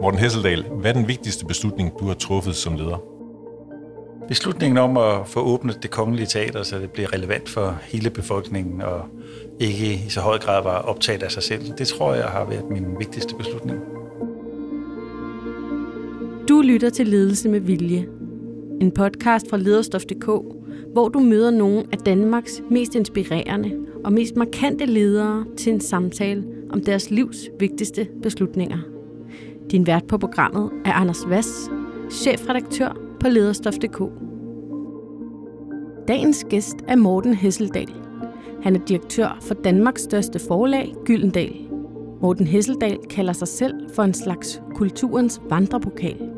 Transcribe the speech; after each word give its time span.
Morten 0.00 0.20
Hesseldal, 0.20 0.64
hvad 0.80 0.90
er 0.90 0.94
den 0.94 1.08
vigtigste 1.08 1.46
beslutning, 1.46 1.92
du 2.00 2.06
har 2.06 2.14
truffet 2.14 2.54
som 2.54 2.76
leder? 2.76 3.02
Beslutningen 4.28 4.78
om 4.78 4.96
at 4.96 5.26
få 5.26 5.40
åbnet 5.40 5.82
det 5.82 5.90
kongelige 5.90 6.26
teater, 6.26 6.62
så 6.62 6.78
det 6.78 6.90
bliver 6.90 7.12
relevant 7.12 7.48
for 7.48 7.78
hele 7.82 8.10
befolkningen, 8.10 8.82
og 8.82 9.02
ikke 9.60 9.94
i 9.94 10.08
så 10.08 10.20
høj 10.20 10.38
grad 10.38 10.62
var 10.62 10.78
optaget 10.78 11.22
af 11.22 11.30
sig 11.30 11.42
selv, 11.42 11.62
det 11.78 11.88
tror 11.88 12.14
jeg 12.14 12.24
har 12.24 12.44
været 12.44 12.70
min 12.70 12.84
vigtigste 12.98 13.34
beslutning. 13.34 13.80
Du 16.48 16.60
lytter 16.60 16.90
til 16.90 17.06
Ledelse 17.06 17.48
med 17.48 17.60
Vilje. 17.60 18.06
En 18.80 18.92
podcast 18.92 19.50
fra 19.50 19.56
lederstof.dk, 19.56 20.26
hvor 20.92 21.08
du 21.08 21.20
møder 21.20 21.50
nogle 21.50 21.84
af 21.92 21.98
Danmarks 21.98 22.62
mest 22.70 22.94
inspirerende 22.94 23.72
og 24.04 24.12
mest 24.12 24.36
markante 24.36 24.86
ledere 24.86 25.44
til 25.56 25.72
en 25.72 25.80
samtale 25.80 26.44
om 26.70 26.84
deres 26.84 27.10
livs 27.10 27.36
vigtigste 27.58 28.08
beslutninger. 28.22 28.97
Din 29.70 29.86
vært 29.86 30.06
på 30.08 30.18
programmet 30.18 30.70
er 30.84 30.92
Anders 30.96 31.28
Vass, 31.28 31.70
chefredaktør 32.10 32.96
på 33.20 33.28
lederstof.dk. 33.28 33.98
Dagens 36.08 36.44
gæst 36.50 36.76
er 36.88 36.96
Morten 36.96 37.34
Hesseldal. 37.34 37.92
Han 38.62 38.76
er 38.76 38.80
direktør 38.88 39.38
for 39.40 39.54
Danmarks 39.54 40.02
største 40.02 40.38
forlag, 40.38 40.94
Gyldendal. 41.04 41.54
Morten 42.22 42.46
Hesseldal 42.46 42.98
kalder 43.10 43.32
sig 43.32 43.48
selv 43.48 43.74
for 43.94 44.02
en 44.02 44.14
slags 44.14 44.62
kulturens 44.74 45.40
vandrepokal, 45.50 46.30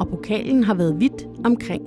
og 0.00 0.08
pokalen 0.08 0.64
har 0.64 0.74
været 0.74 1.00
vidt 1.00 1.26
omkring. 1.44 1.82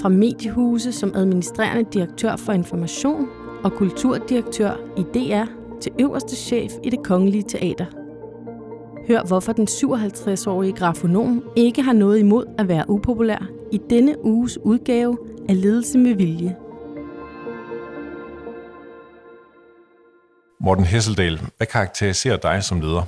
Fra 0.00 0.08
mediehuse 0.08 0.92
som 0.92 1.12
administrerende 1.14 1.90
direktør 1.92 2.36
for 2.36 2.52
information 2.52 3.28
og 3.64 3.72
kulturdirektør 3.72 4.72
i 4.96 5.02
DR 5.14 5.46
til 5.80 5.92
øverste 6.00 6.36
chef 6.36 6.72
i 6.82 6.90
det 6.90 7.02
kongelige 7.02 7.42
teater. 7.42 8.03
Hør 9.08 9.22
hvorfor 9.22 9.52
den 9.52 9.68
57-årige 9.68 10.72
grafonom 10.72 11.44
ikke 11.56 11.82
har 11.82 11.92
noget 11.92 12.18
imod 12.18 12.54
at 12.58 12.68
være 12.68 12.90
upopulær 12.90 13.46
i 13.72 13.80
denne 13.90 14.24
uges 14.24 14.58
udgave 14.58 15.18
af 15.48 15.60
Ledelse 15.60 15.98
med 15.98 16.14
Vilje. 16.14 16.56
Morten 20.60 20.84
Hesseldal, 20.84 21.40
hvad 21.56 21.66
karakteriserer 21.66 22.36
dig 22.36 22.64
som 22.64 22.80
leder? 22.80 23.02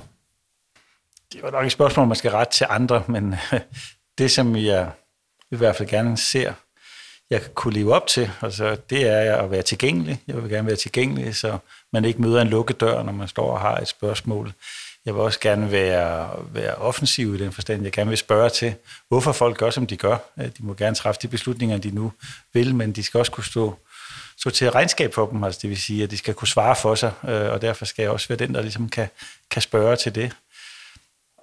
Det 1.33 1.43
var 1.43 1.51
nok 1.51 1.65
et 1.65 1.71
spørgsmål, 1.71 2.07
man 2.07 2.15
skal 2.15 2.31
rette 2.31 2.53
til 2.53 2.67
andre, 2.69 3.03
men 3.07 3.35
det, 4.17 4.31
som 4.31 4.55
jeg 4.55 4.91
i 5.51 5.55
hvert 5.55 5.75
fald 5.75 5.89
gerne 5.89 6.17
ser, 6.17 6.53
jeg 7.29 7.41
kan 7.41 7.51
kunne 7.53 7.73
leve 7.73 7.93
op 7.93 8.07
til, 8.07 8.31
altså, 8.41 8.77
det 8.89 9.07
er 9.07 9.35
at 9.35 9.51
være 9.51 9.61
tilgængelig. 9.61 10.21
Jeg 10.27 10.43
vil 10.43 10.51
gerne 10.51 10.67
være 10.67 10.75
tilgængelig, 10.75 11.35
så 11.35 11.57
man 11.93 12.05
ikke 12.05 12.21
møder 12.21 12.41
en 12.41 12.47
lukket 12.47 12.79
dør, 12.79 13.03
når 13.03 13.11
man 13.11 13.27
står 13.27 13.51
og 13.51 13.59
har 13.59 13.77
et 13.77 13.87
spørgsmål. 13.87 14.53
Jeg 15.07 15.15
vil 15.15 15.21
også 15.21 15.39
gerne 15.39 15.71
være, 15.71 16.29
være 16.53 16.75
offensiv 16.75 17.35
i 17.35 17.37
den 17.37 17.51
forstand. 17.51 17.83
Jeg 17.83 17.91
gerne 17.91 18.09
vil 18.09 18.17
spørge 18.17 18.49
til, 18.49 18.75
hvorfor 19.07 19.31
folk 19.31 19.57
gør, 19.57 19.69
som 19.69 19.87
de 19.87 19.97
gør. 19.97 20.17
Øh, 20.39 20.45
de 20.45 20.51
må 20.59 20.73
gerne 20.73 20.95
træffe 20.95 21.21
de 21.21 21.27
beslutninger, 21.27 21.77
de 21.77 21.91
nu 21.91 22.11
vil, 22.53 22.75
men 22.75 22.91
de 22.91 23.03
skal 23.03 23.17
også 23.17 23.31
kunne 23.31 23.43
stå, 23.43 23.75
stå 24.37 24.49
til 24.49 24.71
regnskab 24.71 25.13
for 25.13 25.25
dem. 25.25 25.43
Altså 25.43 25.59
det 25.61 25.69
vil 25.69 25.77
sige, 25.77 26.03
at 26.03 26.11
de 26.11 26.17
skal 26.17 26.33
kunne 26.33 26.47
svare 26.47 26.75
for 26.75 26.95
sig, 26.95 27.11
øh, 27.27 27.51
og 27.51 27.61
derfor 27.61 27.85
skal 27.85 28.03
jeg 28.03 28.11
også 28.11 28.27
være 28.27 28.37
den, 28.37 28.53
der 28.53 28.61
ligesom 28.61 28.89
kan, 28.89 29.07
kan 29.51 29.61
spørge 29.61 29.95
til 29.95 30.15
det. 30.15 30.31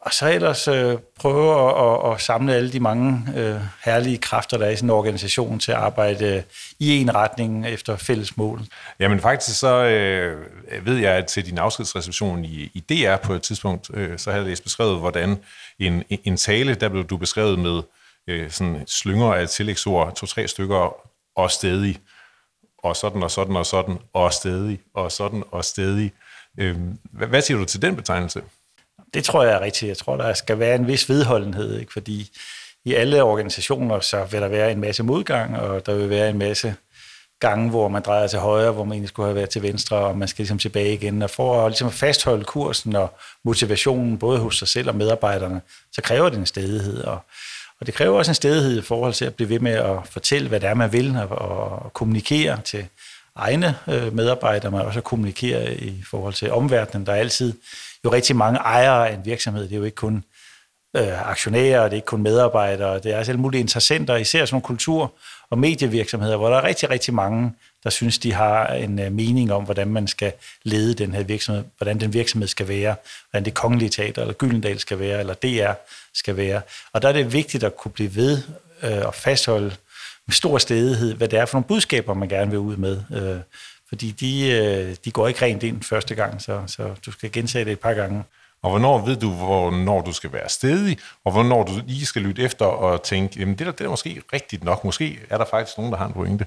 Og 0.05 0.14
så 0.14 0.33
ellers 0.33 0.69
øh, 0.69 0.98
prøve 1.20 1.69
at, 1.69 2.06
at, 2.06 2.12
at 2.12 2.20
samle 2.20 2.55
alle 2.55 2.72
de 2.72 2.80
mange 2.80 3.22
øh, 3.36 3.60
herlige 3.84 4.19
kræfter, 4.19 4.58
der 4.58 4.66
er 4.66 4.70
i 4.70 4.77
sådan 4.77 4.86
en 4.86 4.91
organisation 4.91 5.58
til 5.58 5.72
at 5.72 5.78
arbejde 5.78 6.27
øh, 6.36 6.42
i 6.78 7.00
en 7.00 7.14
retning 7.14 7.66
efter 7.66 7.96
fælles 7.96 8.36
mål. 8.36 8.61
Jamen 9.00 9.20
faktisk 9.20 9.58
så 9.58 9.84
øh, 9.84 10.46
ved 10.86 10.96
jeg, 10.96 11.12
at 11.12 11.27
til 11.27 11.46
din 11.46 11.58
afskedsreception 11.58 12.44
i, 12.44 12.70
i 12.74 12.80
DR 12.80 13.16
på 13.16 13.33
et 13.33 13.42
tidspunkt, 13.42 13.91
øh, 13.94 14.19
så 14.19 14.33
havde 14.33 14.48
jeg 14.48 14.56
beskrevet, 14.64 14.98
hvordan 14.98 15.38
en, 15.78 16.05
en 16.24 16.36
tale, 16.36 16.74
der 16.74 16.89
blev 16.89 17.05
du 17.05 17.16
beskrevet 17.16 17.58
med 17.58 17.83
øh, 18.29 18.50
sådan 18.50 18.84
slynger 18.86 19.34
af 19.34 19.48
tillægsord, 19.48 20.14
to-tre 20.14 20.48
stykker, 20.48 20.95
og 21.36 21.50
stedig, 21.50 21.98
og 22.79 22.96
sådan 22.96 23.23
og 23.23 23.30
sådan 23.30 23.56
og 23.56 23.67
sådan, 23.67 23.98
og 24.12 24.33
stedig, 24.33 24.80
og 24.95 25.12
sådan 25.12 25.45
og 25.50 25.64
stedig. 25.64 26.12
Øh, 26.58 26.77
hvad, 27.12 27.29
hvad 27.29 27.42
siger 27.42 27.58
du 27.58 27.64
til 27.64 27.83
den 27.83 27.96
betegnelse? 27.96 28.42
Det 29.14 29.25
tror 29.25 29.45
jeg 29.45 29.55
er 29.55 29.61
rigtigt. 29.61 29.89
Jeg 29.89 29.97
tror, 29.97 30.17
der 30.17 30.35
skal 30.35 30.58
være 30.58 30.75
en 30.75 30.86
vis 30.86 31.08
vedholdenhed, 31.08 31.80
ikke? 31.80 31.92
fordi 31.92 32.30
i 32.85 32.95
alle 32.95 33.23
organisationer, 33.23 34.01
så 34.01 34.25
vil 34.25 34.41
der 34.41 34.48
være 34.48 34.73
en 34.73 34.80
masse 34.80 35.02
modgang, 35.02 35.58
og 35.58 35.86
der 35.86 35.95
vil 35.95 36.11
være 36.11 36.30
en 36.30 36.39
masse 36.39 36.75
gange, 37.41 37.70
hvor 37.70 37.89
man 37.89 38.03
drejer 38.03 38.27
til 38.27 38.39
højre, 38.39 38.73
hvor 38.73 38.85
man 38.85 38.92
egentlig 38.92 39.08
skulle 39.08 39.27
have 39.27 39.35
været 39.35 39.51
til 39.51 39.63
venstre, 39.63 39.97
og 39.97 40.19
man 40.19 40.29
skal 40.29 40.42
ligesom 40.42 40.58
tilbage 40.58 40.95
igen. 40.95 41.23
Og 41.23 41.30
for 41.30 41.67
at 41.67 41.70
ligesom 41.70 41.91
fastholde 41.91 42.45
kursen 42.45 42.97
og 42.97 43.19
motivationen, 43.45 44.19
både 44.19 44.39
hos 44.39 44.58
sig 44.58 44.69
selv 44.69 44.89
og 44.89 44.97
medarbejderne, 44.97 45.61
så 45.92 46.03
kræver 46.03 46.29
det 46.29 46.39
en 46.39 46.47
stedighed. 46.47 47.05
Og, 47.05 47.19
og 47.80 47.86
det 47.86 47.95
kræver 47.95 48.19
også 48.19 48.30
en 48.30 48.35
stedighed 48.35 48.79
i 48.79 48.83
forhold 48.83 49.13
til 49.13 49.24
at 49.24 49.35
blive 49.35 49.48
ved 49.48 49.61
med 49.61 49.73
at 49.73 49.97
fortælle, 50.11 50.48
hvad 50.48 50.61
det 50.61 50.69
er, 50.69 50.74
man 50.74 50.92
vil, 50.92 51.17
og, 51.17 51.29
og 51.39 51.92
kommunikere 51.92 52.61
til 52.64 52.86
egne 53.36 53.77
øh, 53.89 54.14
medarbejdere, 54.14 54.70
men 54.70 54.80
også 54.80 54.98
at 54.98 55.05
kommunikere 55.05 55.74
i 55.74 56.05
forhold 56.11 56.35
til 56.35 56.53
omverdenen. 56.53 57.07
Der 57.07 57.13
altid 57.13 57.53
jo 58.05 58.13
rigtig 58.13 58.37
mange 58.37 58.59
ejere 58.59 59.09
af 59.09 59.15
en 59.15 59.25
virksomhed. 59.25 59.63
Det 59.63 59.73
er 59.73 59.77
jo 59.77 59.85
ikke 59.85 59.95
kun 59.95 60.25
øh, 60.97 61.31
aktionærer, 61.31 61.83
det 61.83 61.92
er 61.92 61.97
ikke 61.97 62.07
kun 62.07 62.23
medarbejdere, 62.23 62.98
det 62.98 63.13
er 63.13 63.17
altså 63.17 63.33
alle 63.33 63.41
mulige 63.41 63.61
interessenter, 63.61 64.17
især 64.17 64.45
sådan 64.45 64.55
nogle 64.55 64.63
kultur- 64.63 65.13
og 65.51 65.59
medievirksomheder, 65.59 66.37
hvor 66.37 66.48
der 66.48 66.57
er 66.57 66.65
rigtig, 66.65 66.91
rigtig 66.91 67.15
mange, 67.15 67.53
der 67.85 67.91
synes, 67.91 68.19
de 68.19 68.33
har 68.33 68.67
en 68.67 68.98
øh, 68.98 69.13
mening 69.13 69.53
om, 69.53 69.65
hvordan 69.65 69.89
man 69.89 70.07
skal 70.07 70.33
lede 70.63 70.95
den 70.95 71.15
her 71.15 71.23
virksomhed, 71.23 71.65
hvordan 71.77 72.01
den 72.01 72.13
virksomhed 72.13 72.48
skal 72.48 72.69
være, 72.69 72.97
hvordan 73.31 73.45
det 73.45 73.55
kongelige 73.55 73.89
teater 73.89 74.23
eller 74.23 74.35
Gyldendal 74.35 74.79
skal 74.79 74.98
være, 74.98 75.21
eller 75.21 75.35
DR 75.35 75.73
skal 76.15 76.36
være. 76.36 76.61
Og 76.92 77.03
der 77.03 77.09
er 77.09 77.13
det 77.13 77.33
vigtigt 77.33 77.65
at 77.65 77.77
kunne 77.77 77.92
blive 77.92 78.17
ved 78.17 78.42
øh, 78.83 79.07
og 79.07 79.15
fastholde 79.15 79.77
med 80.27 80.35
stor 80.35 80.59
stedighed, 80.59 81.15
hvad 81.15 81.29
det 81.29 81.39
er 81.39 81.47
for 81.47 81.57
nogle 81.57 81.69
budskaber, 81.69 82.15
man 82.15 82.29
gerne 82.29 82.51
vil 82.51 82.61
ud 82.61 82.77
med. 82.77 83.01
Øh, 83.13 83.41
fordi 83.89 84.11
de, 84.11 84.50
øh, 84.50 84.96
de 85.05 85.11
går 85.11 85.28
ikke 85.28 85.45
rent 85.45 85.62
ind 85.62 85.83
første 85.83 86.14
gang, 86.14 86.42
så, 86.42 86.62
så 86.67 86.95
du 87.06 87.11
skal 87.11 87.33
gentage 87.33 87.64
det 87.64 87.72
et 87.72 87.80
par 87.80 87.95
gange. 87.95 88.24
Og 88.62 88.70
hvornår 88.70 89.06
ved 89.06 89.17
du, 89.17 89.30
hvornår 89.30 90.02
du 90.02 90.12
skal 90.12 90.33
være 90.33 90.48
stedig, 90.48 90.98
og 91.24 91.33
hvornår 91.33 91.64
du 91.64 91.72
lige 91.86 92.06
skal 92.06 92.23
lytte 92.23 92.42
efter 92.42 92.64
og 92.64 93.02
tænke, 93.02 93.40
jamen 93.40 93.58
det, 93.58 93.67
der, 93.67 93.73
det 93.73 93.84
er 93.84 93.89
måske 93.89 94.23
rigtigt 94.33 94.64
nok. 94.64 94.84
Måske 94.84 95.18
er 95.30 95.39
der 95.39 95.44
faktisk 95.44 95.78
nogen, 95.78 95.92
der 95.92 95.98
har 95.98 96.06
en 96.06 96.12
pointe. 96.12 96.46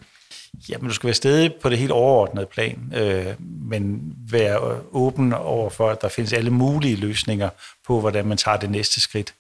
Jamen, 0.70 0.88
du 0.88 0.94
skal 0.94 1.08
være 1.08 1.14
stedig 1.14 1.54
på 1.62 1.70
det 1.70 1.78
helt 1.78 1.92
overordnede 1.92 2.46
plan, 2.46 2.94
øh, 2.96 3.34
men 3.40 4.02
være 4.32 4.82
åben 4.92 5.34
over 5.34 5.70
for, 5.70 5.90
at 5.90 6.02
der 6.02 6.08
findes 6.08 6.34
alle 6.34 6.52
mulige 6.52 6.96
løsninger 6.96 7.50
på, 7.88 8.00
hvordan 8.00 8.26
man 8.26 8.38
tager 8.38 8.58
det 8.58 8.70
næste 8.70 9.02
skridt. 9.02 9.34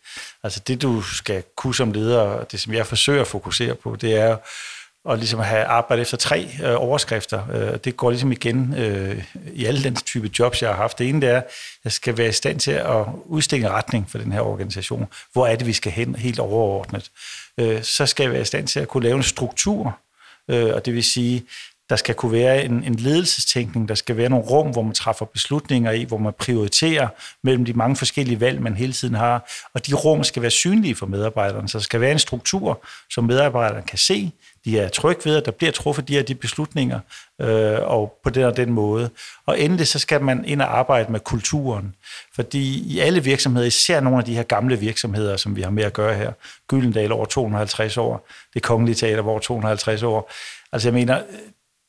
Altså 0.44 0.60
det, 0.68 0.82
du 0.82 1.02
skal 1.02 1.44
kunne 1.56 1.76
som 1.76 1.92
leder, 1.92 2.44
det 2.44 2.60
som 2.60 2.74
jeg 2.74 2.88
forsøger 2.88 3.22
at 3.22 3.28
fokusere 3.28 3.76
på, 3.76 3.96
det 3.96 4.16
er 4.16 4.38
og 5.08 5.18
ligesom 5.18 5.40
have 5.40 5.64
arbejdet 5.64 6.02
efter 6.02 6.18
tre 6.18 6.50
øh, 6.64 6.76
overskrifter. 6.82 7.48
Øh, 7.54 7.78
det 7.84 7.98
går 7.98 8.10
ligesom 8.10 8.32
igen 8.32 8.74
øh, 8.78 9.24
i 9.54 9.66
alle 9.66 9.84
den 9.84 9.96
type 9.96 10.30
jobs, 10.40 10.62
jeg 10.62 10.70
har 10.70 10.76
haft. 10.78 11.00
Det 11.00 11.10
ene 11.10 11.22
det 11.22 11.30
er, 11.30 11.38
at 11.38 11.46
jeg 11.84 11.92
skal 11.92 12.18
være 12.18 12.30
i 12.30 12.32
stand 12.32 12.60
til 12.60 12.72
at 12.72 13.06
udstikke 13.26 13.70
retning 13.70 14.10
for 14.10 14.18
den 14.18 14.32
her 14.32 14.42
organisation. 14.42 15.08
Hvor 15.34 15.48
er 15.48 15.56
det, 15.56 15.68
vi 15.68 15.74
skal 15.74 15.92
hen 15.92 16.16
helt 16.16 16.40
overordnet? 16.40 17.12
Øh, 17.58 17.84
så 17.84 18.06
skal 18.06 18.24
jeg 18.24 18.32
være 18.32 18.42
i 18.42 18.46
stand 18.46 18.68
til 18.68 18.80
at 18.80 18.88
kunne 18.88 19.04
lave 19.04 19.18
en 19.18 19.24
struktur, 19.24 19.98
øh, 20.48 20.74
og 20.74 20.86
det 20.86 20.94
vil 20.94 21.04
sige, 21.04 21.44
der 21.90 21.96
skal 21.96 22.16
kunne 22.16 22.32
være 22.32 22.66
en, 22.66 22.84
en 22.84 22.96
ledelsestænkning, 22.96 23.90
der 23.90 23.96
skal 23.96 24.18
være 24.18 24.30
nogle 24.30 24.46
rum, 24.46 24.72
hvor 24.72 24.82
man 24.82 24.94
træffer 24.94 25.26
beslutninger 25.26 25.92
i, 25.92 26.04
hvor 26.04 26.18
man 26.18 26.34
prioriterer 26.40 27.08
mellem 27.44 27.66
de 27.66 27.74
mange 27.74 27.96
forskellige 27.96 28.40
valg, 28.40 28.62
man 28.62 28.76
hele 28.76 28.94
tiden 28.94 29.16
har, 29.16 29.52
og 29.74 29.88
de 29.88 29.94
rum 29.94 30.24
skal 30.24 30.42
være 30.42 30.52
synlige 30.52 30.96
for 30.96 31.06
medarbejderne, 31.06 31.70
så 31.70 31.78
der 31.78 31.84
skal 31.84 32.02
være 32.02 32.12
en 32.12 32.20
struktur, 32.20 32.86
som 33.10 33.24
medarbejderne 33.24 33.84
kan 33.88 33.98
se, 33.98 34.32
de 34.68 34.80
er 34.80 34.90
trygge 34.90 35.22
ved, 35.26 35.38
at 35.38 35.46
der 35.46 35.52
bliver 35.52 35.72
truffet 35.72 36.08
de 36.08 36.14
her 36.14 36.24
de 36.24 36.36
beslutninger, 36.36 37.00
øh, 37.42 37.80
og 37.82 38.20
på 38.24 38.30
den 38.30 38.44
og 38.44 38.58
den 38.58 38.72
måde. 38.72 39.10
Og 39.46 39.60
endelig 39.60 39.88
så 39.88 40.00
skal 40.00 40.24
man 40.24 40.46
ind 40.46 40.62
og 40.62 40.78
arbejde 40.80 41.12
med 41.12 41.20
kulturen, 41.20 41.96
fordi 42.36 42.94
i 42.96 43.00
alle 43.00 43.24
virksomheder, 43.24 43.68
især 43.68 44.00
nogle 44.00 44.20
af 44.20 44.26
de 44.26 44.36
her 44.36 44.44
gamle 44.44 44.80
virksomheder, 44.80 45.38
som 45.38 45.56
vi 45.56 45.62
har 45.62 45.70
med 45.70 45.84
at 45.84 45.94
gøre 45.94 46.16
her, 46.16 46.32
Gyldendal 46.68 47.12
over 47.12 47.26
250 47.26 47.98
år, 47.98 48.28
det 48.54 48.64
kongelige 48.64 48.96
teater 48.96 49.24
over 49.24 49.40
250 49.40 50.04
år, 50.04 50.32
altså 50.72 50.88
jeg 50.88 50.94
mener, 50.94 51.22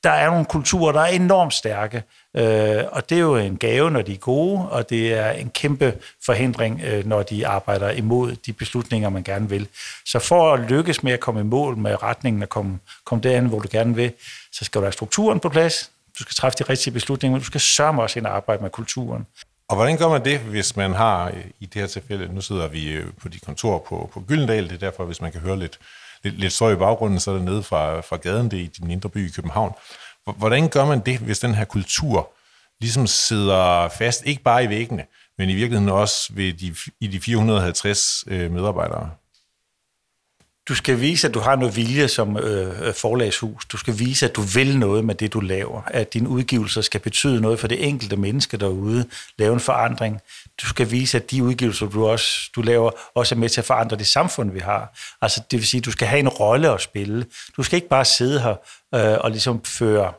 der 0.04 0.10
er 0.10 0.30
nogle 0.30 0.44
kulturer, 0.44 0.92
der 0.92 1.00
er 1.00 1.06
enormt 1.06 1.54
stærke, 1.54 2.02
øh, 2.36 2.84
og 2.92 3.10
det 3.10 3.16
er 3.16 3.22
jo 3.22 3.36
en 3.36 3.56
gave, 3.56 3.90
når 3.90 4.02
de 4.02 4.12
er 4.12 4.16
gode, 4.16 4.68
og 4.68 4.90
det 4.90 5.14
er 5.14 5.30
en 5.30 5.50
kæmpe 5.50 5.94
forhindring, 6.26 6.80
øh, 6.84 7.06
når 7.06 7.22
de 7.22 7.46
arbejder 7.46 7.90
imod 7.90 8.36
de 8.36 8.52
beslutninger, 8.52 9.08
man 9.08 9.22
gerne 9.22 9.48
vil. 9.48 9.68
Så 10.06 10.18
for 10.18 10.52
at 10.52 10.60
lykkes 10.60 11.02
med 11.02 11.12
at 11.12 11.20
komme 11.20 11.40
i 11.40 11.44
mål 11.44 11.76
med 11.76 12.02
retningen 12.02 12.42
og 12.42 12.48
komme, 12.48 12.78
komme 13.04 13.22
derhen, 13.22 13.46
hvor 13.46 13.60
du 13.60 13.68
gerne 13.70 13.94
vil, 13.94 14.12
så 14.52 14.64
skal 14.64 14.78
du 14.78 14.84
have 14.84 14.92
strukturen 14.92 15.40
på 15.40 15.48
plads, 15.48 15.90
du 16.18 16.22
skal 16.22 16.34
træffe 16.34 16.58
de 16.58 16.64
rigtige 16.64 16.94
beslutninger, 16.94 17.34
men 17.34 17.40
du 17.40 17.46
skal 17.46 17.60
sørge 17.60 18.02
også 18.02 18.18
ind 18.18 18.26
og 18.26 18.36
arbejde 18.36 18.62
med 18.62 18.70
kulturen. 18.70 19.26
Og 19.68 19.76
hvordan 19.76 19.96
gør 19.96 20.08
man 20.08 20.24
det, 20.24 20.38
hvis 20.38 20.76
man 20.76 20.92
har, 20.92 21.32
i 21.60 21.66
det 21.66 21.80
her 21.80 21.86
tilfælde, 21.86 22.34
nu 22.34 22.40
sidder 22.40 22.68
vi 22.68 22.92
øh, 22.92 23.06
på 23.22 23.28
de 23.28 23.38
kontor 23.38 23.78
på, 23.88 24.10
på 24.14 24.20
Gyldendal, 24.20 24.64
det 24.64 24.72
er 24.72 24.78
derfor, 24.78 25.04
hvis 25.04 25.20
man 25.20 25.32
kan 25.32 25.40
høre 25.40 25.58
lidt 25.58 25.78
lidt, 26.24 26.40
lidt 26.40 26.52
støj 26.52 26.72
i 26.72 26.76
baggrunden, 26.76 27.20
så 27.20 27.30
er 27.30 27.34
det 27.34 27.44
nede 27.44 27.62
fra, 27.62 28.00
fra 28.00 28.16
gaden, 28.16 28.50
det 28.50 28.58
er 28.58 28.62
i 28.62 28.66
din 28.66 28.90
indre 28.90 29.08
by 29.08 29.28
i 29.28 29.32
København. 29.32 29.72
Hvordan 30.36 30.68
gør 30.68 30.84
man 30.84 31.00
det, 31.00 31.18
hvis 31.18 31.38
den 31.38 31.54
her 31.54 31.64
kultur 31.64 32.30
ligesom 32.80 33.06
sidder 33.06 33.88
fast, 33.88 34.22
ikke 34.26 34.42
bare 34.42 34.64
i 34.64 34.68
væggene, 34.68 35.04
men 35.38 35.48
i 35.48 35.54
virkeligheden 35.54 35.88
også 35.88 36.32
ved 36.32 36.52
de, 36.52 36.74
i 37.00 37.06
de 37.06 37.20
450 37.20 38.24
øh, 38.26 38.50
medarbejdere. 38.50 39.10
Du 40.68 40.74
skal 40.74 41.00
vise, 41.00 41.28
at 41.28 41.34
du 41.34 41.40
har 41.40 41.56
noget 41.56 41.76
vilje 41.76 42.08
som 42.08 42.36
øh, 42.36 42.86
øh, 42.86 42.94
forlagshus. 42.94 43.64
Du 43.64 43.76
skal 43.76 43.98
vise, 43.98 44.26
at 44.26 44.36
du 44.36 44.40
vil 44.40 44.78
noget 44.78 45.04
med 45.04 45.14
det, 45.14 45.32
du 45.32 45.40
laver. 45.40 45.82
At 45.86 46.14
dine 46.14 46.28
udgivelser 46.28 46.80
skal 46.80 47.00
betyde 47.00 47.40
noget 47.40 47.60
for 47.60 47.68
det 47.68 47.88
enkelte 47.88 48.16
menneske 48.16 48.56
derude. 48.56 49.04
Lave 49.38 49.54
en 49.54 49.60
forandring. 49.60 50.20
Du 50.62 50.66
skal 50.66 50.90
vise, 50.90 51.16
at 51.18 51.30
de 51.30 51.44
udgivelser, 51.44 51.86
du, 51.86 52.06
også, 52.06 52.50
du 52.54 52.62
laver, 52.62 52.90
også 53.14 53.34
er 53.34 53.38
med 53.38 53.48
til 53.48 53.60
at 53.60 53.64
forandre 53.64 53.96
det 53.96 54.06
samfund, 54.06 54.50
vi 54.50 54.58
har. 54.58 54.98
Altså, 55.22 55.42
det 55.50 55.58
vil 55.58 55.66
sige, 55.66 55.78
at 55.78 55.84
du 55.84 55.90
skal 55.90 56.08
have 56.08 56.20
en 56.20 56.28
rolle 56.28 56.70
at 56.70 56.80
spille. 56.80 57.26
Du 57.56 57.62
skal 57.62 57.76
ikke 57.76 57.88
bare 57.88 58.04
sidde 58.04 58.40
her 58.40 58.54
øh, 58.94 59.18
og 59.20 59.30
ligesom 59.30 59.64
føre 59.64 60.12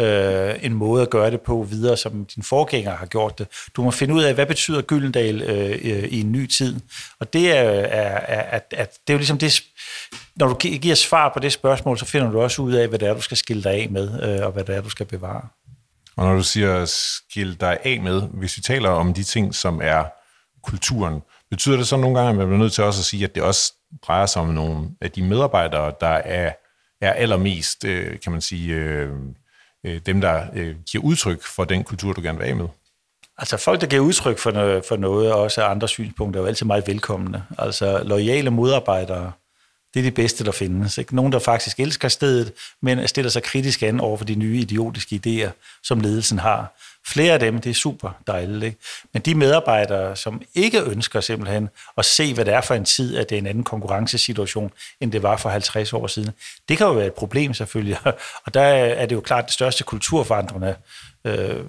øh, 0.00 0.54
en 0.62 0.74
måde 0.74 1.02
at 1.02 1.10
gøre 1.10 1.30
det 1.30 1.40
på 1.40 1.66
videre, 1.70 1.96
som 1.96 2.24
din 2.34 2.42
forgænger 2.42 2.96
har 2.96 3.06
gjort 3.06 3.38
det. 3.38 3.46
Du 3.76 3.82
må 3.82 3.90
finde 3.90 4.14
ud 4.14 4.22
af, 4.22 4.34
hvad 4.34 4.46
betyder 4.46 4.82
Gyldendal 4.82 5.42
øh, 5.42 5.70
øh 5.70 6.04
i 6.04 6.20
en 6.20 6.32
ny 6.32 6.46
tid. 6.46 6.80
Og 7.20 7.32
det 7.32 7.56
er, 7.56 7.62
er, 7.62 8.20
er, 8.38 8.42
at, 8.42 8.74
at 8.76 8.98
det 9.06 9.12
er 9.12 9.14
jo 9.14 9.18
ligesom 9.18 9.38
det, 9.38 9.62
når 10.36 10.48
du 10.48 10.54
giver 10.54 10.94
svar 10.94 11.30
på 11.34 11.40
det 11.40 11.52
spørgsmål, 11.52 11.98
så 11.98 12.04
finder 12.04 12.30
du 12.30 12.40
også 12.40 12.62
ud 12.62 12.72
af, 12.72 12.88
hvad 12.88 12.98
det 12.98 13.08
er, 13.08 13.14
du 13.14 13.20
skal 13.20 13.36
skille 13.36 13.62
dig 13.62 13.72
af 13.72 13.88
med, 13.90 14.38
øh, 14.38 14.46
og 14.46 14.52
hvad 14.52 14.64
det 14.64 14.76
er, 14.76 14.80
du 14.80 14.90
skal 14.90 15.06
bevare. 15.06 15.48
Og 16.16 16.26
når 16.26 16.34
du 16.34 16.42
siger 16.42 16.84
skille 16.84 17.54
dig 17.54 17.78
af 17.84 18.00
med, 18.00 18.22
hvis 18.22 18.56
vi 18.56 18.62
taler 18.62 18.90
om 18.90 19.14
de 19.14 19.22
ting, 19.22 19.54
som 19.54 19.80
er 19.82 20.04
kulturen, 20.62 21.22
betyder 21.50 21.76
det 21.76 21.86
så 21.86 21.96
nogle 21.96 22.18
gange, 22.18 22.30
at 22.30 22.36
man 22.36 22.46
bliver 22.46 22.58
nødt 22.58 22.72
til 22.72 22.84
også 22.84 23.00
at 23.00 23.04
sige, 23.04 23.24
at 23.24 23.34
det 23.34 23.42
også 23.42 23.72
drejer 24.06 24.26
sig 24.26 24.42
om 24.42 24.48
nogle 24.48 24.90
af 25.00 25.10
de 25.10 25.22
medarbejdere, 25.22 25.92
der 26.00 26.06
er, 26.06 26.52
er 27.00 27.12
allermest, 27.12 27.84
øh, 27.84 28.20
kan 28.20 28.32
man 28.32 28.40
sige, 28.40 28.74
øh, 28.74 29.10
øh, 29.84 30.00
dem, 30.06 30.20
der 30.20 30.46
øh, 30.54 30.76
giver 30.90 31.04
udtryk 31.04 31.42
for 31.42 31.64
den 31.64 31.84
kultur, 31.84 32.12
du 32.12 32.20
gerne 32.20 32.38
vil 32.38 32.44
af 32.44 32.56
med? 32.56 32.66
Altså 33.38 33.56
folk, 33.56 33.80
der 33.80 33.86
giver 33.86 34.02
udtryk 34.02 34.38
for 34.38 34.50
noget, 34.50 34.84
for 34.88 34.96
noget 34.96 35.32
og 35.32 35.42
også 35.42 35.64
andre 35.64 35.88
synspunkter, 35.88 36.40
er 36.40 36.42
jo 36.42 36.48
altid 36.48 36.66
meget 36.66 36.88
velkomne. 36.88 37.44
Altså 37.58 38.02
lojale 38.04 38.50
modarbejdere, 38.50 39.32
det 39.94 40.00
er 40.00 40.04
de 40.04 40.10
bedste, 40.10 40.44
der 40.44 40.52
findes. 40.52 40.98
Ikke? 40.98 41.16
Nogen, 41.16 41.32
der 41.32 41.38
faktisk 41.38 41.80
elsker 41.80 42.08
stedet, 42.08 42.52
men 42.82 43.08
stiller 43.08 43.30
sig 43.30 43.42
kritisk 43.42 43.82
an 43.82 44.00
over 44.00 44.16
for 44.16 44.24
de 44.24 44.34
nye 44.34 44.58
idiotiske 44.58 45.20
idéer, 45.26 45.50
som 45.82 46.00
ledelsen 46.00 46.38
har. 46.38 46.74
Flere 47.06 47.32
af 47.32 47.40
dem, 47.40 47.60
det 47.60 47.70
er 47.70 47.74
super 47.74 48.10
dejligt. 48.26 48.64
Ikke? 48.64 48.78
Men 49.12 49.22
de 49.22 49.34
medarbejdere, 49.34 50.16
som 50.16 50.42
ikke 50.54 50.82
ønsker 50.82 51.20
simpelthen 51.20 51.68
at 51.98 52.04
se, 52.04 52.34
hvad 52.34 52.44
det 52.44 52.54
er 52.54 52.60
for 52.60 52.74
en 52.74 52.84
tid, 52.84 53.16
at 53.16 53.30
det 53.30 53.36
er 53.36 53.40
en 53.40 53.46
anden 53.46 53.64
konkurrencesituation, 53.64 54.70
end 55.00 55.12
det 55.12 55.22
var 55.22 55.36
for 55.36 55.48
50 55.48 55.92
år 55.92 56.06
siden, 56.06 56.30
det 56.68 56.78
kan 56.78 56.86
jo 56.86 56.92
være 56.92 57.06
et 57.06 57.14
problem 57.14 57.54
selvfølgelig. 57.54 57.98
Og 58.44 58.54
der 58.54 58.62
er 58.62 59.06
det 59.06 59.14
jo 59.14 59.20
klart 59.20 59.44
det 59.44 59.52
største 59.52 59.84
kulturforandrende 59.84 60.76
øh, 61.24 61.64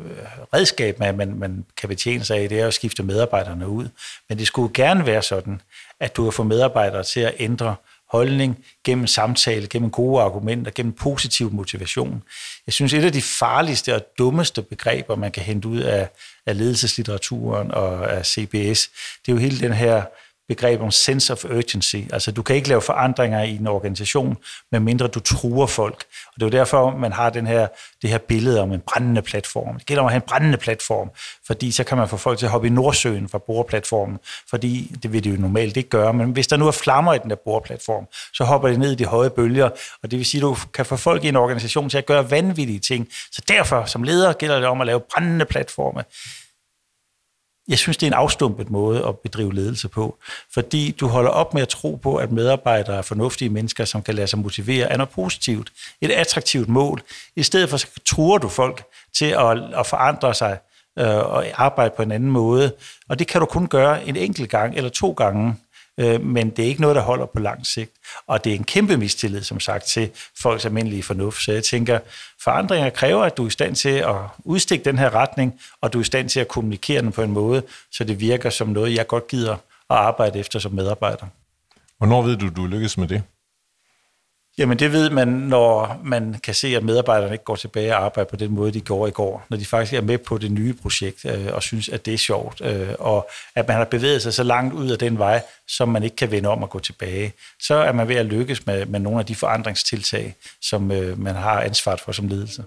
redskab, 0.53 0.99
man, 0.99 1.17
man, 1.17 1.39
man 1.39 1.65
kan 1.77 1.89
betjene 1.89 2.23
sig 2.23 2.37
af, 2.37 2.49
det 2.49 2.59
er 2.59 2.67
at 2.67 2.73
skifte 2.73 3.03
medarbejderne 3.03 3.67
ud. 3.67 3.87
Men 4.29 4.37
det 4.37 4.47
skulle 4.47 4.73
gerne 4.73 5.05
være 5.05 5.21
sådan, 5.21 5.61
at 5.99 6.15
du 6.15 6.23
kan 6.23 6.33
få 6.33 6.43
medarbejdere 6.43 7.03
til 7.03 7.19
at 7.19 7.35
ændre 7.39 7.75
holdning, 8.11 8.65
gennem 8.83 9.07
samtale, 9.07 9.67
gennem 9.67 9.91
gode 9.91 10.21
argumenter, 10.21 10.71
gennem 10.75 10.93
positiv 10.93 11.51
motivation. 11.51 12.23
Jeg 12.67 12.73
synes, 12.73 12.93
et 12.93 13.03
af 13.03 13.11
de 13.11 13.21
farligste 13.21 13.95
og 13.95 14.01
dummeste 14.17 14.61
begreber, 14.61 15.15
man 15.15 15.31
kan 15.31 15.43
hente 15.43 15.67
ud 15.67 15.79
af, 15.79 16.09
af 16.45 16.57
ledelseslitteraturen 16.57 17.71
og 17.71 18.13
af 18.13 18.25
CBS, 18.25 18.89
det 19.25 19.31
er 19.31 19.31
jo 19.31 19.37
hele 19.37 19.59
den 19.59 19.73
her 19.73 20.03
begreb 20.47 20.81
om 20.81 20.91
sense 20.91 21.33
of 21.33 21.45
urgency. 21.45 21.95
Altså, 22.13 22.31
du 22.31 22.41
kan 22.41 22.55
ikke 22.55 22.69
lave 22.69 22.81
forandringer 22.81 23.43
i 23.43 23.55
en 23.55 23.67
organisation, 23.67 24.37
medmindre 24.71 25.07
du 25.07 25.19
truer 25.19 25.67
folk. 25.67 26.03
Og 26.27 26.33
det 26.35 26.41
er 26.41 26.45
jo 26.45 26.59
derfor, 26.59 26.97
man 26.97 27.11
har 27.13 27.29
den 27.29 27.47
her, 27.47 27.67
det 28.01 28.09
her 28.09 28.17
billede 28.17 28.61
om 28.61 28.71
en 28.71 28.79
brændende 28.79 29.21
platform. 29.21 29.77
Det 29.77 29.85
gælder 29.85 30.01
om 30.01 30.07
at 30.07 30.11
have 30.11 30.21
en 30.21 30.27
brændende 30.27 30.57
platform, 30.57 31.09
fordi 31.47 31.71
så 31.71 31.83
kan 31.83 31.97
man 31.97 32.07
få 32.07 32.17
folk 32.17 32.39
til 32.39 32.45
at 32.45 32.51
hoppe 32.51 32.67
i 32.67 32.71
Nordsøen 32.71 33.29
fra 33.29 33.37
boreplatformen, 33.37 34.17
fordi 34.49 34.95
det 35.03 35.13
vil 35.13 35.23
de 35.23 35.29
jo 35.29 35.37
normalt 35.37 35.77
ikke 35.77 35.89
gøre. 35.89 36.13
Men 36.13 36.31
hvis 36.31 36.47
der 36.47 36.57
nu 36.57 36.67
er 36.67 36.71
flammer 36.71 37.13
i 37.13 37.17
den 37.17 37.29
der 37.29 37.35
boreplatform, 37.35 38.07
så 38.33 38.43
hopper 38.43 38.69
de 38.69 38.77
ned 38.77 38.91
i 38.91 38.95
de 38.95 39.05
høje 39.05 39.29
bølger, 39.29 39.69
og 40.03 40.11
det 40.11 40.19
vil 40.19 40.25
sige, 40.25 40.39
at 40.39 40.43
du 40.43 40.57
kan 40.73 40.85
få 40.85 40.95
folk 40.95 41.23
i 41.23 41.27
en 41.27 41.35
organisation 41.35 41.89
til 41.89 41.97
at 41.97 42.05
gøre 42.05 42.31
vanvittige 42.31 42.79
ting. 42.79 43.07
Så 43.31 43.41
derfor, 43.47 43.85
som 43.85 44.03
leder, 44.03 44.33
gælder 44.33 44.55
det 44.55 44.65
om 44.65 44.81
at 44.81 44.87
lave 44.87 44.99
brændende 44.99 45.45
platforme 45.45 46.03
jeg 47.67 47.77
synes, 47.77 47.97
det 47.97 48.05
er 48.05 48.09
en 48.09 48.13
afstumpet 48.13 48.69
måde 48.69 49.07
at 49.07 49.19
bedrive 49.19 49.53
ledelse 49.53 49.87
på, 49.87 50.17
fordi 50.53 50.91
du 50.91 51.07
holder 51.07 51.31
op 51.31 51.53
med 51.53 51.61
at 51.61 51.67
tro 51.67 51.95
på, 51.95 52.15
at 52.15 52.31
medarbejdere 52.31 52.97
er 52.97 53.01
fornuftige 53.01 53.49
mennesker, 53.49 53.85
som 53.85 54.01
kan 54.01 54.15
lade 54.15 54.27
sig 54.27 54.39
motivere 54.39 54.87
af 54.87 54.97
noget 54.97 55.09
positivt, 55.09 55.71
et 56.01 56.11
attraktivt 56.11 56.69
mål. 56.69 57.01
I 57.35 57.43
stedet 57.43 57.69
for 57.69 57.77
så 57.77 57.87
truer 58.05 58.37
du 58.37 58.49
folk 58.49 58.83
til 59.17 59.25
at, 59.25 59.57
at 59.79 59.87
forandre 59.87 60.33
sig 60.33 60.57
øh, 60.99 61.07
og 61.07 61.45
arbejde 61.55 61.93
på 61.97 62.03
en 62.03 62.11
anden 62.11 62.31
måde, 62.31 62.71
og 63.09 63.19
det 63.19 63.27
kan 63.27 63.41
du 63.41 63.45
kun 63.45 63.67
gøre 63.67 64.07
en 64.07 64.15
enkelt 64.15 64.49
gang 64.49 64.75
eller 64.75 64.89
to 64.89 65.11
gange 65.11 65.55
øh, 65.97 66.21
men 66.21 66.49
det 66.49 66.65
er 66.65 66.69
ikke 66.69 66.81
noget, 66.81 66.95
der 66.95 67.01
holder 67.01 67.25
på 67.25 67.39
lang 67.39 67.65
sigt. 67.65 67.91
Og 68.27 68.43
det 68.43 68.51
er 68.51 68.55
en 68.55 68.63
kæmpe 68.63 68.97
mistillid, 68.97 69.41
som 69.41 69.59
sagt, 69.59 69.85
til 69.85 70.09
folks 70.41 70.65
almindelige 70.65 71.03
fornuft. 71.03 71.43
Så 71.43 71.51
jeg 71.51 71.63
tænker, 71.63 71.99
forandringer 72.43 72.89
kræver, 72.89 73.23
at 73.23 73.37
du 73.37 73.43
er 73.43 73.47
i 73.47 73.51
stand 73.51 73.75
til 73.75 73.89
at 73.89 74.15
udstikke 74.39 74.85
den 74.85 74.97
her 74.97 75.15
retning, 75.15 75.59
og 75.81 75.93
du 75.93 75.97
er 75.97 76.01
i 76.01 76.05
stand 76.05 76.29
til 76.29 76.39
at 76.39 76.47
kommunikere 76.47 77.01
den 77.01 77.11
på 77.11 77.21
en 77.21 77.31
måde, 77.31 77.63
så 77.91 78.03
det 78.03 78.19
virker 78.19 78.49
som 78.49 78.67
noget, 78.67 78.95
jeg 78.95 79.07
godt 79.07 79.27
gider 79.27 79.53
at 79.53 79.59
arbejde 79.89 80.39
efter 80.39 80.59
som 80.59 80.71
medarbejder. 80.71 81.25
Hvornår 81.97 82.21
ved 82.21 82.37
du, 82.37 82.49
du 82.49 82.65
lykkes 82.65 82.97
med 82.97 83.07
det? 83.07 83.23
Jamen 84.57 84.79
det 84.79 84.91
ved 84.91 85.09
man, 85.09 85.27
når 85.27 85.99
man 86.03 86.35
kan 86.43 86.53
se, 86.53 86.67
at 86.67 86.83
medarbejderne 86.83 87.33
ikke 87.33 87.43
går 87.43 87.55
tilbage 87.55 87.95
og 87.95 88.05
arbejder 88.05 88.29
på 88.29 88.35
den 88.35 88.51
måde, 88.51 88.71
de 88.71 88.81
gjorde 88.81 89.09
i 89.09 89.11
går. 89.11 89.45
Når 89.49 89.57
de 89.57 89.65
faktisk 89.65 89.93
er 89.93 90.01
med 90.01 90.17
på 90.17 90.37
det 90.37 90.51
nye 90.51 90.73
projekt 90.73 91.25
øh, 91.25 91.47
og 91.53 91.63
synes, 91.63 91.89
at 91.89 92.05
det 92.05 92.13
er 92.13 92.17
sjovt. 92.17 92.61
Øh, 92.61 92.89
og 92.99 93.29
at 93.55 93.67
man 93.67 93.77
har 93.77 93.85
bevæget 93.85 94.21
sig 94.21 94.33
så 94.33 94.43
langt 94.43 94.73
ud 94.73 94.89
af 94.89 94.99
den 94.99 95.17
vej, 95.17 95.41
som 95.67 95.89
man 95.89 96.03
ikke 96.03 96.15
kan 96.15 96.31
vende 96.31 96.49
om 96.49 96.63
og 96.63 96.69
gå 96.69 96.79
tilbage. 96.79 97.33
Så 97.59 97.75
er 97.75 97.91
man 97.91 98.07
ved 98.07 98.15
at 98.15 98.25
lykkes 98.25 98.65
med, 98.65 98.85
med 98.85 98.99
nogle 98.99 99.19
af 99.19 99.25
de 99.25 99.35
forandringstiltag, 99.35 100.35
som 100.61 100.91
øh, 100.91 101.19
man 101.19 101.35
har 101.35 101.61
ansvaret 101.61 102.01
for 102.01 102.11
som 102.11 102.27
ledelse. 102.27 102.63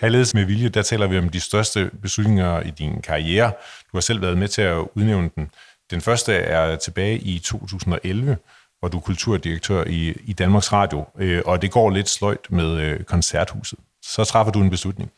Halledes 0.00 0.34
med 0.34 0.44
vilje, 0.44 0.68
der 0.68 0.82
taler 0.82 1.06
vi 1.06 1.18
om 1.18 1.28
de 1.28 1.40
største 1.40 1.90
beslutninger 2.02 2.60
i 2.60 2.70
din 2.70 3.02
karriere. 3.02 3.52
Du 3.92 3.96
har 3.96 4.00
selv 4.00 4.22
været 4.22 4.38
med 4.38 4.48
til 4.48 4.62
at 4.62 4.84
udnævne 4.94 5.30
den. 5.36 5.50
Den 5.90 6.00
første 6.00 6.34
er 6.34 6.76
tilbage 6.76 7.18
i 7.18 7.38
2011, 7.38 8.36
hvor 8.78 8.88
du 8.88 8.96
er 8.96 9.00
kulturdirektør 9.00 9.84
i, 9.86 10.14
i 10.24 10.32
Danmarks 10.32 10.72
Radio, 10.72 11.04
øh, 11.18 11.42
og 11.46 11.62
det 11.62 11.70
går 11.70 11.90
lidt 11.90 12.08
sløjt 12.08 12.50
med 12.50 12.80
øh, 12.80 13.04
koncerthuset. 13.04 13.78
Så 14.02 14.24
træffer 14.24 14.52
du 14.52 14.60
en 14.60 14.70
beslutning. 14.70 15.10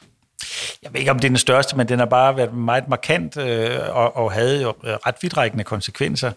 Jeg 0.83 0.93
ved 0.93 1.01
ikke, 1.01 1.11
om 1.11 1.19
det 1.19 1.25
er 1.25 1.31
den 1.31 1.39
største, 1.39 1.77
men 1.77 1.89
den 1.89 1.99
har 1.99 2.07
bare 2.07 2.37
været 2.37 2.55
meget 2.55 2.89
markant 2.89 3.37
øh, 3.37 3.79
og, 3.89 4.17
og 4.17 4.33
havde 4.33 4.63
jo 4.63 4.75
øh, 4.85 4.93
ret 4.93 5.15
vidtrækkende 5.23 5.65
konsekvenser. 5.65 6.33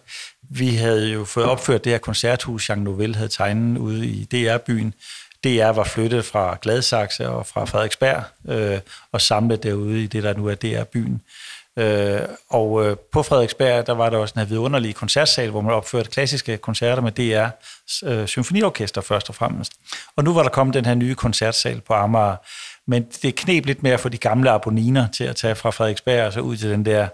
Vi 0.50 0.74
havde 0.74 1.12
jo 1.12 1.24
fået 1.24 1.46
opført 1.46 1.84
det 1.84 1.92
her 1.92 1.98
koncerthus, 1.98 2.70
Jean 2.70 2.78
Nouvel 2.78 3.14
havde 3.14 3.28
tegnet 3.28 3.78
ude 3.78 4.06
i 4.06 4.24
DR-byen, 4.24 4.94
DR 5.44 5.68
var 5.68 5.84
flyttet 5.84 6.24
fra 6.24 6.58
Gladsaxe 6.62 7.28
og 7.28 7.46
fra 7.46 7.64
Frederiksberg 7.64 8.22
øh, 8.48 8.80
og 9.12 9.20
samlet 9.20 9.62
derude 9.62 10.02
i 10.02 10.06
det, 10.06 10.22
der 10.22 10.34
nu 10.34 10.46
er 10.46 10.54
DR-byen. 10.54 11.22
Øh, 11.78 12.20
og 12.50 12.86
øh, 12.86 12.96
på 13.12 13.22
Frederiksberg, 13.22 13.86
der 13.86 13.92
var 13.92 14.10
der 14.10 14.18
også 14.18 14.40
en 14.40 14.50
vidunderlig 14.50 14.94
koncertsal, 14.94 15.50
hvor 15.50 15.60
man 15.60 15.72
opførte 15.72 16.10
klassiske 16.10 16.56
koncerter 16.56 17.02
med 17.02 17.12
DR 17.12 17.48
øh, 18.04 18.26
Symfoniorkester 18.26 19.00
først 19.00 19.28
og 19.28 19.34
fremmest. 19.34 19.72
Og 20.16 20.24
nu 20.24 20.34
var 20.34 20.42
der 20.42 20.50
kommet 20.50 20.74
den 20.74 20.84
her 20.84 20.94
nye 20.94 21.14
koncertsal 21.14 21.80
på 21.80 21.94
Amager, 21.94 22.36
men 22.86 23.06
det 23.22 23.34
knep 23.34 23.66
lidt 23.66 23.82
mere 23.82 23.98
for 23.98 24.08
de 24.08 24.18
gamle 24.18 24.50
abonniner 24.50 25.08
til 25.08 25.24
at 25.24 25.36
tage 25.36 25.54
fra 25.54 25.70
Frederiksberg 25.70 26.26
og 26.26 26.32
så 26.32 26.40
ud 26.40 26.56
til 26.56 26.70
den 26.70 26.84
der 26.84 27.08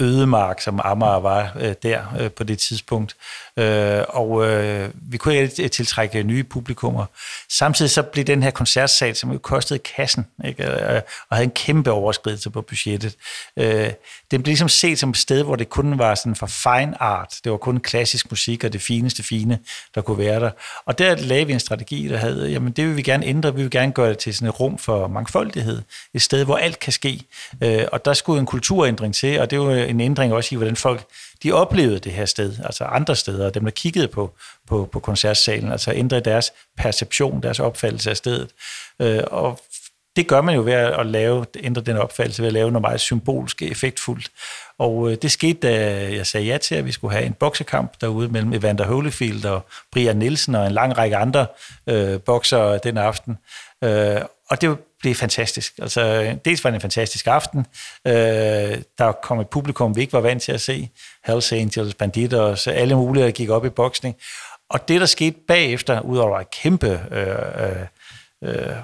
ødemark, 0.00 0.60
som 0.60 0.80
Amager 0.84 1.20
var 1.20 1.52
øh, 1.60 1.74
der 1.82 2.02
øh, 2.20 2.30
på 2.30 2.44
det 2.44 2.58
tidspunkt. 2.58 3.16
Øh, 3.60 4.04
og 4.08 4.46
øh, 4.46 4.90
vi 4.94 5.16
kunne 5.16 5.36
ikke 5.36 5.68
tiltrække 5.68 6.22
nye 6.22 6.44
publikummer. 6.44 7.06
Samtidig 7.48 7.90
så 7.90 8.02
blev 8.02 8.24
den 8.24 8.42
her 8.42 8.50
koncertsal, 8.50 9.16
som 9.16 9.32
jo 9.32 9.38
kostede 9.38 9.78
kassen, 9.78 10.26
ikke? 10.44 10.64
Øh, 10.64 11.00
og 11.30 11.36
havde 11.36 11.44
en 11.44 11.50
kæmpe 11.50 11.90
overskridelse 11.90 12.50
på 12.50 12.62
budgettet, 12.62 13.16
øh, 13.56 13.90
den 14.30 14.42
blev 14.42 14.50
ligesom 14.50 14.68
set 14.68 14.98
som 14.98 15.10
et 15.10 15.16
sted, 15.16 15.42
hvor 15.42 15.56
det 15.56 15.68
kun 15.68 15.98
var 15.98 16.14
sådan 16.14 16.36
for 16.36 16.46
fine 16.46 17.02
art. 17.02 17.34
Det 17.44 17.52
var 17.52 17.58
kun 17.58 17.80
klassisk 17.80 18.30
musik 18.30 18.64
og 18.64 18.72
det 18.72 18.82
fineste 18.82 19.22
fine, 19.22 19.58
der 19.94 20.00
kunne 20.00 20.18
være 20.18 20.40
der. 20.40 20.50
Og 20.86 20.98
der 20.98 21.16
lagde 21.16 21.46
vi 21.46 21.52
en 21.52 21.60
strategi, 21.60 22.08
der 22.08 22.16
havde, 22.16 22.50
jamen 22.50 22.72
det 22.72 22.86
vil 22.86 22.96
vi 22.96 23.02
gerne 23.02 23.26
ændre, 23.26 23.54
vi 23.54 23.62
vil 23.62 23.70
gerne 23.70 23.92
gøre 23.92 24.08
det 24.08 24.18
til 24.18 24.34
sådan 24.34 24.48
et 24.48 24.60
rum 24.60 24.78
for 24.78 25.08
mangfoldighed. 25.08 25.82
Et 26.14 26.22
sted, 26.22 26.44
hvor 26.44 26.56
alt 26.56 26.78
kan 26.78 26.92
ske. 26.92 27.22
Øh, 27.62 27.84
og 27.92 28.04
der 28.04 28.12
skulle 28.12 28.40
en 28.40 28.46
kulturændring 28.46 29.14
til, 29.14 29.40
og 29.40 29.50
det 29.50 29.60
var 29.60 29.74
en 29.74 30.00
ændring 30.00 30.32
også 30.32 30.54
i, 30.54 30.56
hvordan 30.56 30.76
folk 30.76 31.04
de 31.42 31.52
oplevede 31.52 31.98
det 31.98 32.12
her 32.12 32.24
sted, 32.24 32.56
altså 32.64 32.84
andre 32.84 33.16
steder, 33.16 33.50
dem 33.50 33.64
der 33.64 33.70
kiggede 33.70 34.08
på, 34.08 34.34
på, 34.68 34.88
på 34.92 35.00
koncertsalen, 35.00 35.72
altså 35.72 35.92
ændrede 35.92 36.20
deres 36.20 36.52
perception, 36.76 37.42
deres 37.42 37.60
opfattelse 37.60 38.10
af 38.10 38.16
stedet. 38.16 38.50
Øh, 39.00 39.22
og 39.26 39.60
det 40.16 40.26
gør 40.26 40.40
man 40.40 40.54
jo 40.54 40.62
ved 40.62 40.72
at 40.72 41.06
lave, 41.06 41.46
ændre 41.56 41.82
den 41.82 41.96
opfattelse 41.96 42.42
ved 42.42 42.46
at 42.46 42.52
lave 42.52 42.70
noget 42.70 42.82
meget 42.82 43.00
symbolsk 43.00 43.62
effektfuldt. 43.62 44.30
Og 44.78 45.10
øh, 45.10 45.16
det 45.22 45.30
skete, 45.30 45.58
da 45.68 46.14
jeg 46.14 46.26
sagde 46.26 46.46
ja 46.46 46.58
til, 46.58 46.74
at 46.74 46.84
vi 46.84 46.92
skulle 46.92 47.14
have 47.14 47.26
en 47.26 47.32
boksekamp 47.32 48.00
derude 48.00 48.28
mellem 48.28 48.52
Evander 48.52 48.84
Holyfield 48.84 49.44
og 49.44 49.66
Brian 49.92 50.16
Nielsen 50.16 50.54
og 50.54 50.66
en 50.66 50.72
lang 50.72 50.98
række 50.98 51.16
andre 51.16 51.46
øh, 51.86 52.20
bokser 52.20 52.78
den 52.78 52.98
aften. 52.98 53.38
Øh, 53.84 54.20
og 54.50 54.60
det 54.60 54.78
blev 55.00 55.14
fantastisk. 55.14 55.78
Altså, 55.78 56.36
dels 56.44 56.64
var 56.64 56.70
det 56.70 56.74
en 56.74 56.80
fantastisk 56.80 57.26
aften. 57.26 57.66
Øh, 58.06 58.12
der 58.98 59.12
kom 59.22 59.40
et 59.40 59.48
publikum, 59.48 59.96
vi 59.96 60.00
ikke 60.00 60.12
var 60.12 60.20
vant 60.20 60.42
til 60.42 60.52
at 60.52 60.60
se. 60.60 60.88
Hells 61.26 61.52
Angels, 61.52 61.94
Banditos, 61.94 62.66
alle 62.66 62.94
mulige, 62.94 63.24
der 63.24 63.30
gik 63.30 63.48
op 63.48 63.64
i 63.64 63.68
boksning. 63.68 64.16
Og 64.70 64.88
det, 64.88 65.00
der 65.00 65.06
skete 65.06 65.36
bagefter, 65.48 66.00
udover 66.00 66.40
et 66.40 66.50
kæmpe 66.50 67.00
øh, 67.10 67.80
øh, 68.42 68.56
øh 68.56 68.76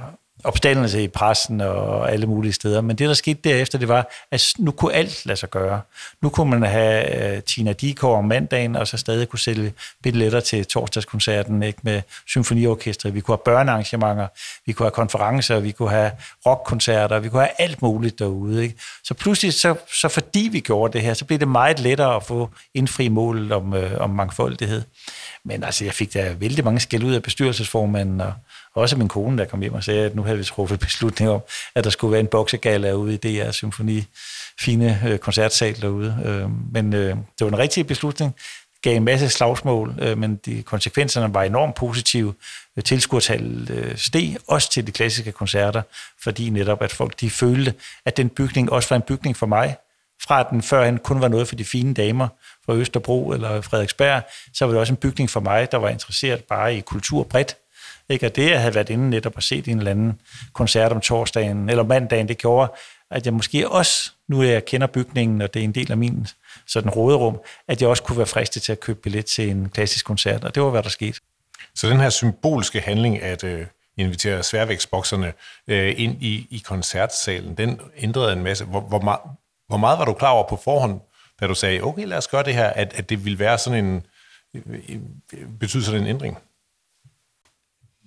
opstandelse 0.46 1.02
i 1.02 1.08
pressen 1.08 1.60
og 1.60 2.12
alle 2.12 2.26
mulige 2.26 2.52
steder. 2.52 2.80
Men 2.80 2.96
det, 2.96 3.08
der 3.08 3.14
skete 3.14 3.40
derefter, 3.44 3.78
det 3.78 3.88
var, 3.88 4.08
at 4.30 4.52
nu 4.58 4.70
kunne 4.70 4.94
alt 4.94 5.26
lade 5.26 5.36
sig 5.36 5.50
gøre. 5.50 5.80
Nu 6.22 6.28
kunne 6.28 6.50
man 6.50 6.62
have 6.62 7.36
uh, 7.36 7.42
Tina 7.42 7.72
Dikov 7.72 8.18
om 8.18 8.24
mandagen, 8.24 8.76
og 8.76 8.86
så 8.86 8.96
stadig 8.96 9.28
kunne 9.28 9.38
sælge 9.38 9.72
billetter 10.02 10.40
til 10.40 10.66
torsdagskoncerten 10.66 11.62
ikke, 11.62 11.78
med 11.82 12.02
symfoniorkestret. 12.28 13.14
Vi 13.14 13.20
kunne 13.20 13.32
have 13.32 13.42
børnearrangementer, 13.44 14.26
vi 14.66 14.72
kunne 14.72 14.84
have 14.84 14.90
konferencer, 14.90 15.60
vi 15.60 15.70
kunne 15.70 15.90
have 15.90 16.10
rockkoncerter, 16.46 17.18
vi 17.18 17.28
kunne 17.28 17.42
have 17.42 17.54
alt 17.58 17.82
muligt 17.82 18.18
derude. 18.18 18.62
Ikke? 18.62 18.74
Så 19.04 19.14
pludselig, 19.14 19.54
så, 19.54 19.74
så 19.92 20.08
fordi 20.08 20.48
vi 20.52 20.60
gjorde 20.60 20.92
det 20.92 21.02
her, 21.02 21.14
så 21.14 21.24
blev 21.24 21.38
det 21.38 21.48
meget 21.48 21.80
lettere 21.80 22.16
at 22.16 22.22
få 22.22 22.50
indfri 22.74 23.08
målet 23.08 23.52
om, 23.52 23.74
øh, 23.74 24.00
om 24.00 24.10
mangfoldighed. 24.10 24.82
Men 25.44 25.64
altså, 25.64 25.84
jeg 25.84 25.94
fik 25.94 26.14
da 26.14 26.34
vældig 26.38 26.64
mange 26.64 26.80
skæld 26.80 27.04
ud 27.04 27.14
af 27.14 27.22
bestyrelsesformanden, 27.22 28.20
og 28.20 28.32
også 28.76 28.96
min 28.96 29.08
kone, 29.08 29.38
der 29.38 29.44
kom 29.44 29.60
hjem 29.60 29.74
og 29.74 29.84
sagde, 29.84 30.04
at 30.04 30.14
nu 30.14 30.22
havde 30.22 30.38
vi 30.38 30.44
truffet 30.44 30.80
beslutning 30.80 31.30
om, 31.30 31.40
at 31.74 31.84
der 31.84 31.90
skulle 31.90 32.12
være 32.12 32.20
en 32.20 32.26
boksegala 32.26 32.92
ude 32.92 33.14
i 33.14 33.16
DR 33.16 33.50
Symfoni, 33.50 34.04
fine 34.60 35.00
øh, 35.06 35.18
koncertsal 35.18 35.80
derude. 35.80 36.18
Øh, 36.24 36.72
men 36.72 36.94
øh, 36.94 37.08
det 37.08 37.44
var 37.44 37.48
en 37.48 37.58
rigtig 37.58 37.86
beslutning, 37.86 38.34
gav 38.82 38.96
en 38.96 39.04
masse 39.04 39.28
slagsmål, 39.28 39.94
øh, 39.98 40.18
men 40.18 40.36
de 40.36 40.62
konsekvenserne 40.62 41.34
var 41.34 41.42
enormt 41.42 41.74
positive. 41.74 42.34
Tilskuertallet 42.84 43.70
øh, 43.70 43.96
steg 43.96 44.36
også 44.48 44.70
til 44.70 44.86
de 44.86 44.92
klassiske 44.92 45.32
koncerter, 45.32 45.82
fordi 46.22 46.50
netop 46.50 46.82
at 46.82 46.92
folk 46.92 47.20
de 47.20 47.30
følte, 47.30 47.74
at 48.04 48.16
den 48.16 48.28
bygning 48.28 48.72
også 48.72 48.88
var 48.88 48.96
en 48.96 49.02
bygning 49.02 49.36
for 49.36 49.46
mig, 49.46 49.76
fra 50.22 50.40
at 50.40 50.46
den 50.50 50.62
førhen 50.62 50.98
kun 50.98 51.20
var 51.20 51.28
noget 51.28 51.48
for 51.48 51.56
de 51.56 51.64
fine 51.64 51.94
damer 51.94 52.28
fra 52.66 52.74
Østerbro 52.74 53.32
eller 53.32 53.60
Frederiksberg, 53.60 54.22
så 54.54 54.64
var 54.64 54.72
det 54.72 54.80
også 54.80 54.92
en 54.92 54.96
bygning 54.96 55.30
for 55.30 55.40
mig, 55.40 55.72
der 55.72 55.78
var 55.78 55.88
interesseret 55.88 56.44
bare 56.44 56.76
i 56.76 56.80
kultur 56.80 57.22
bredt. 57.22 57.56
Ikke? 58.08 58.26
Og 58.26 58.36
det, 58.36 58.50
jeg 58.50 58.60
havde 58.60 58.74
været 58.74 58.90
inde 58.90 59.10
netop 59.10 59.36
og 59.36 59.42
set 59.42 59.66
i 59.66 59.70
en 59.70 59.78
eller 59.78 59.90
anden 59.90 60.20
koncert 60.52 60.92
om 60.92 61.00
torsdagen 61.00 61.70
eller 61.70 61.82
mandagen, 61.82 62.28
det 62.28 62.38
gjorde, 62.38 62.72
at 63.10 63.26
jeg 63.26 63.34
måske 63.34 63.68
også, 63.68 64.10
nu 64.28 64.42
jeg 64.42 64.64
kender 64.64 64.86
bygningen, 64.86 65.42
og 65.42 65.54
det 65.54 65.60
er 65.60 65.64
en 65.64 65.74
del 65.74 65.90
af 65.90 65.96
min 65.96 66.26
sådan 66.66 66.90
råderum, 66.90 67.40
at 67.68 67.80
jeg 67.80 67.88
også 67.88 68.02
kunne 68.02 68.18
være 68.18 68.26
fristet 68.26 68.62
til 68.62 68.72
at 68.72 68.80
købe 68.80 69.00
billet 69.00 69.26
til 69.26 69.50
en 69.50 69.68
klassisk 69.68 70.06
koncert, 70.06 70.44
og 70.44 70.54
det 70.54 70.62
var, 70.62 70.70
hvad 70.70 70.82
der 70.82 70.88
skete. 70.88 71.20
Så 71.74 71.88
den 71.88 72.00
her 72.00 72.10
symbolske 72.10 72.80
handling, 72.80 73.22
at 73.22 73.44
øh, 73.44 73.66
invitere 73.96 74.42
sværvægtsbokserne 74.42 75.32
øh, 75.68 75.94
ind 75.96 76.22
i, 76.22 76.46
i 76.50 76.62
koncertsalen, 76.64 77.54
den 77.54 77.80
ændrede 77.96 78.32
en 78.32 78.42
masse. 78.42 78.64
Hvor, 78.64 78.80
hvor, 78.80 79.00
meget, 79.00 79.20
hvor 79.68 79.76
meget 79.76 79.98
var 79.98 80.04
du 80.04 80.12
klar 80.12 80.30
over 80.30 80.48
på 80.48 80.56
forhånd, 80.64 81.00
da 81.40 81.46
du 81.46 81.54
sagde, 81.54 81.82
okay, 81.82 82.06
lad 82.06 82.18
os 82.18 82.28
gøre 82.28 82.42
det 82.42 82.54
her, 82.54 82.68
at, 82.68 82.94
at 82.94 83.08
det 83.10 83.24
ville 83.24 83.38
være 83.38 83.58
sådan 83.58 83.84
en, 83.84 84.06
øh, 84.54 84.62
øh, 84.88 84.96
øh, 85.32 85.48
betyder 85.60 85.82
sådan 85.82 86.00
en 86.00 86.06
ændring? 86.06 86.38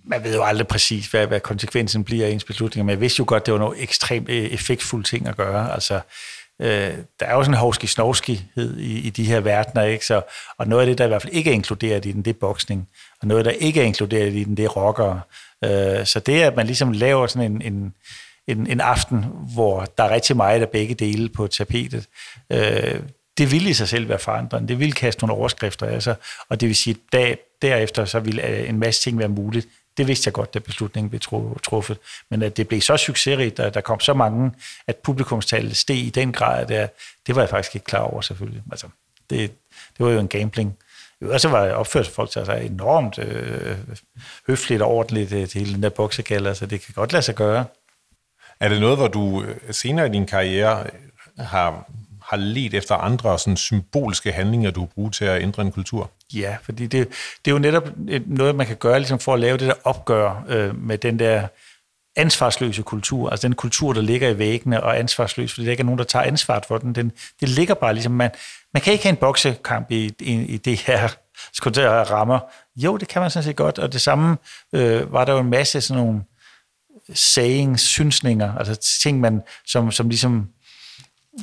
Man 0.10 0.24
ved 0.24 0.36
jo 0.36 0.44
aldrig 0.44 0.68
præcis, 0.68 1.08
hvad, 1.08 1.28
hvad 1.28 1.40
konsekvensen 1.40 2.04
bliver 2.04 2.26
af 2.26 2.32
ens 2.32 2.44
beslutninger, 2.44 2.86
men 2.86 2.92
jeg 2.92 3.02
vidste 3.02 3.20
jo 3.20 3.26
godt, 3.28 3.46
det 3.46 3.54
var 3.54 3.60
noget 3.60 3.84
ekstremt 3.84 4.30
øh, 4.30 4.46
effektfulde 4.46 5.08
ting 5.08 5.28
at 5.28 5.38
gøre. 5.38 5.74
Altså, 5.74 6.00
øh, 6.62 6.94
der 7.20 7.26
er 7.26 7.34
jo 7.34 7.44
sådan 7.44 7.54
en 7.54 7.60
hovski 7.60 7.88
snovskighed 7.88 8.78
i, 8.78 9.00
i 9.00 9.10
de 9.10 9.24
her 9.24 9.40
verdener, 9.40 9.84
ikke? 9.84 10.06
Så, 10.06 10.22
og 10.58 10.68
noget 10.68 10.82
af 10.82 10.88
det, 10.88 10.98
der 10.98 11.06
i 11.06 11.08
hvert 11.08 11.22
fald 11.22 11.34
ikke 11.34 11.50
er 11.50 11.54
inkluderet 11.54 12.06
i 12.06 12.12
den, 12.12 12.22
det 12.22 12.36
er 12.36 12.40
boksning. 12.40 12.88
Og 13.22 13.28
noget, 13.28 13.46
der 13.46 13.52
ikke 13.52 13.82
er 13.82 13.86
inkluderet 13.86 14.34
i 14.34 14.44
den, 14.44 14.58
det 14.58 14.66
er 14.66 14.70
rockere. 14.70 15.22
Øh, 15.64 16.06
så 16.06 16.22
det, 16.26 16.42
at 16.42 16.56
man 16.56 16.66
ligesom 16.66 16.92
laver 16.92 17.28
sådan 17.28 17.52
en, 17.52 17.62
en, 17.62 17.94
en, 18.48 18.68
en 18.68 18.82
aften, 18.82 19.26
hvor 19.54 19.86
der 19.98 20.04
er 20.04 20.10
rigtig 20.10 20.36
meget 20.38 20.62
af 20.62 20.70
begge 20.70 20.96
dele 20.96 21.30
på 21.30 21.48
tapetet, 21.48 22.08
øh, 22.50 23.00
det 23.38 23.52
vil 23.52 23.68
i 23.68 23.74
sig 23.74 23.88
selv 23.88 24.10
være 24.10 24.20
forandrende. 24.20 24.68
Det 24.68 24.80
vil 24.80 24.94
kaste 24.94 25.22
nogle 25.22 25.40
overskrifter 25.40 25.86
af 25.86 26.04
sig, 26.04 26.16
og 26.50 26.62
det 26.62 26.68
vil 26.68 26.76
sige, 26.76 26.98
at 27.14 27.38
derefter 27.62 28.06
så 28.06 28.20
vil 28.20 28.40
øh, 28.40 28.70
en 28.70 28.80
masse 28.80 29.02
ting 29.02 29.20
være 29.20 29.28
muligt. 29.28 29.68
Det 30.00 30.08
vidste 30.08 30.28
jeg 30.28 30.34
godt, 30.34 30.54
da 30.54 30.60
beslutningen 30.60 31.10
blev 31.10 31.22
truffet. 31.64 31.98
Men 32.30 32.42
at 32.42 32.58
det 32.58 32.68
blev 32.68 32.82
så 32.82 32.98
succesrigt, 32.98 33.60
at 33.60 33.74
der 33.74 33.82
kom 33.82 34.00
så 34.00 34.14
mange, 34.14 34.52
at 34.88 34.96
publikumstallet 34.96 35.78
steg 35.78 35.98
i 35.98 36.10
den 36.10 36.32
grad, 36.32 36.66
der, 36.66 36.88
det 37.28 37.36
var 37.36 37.42
jeg 37.42 37.50
faktisk 37.50 37.76
ikke 37.76 37.86
klar 37.86 38.00
over 38.00 38.22
selvfølgelig. 38.22 38.64
Altså, 38.72 38.88
det, 39.30 39.52
det 39.98 40.06
var 40.06 40.12
jo 40.12 40.20
en 40.20 40.28
gambling. 40.28 40.78
Og 41.22 41.42
så 41.42 41.50
var 41.50 41.72
opførsel 41.72 42.14
folk 42.14 42.30
til 42.30 42.40
altså, 42.40 42.52
sig 42.52 42.66
enormt 42.66 43.20
øh, 43.20 43.78
høfligt 44.48 44.82
og 44.82 44.88
ordentligt 44.88 45.32
øh, 45.32 45.48
til 45.48 45.60
hele 45.60 45.74
den 45.74 45.84
der 45.84 45.90
boksekalder, 45.90 46.44
så 46.44 46.50
altså, 46.50 46.66
det 46.66 46.82
kan 46.82 46.94
godt 46.94 47.12
lade 47.12 47.24
sig 47.24 47.36
gøre. 47.36 47.66
Er 48.60 48.70
det 48.70 48.80
noget, 48.80 48.98
hvor 48.98 49.08
du 49.08 49.44
øh, 49.44 49.56
senere 49.72 50.08
i 50.08 50.10
din 50.10 50.26
karriere 50.26 50.88
har 51.38 51.90
har 52.30 52.38
let 52.38 52.74
efter 52.74 52.96
andre 52.96 53.40
sådan 53.40 53.58
symbolske 53.58 54.32
handlinger, 54.32 54.72
du 54.72 54.86
bruger 54.86 55.10
til 55.10 55.26
at 55.26 55.42
ændre 55.42 55.62
en 55.62 55.72
kultur? 55.72 56.12
Ja, 56.34 56.58
fordi 56.64 56.88
det, 56.88 57.08
det 57.46 57.52
er 57.52 57.56
jo 57.56 57.60
netop 57.60 57.90
noget, 58.26 58.56
man 58.56 58.68
kan 58.68 58.76
gøre 58.76 59.00
ligesom 59.00 59.20
for 59.20 59.34
at 59.34 59.40
lave 59.40 59.58
det 59.58 59.68
der 59.68 59.74
opgør 59.84 60.46
øh, 60.48 60.84
med 60.84 60.98
den 60.98 61.20
der 61.20 61.48
ansvarsløse 62.16 62.82
kultur, 62.82 63.30
altså 63.30 63.48
den 63.48 63.56
kultur, 63.56 63.94
der 63.94 64.02
ligger 64.02 64.30
i 64.30 64.38
væggene 64.38 64.84
og 64.84 65.00
ansvarsløs, 65.00 65.54
fordi 65.54 65.66
der 65.66 65.72
ikke 65.72 65.82
er 65.82 65.86
nogen, 65.86 65.98
der 65.98 66.04
tager 66.04 66.24
ansvar 66.24 66.64
for 66.68 66.78
den. 66.78 66.96
den 66.96 67.12
det 67.40 67.50
ligger 67.50 67.74
bare 67.74 67.94
ligesom, 67.94 68.12
man, 68.12 68.32
man 68.74 68.82
kan 68.82 68.94
ikke 68.94 69.06
have 69.06 69.12
en 69.12 69.18
boksekamp 69.18 69.92
i, 69.92 70.14
i, 70.20 70.34
i 70.34 70.58
det 70.58 70.80
her 70.80 71.10
rammer. 72.12 72.40
Jo, 72.76 72.98
det 72.98 73.08
kan 73.08 73.22
man 73.22 73.32
sådan 73.32 73.44
set 73.44 73.56
godt, 73.56 73.80
og 73.80 73.94
det 73.94 74.02
samme 74.02 74.38
øh, 74.74 75.14
var 75.14 75.26
der 75.26 75.34
jo 75.34 75.40
en 75.40 75.50
masse 75.50 75.82
sådan 75.82 76.04
nogle 76.04 76.22
sayings, 77.14 77.82
synsninger, 77.82 78.56
altså 78.56 78.76
ting, 79.04 79.20
man, 79.20 79.42
som, 79.66 79.92
som 79.92 80.10
ligesom 80.10 80.50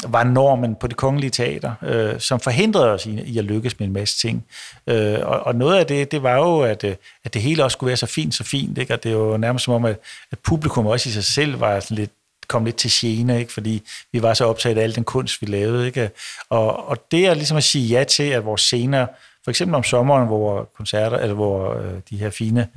var 0.08 0.24
normen 0.24 0.74
på 0.74 0.86
det 0.86 0.96
kongelige 0.96 1.30
teater, 1.30 1.74
øh, 1.82 2.20
som 2.20 2.40
forhindrede 2.40 2.90
os 2.90 3.06
i, 3.06 3.20
i 3.20 3.38
at 3.38 3.44
lykkes 3.44 3.78
med 3.78 3.86
en 3.86 3.92
masse 3.92 4.18
ting. 4.18 4.44
Øh, 4.86 5.18
og, 5.22 5.40
og 5.40 5.54
noget 5.54 5.78
af 5.78 5.86
det, 5.86 6.12
det 6.12 6.22
var 6.22 6.36
jo, 6.36 6.60
at, 6.60 6.84
øh, 6.84 6.94
at 7.24 7.34
det 7.34 7.42
hele 7.42 7.64
også 7.64 7.74
skulle 7.74 7.88
være 7.88 7.96
så 7.96 8.06
fint, 8.06 8.34
så 8.34 8.44
fint. 8.44 8.78
Ikke? 8.78 8.94
Og 8.94 9.02
det 9.02 9.08
er 9.08 9.16
jo 9.16 9.36
nærmest 9.36 9.64
som 9.64 9.74
om, 9.74 9.84
at, 9.84 9.98
at 10.32 10.38
publikum 10.38 10.86
også 10.86 11.08
i 11.08 11.12
sig 11.12 11.24
selv 11.24 11.60
var 11.60 11.80
sådan 11.80 11.96
lidt 11.96 12.10
kom 12.48 12.64
lidt 12.64 12.76
til 12.76 12.90
gene, 12.94 13.38
ikke? 13.38 13.52
fordi 13.52 13.82
vi 14.12 14.22
var 14.22 14.34
så 14.34 14.44
optaget 14.44 14.78
af 14.78 14.82
al 14.82 14.94
den 14.94 15.04
kunst, 15.04 15.42
vi 15.42 15.46
lavede. 15.46 15.86
Ikke? 15.86 16.10
Og, 16.50 16.88
og 16.88 17.10
det 17.10 17.26
er 17.26 17.34
ligesom 17.34 17.56
at 17.56 17.64
sige 17.64 17.88
ja 17.88 18.04
til, 18.04 18.22
at 18.22 18.44
vores 18.44 18.60
scener, 18.60 19.06
for 19.44 19.50
eksempel 19.50 19.74
om 19.74 19.82
sommeren, 19.82 20.26
hvor 20.26 20.70
koncerter, 20.76 21.18
eller 21.18 21.34
hvor 21.34 21.74
øh, 21.74 21.94
de 22.10 22.16
her 22.16 22.30
fine 22.30 22.68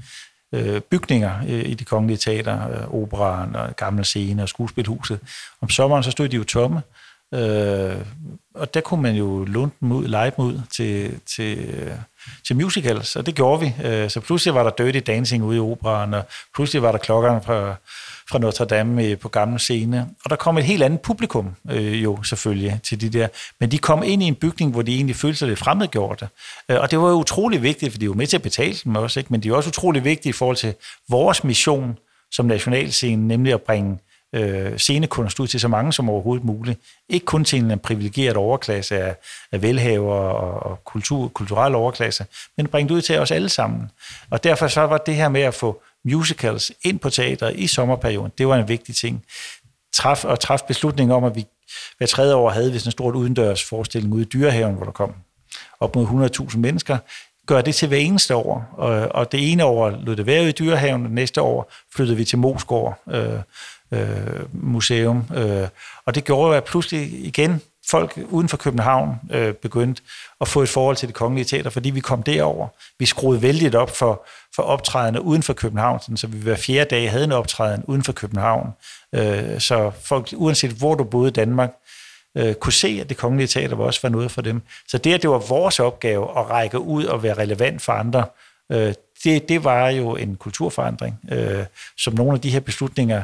øh, 0.54 0.82
bygninger 0.82 1.32
øh, 1.48 1.70
i 1.70 1.74
de 1.74 1.86
kongelige 1.86 2.18
teater, 2.18 2.70
øh, 2.70 2.94
operan 2.94 3.56
og 3.56 3.76
gamle 3.76 4.04
scene 4.04 4.44
og 4.44 4.50
skuespilhuset, 4.50 5.20
om 5.62 5.70
sommeren 5.70 6.04
så 6.04 6.12
stod 6.12 6.30
de 6.30 6.36
jo 6.36 6.44
tomme, 6.44 6.78
Øh, 6.78 6.84
Øh, 7.34 7.96
og 8.54 8.74
der 8.74 8.82
kunne 8.82 9.02
man 9.02 9.16
jo 9.16 9.46
låne 9.46 9.72
dem 9.80 9.92
ud, 9.92 10.08
lege 10.08 10.32
dem 10.38 10.46
ud 10.46 10.62
til, 10.72 11.20
til, 11.36 11.58
øh, 11.58 11.92
til 12.48 12.56
musicals, 12.56 13.16
og 13.16 13.26
det 13.26 13.36
gjorde 13.36 13.60
vi. 13.60 13.88
Øh, 13.88 14.10
så 14.10 14.20
pludselig 14.20 14.54
var 14.54 14.64
der 14.64 14.70
Dirty 14.70 15.12
Dancing 15.12 15.44
ude 15.44 15.58
i 15.58 15.60
operan, 15.60 16.14
og 16.14 16.24
pludselig 16.56 16.82
var 16.82 16.92
der 16.92 17.00
klokkerne 17.00 17.42
fra, 17.42 17.76
fra 18.30 18.40
Notre 18.40 18.66
Dame 18.66 19.06
øh, 19.06 19.18
på 19.18 19.30
gamle 19.30 19.60
scene. 19.60 20.10
Og 20.24 20.30
der 20.30 20.36
kom 20.36 20.58
et 20.58 20.64
helt 20.64 20.84
andet 20.84 21.02
publikum 21.02 21.56
øh, 21.70 22.04
jo 22.04 22.24
selvfølgelig 22.24 22.80
til 22.84 23.02
de 23.02 23.10
der. 23.10 23.28
Men 23.60 23.72
de 23.72 23.78
kom 23.78 24.04
ind 24.04 24.24
i 24.24 24.26
en 24.26 24.36
bygning, 24.36 24.72
hvor 24.72 24.82
de 24.82 24.96
egentlig 24.96 25.16
følte 25.16 25.40
sig 25.40 25.48
lidt 25.48 25.60
fremmedgjorte. 25.60 26.28
Øh, 26.70 26.78
og 26.80 26.92
det 26.92 27.00
var 27.00 27.10
jo 27.10 27.16
utrolig 27.16 27.64
vigtigt, 27.64 27.92
for 27.92 28.00
de 28.00 28.10
var 28.10 28.16
med 28.16 28.28
til 28.28 28.38
at 28.38 28.44
betale 28.44 28.76
dem 28.84 28.96
også, 28.96 29.20
ikke? 29.20 29.34
men 29.34 29.44
de 29.44 29.50
er 29.50 29.54
også 29.54 29.70
utrolig 29.70 30.04
vigtige 30.04 30.30
i 30.30 30.34
forhold 30.34 30.58
til 30.58 30.74
vores 31.10 31.44
mission 31.44 31.98
som 32.32 32.46
nationalscene, 32.46 33.28
nemlig 33.28 33.54
at 33.54 33.62
bringe 33.62 34.00
øh, 34.34 34.78
scenekunst 34.78 35.40
ud 35.40 35.48
til 35.48 35.60
så 35.60 35.68
mange 35.68 35.94
som 35.94 36.10
overhovedet 36.10 36.46
muligt. 36.46 36.80
Ikke 37.10 37.26
kun 37.26 37.46
til 37.46 37.64
en 37.64 37.80
privilegeret 37.80 38.38
overklasse 38.38 38.98
af, 38.98 39.16
af 39.52 39.62
velhaver 39.62 40.16
og, 40.16 40.72
og 40.72 40.84
kultur, 40.84 41.28
kulturel 41.28 41.76
overklasse, 41.76 42.26
men 42.58 42.68
bringe 42.68 42.90
det 42.90 42.96
ud 42.96 43.02
til 43.02 43.20
os 43.20 43.32
alle 43.32 43.50
sammen. 43.50 43.92
Og 44.30 44.44
derfor 44.44 44.68
så 44.68 44.82
var 44.82 44.98
det 44.98 45.16
her 45.16 45.30
med 45.30 45.42
at 45.42 45.54
få 45.54 45.82
musicals 46.06 46.72
ind 46.84 47.00
på 47.00 47.10
teateret 47.10 47.56
i 47.56 47.68
sommerperioden, 47.68 48.32
det 48.38 48.48
var 48.48 48.56
en 48.56 48.68
vigtig 48.68 48.96
ting. 48.96 49.24
Træf, 49.94 50.26
og 50.26 50.40
træffe 50.40 50.66
beslutningen 50.68 51.16
om, 51.16 51.24
at 51.24 51.36
vi 51.36 51.46
hver 51.98 52.08
tredje 52.08 52.36
år 52.36 52.50
havde 52.50 52.72
vi 52.72 52.80
sådan 52.80 52.88
en 52.88 52.92
stort 52.92 53.16
udendørs 53.16 53.64
forestilling 53.64 54.14
ude 54.14 54.22
i 54.22 54.26
Dyrehaven, 54.26 54.76
hvor 54.76 54.86
der 54.86 54.92
kom 54.92 55.14
op 55.80 55.96
mod 55.96 56.30
100.000 56.52 56.58
mennesker, 56.58 56.98
gør 57.46 57.62
det 57.62 57.76
til 57.76 57.88
hver 57.88 57.98
eneste 57.98 58.36
år. 58.36 58.70
Og, 58.78 58.92
og 58.92 59.32
det 59.32 59.52
ene 59.52 59.66
år 59.66 59.90
lød 59.90 60.16
det 60.16 60.26
være 60.26 60.50
i 60.50 60.52
Dyrehaven, 60.52 61.06
og 61.06 61.12
næste 61.12 61.42
år 61.42 61.72
flyttede 61.96 62.18
vi 62.18 62.26
til 62.26 62.38
Mosgård, 62.38 63.02
øh, 63.12 63.40
øh, 63.92 64.46
museum. 64.54 65.26
Øh, 65.36 65.68
og 66.06 66.16
det 66.16 66.24
gjorde, 66.24 66.58
at 66.58 66.64
pludselig 66.64 67.26
igen 67.26 67.62
folk 67.90 68.20
uden 68.30 68.50
for 68.50 68.58
København 68.58 69.16
øh, 69.32 69.54
begyndte 69.54 70.02
at 70.42 70.48
få 70.48 70.62
et 70.62 70.70
forhold 70.70 70.96
til 70.96 71.08
det 71.08 71.16
kongelige 71.16 71.46
teater, 71.46 71.70
fordi 71.70 71.90
vi 71.90 72.00
kom 72.00 72.24
derover. 72.24 72.68
Vi 73.00 73.06
skruede 73.06 73.42
vældigt 73.42 73.76
op 73.76 73.98
for, 73.98 74.28
for 74.56 74.64
optrædende 74.64 75.22
uden 75.22 75.44
for 75.44 75.54
København, 75.54 76.00
sådan, 76.00 76.18
så 76.18 76.28
vi 76.28 76.38
hver 76.38 76.56
fjerde 76.56 76.90
dag 76.90 77.12
havde 77.12 77.24
en 77.24 77.32
optræden 77.32 77.84
uden 77.88 78.04
for 78.04 78.12
København. 78.12 78.70
Øh, 79.16 79.60
så 79.60 79.92
folk, 80.04 80.34
uanset 80.36 80.72
hvor 80.72 80.96
du 80.96 81.04
boede 81.04 81.30
i 81.30 81.34
Danmark, 81.34 81.72
øh, 82.38 82.54
kunne 82.54 82.74
se, 82.74 82.98
at 83.02 83.10
det 83.10 83.18
kongelige 83.18 83.48
teater 83.48 83.76
var 83.76 83.84
også 83.84 84.00
var 84.04 84.10
noget 84.10 84.32
for 84.32 84.42
dem. 84.42 84.62
Så 84.88 84.98
det, 84.98 85.14
at 85.14 85.22
det 85.22 85.30
var 85.30 85.44
vores 85.50 85.80
opgave 85.80 86.40
at 86.40 86.50
række 86.50 86.80
ud 86.80 87.06
og 87.06 87.24
være 87.24 87.34
relevant 87.34 87.82
for 87.82 87.94
andre, 87.94 88.26
øh, 88.72 88.94
det, 89.24 89.50
det 89.50 89.64
var 89.64 89.90
jo 89.90 90.16
en 90.16 90.36
kulturforandring, 90.36 91.20
øh, 91.32 91.66
som 91.98 92.14
nogle 92.14 92.34
af 92.34 92.42
de 92.42 92.50
her 92.50 92.60
beslutninger 92.60 93.24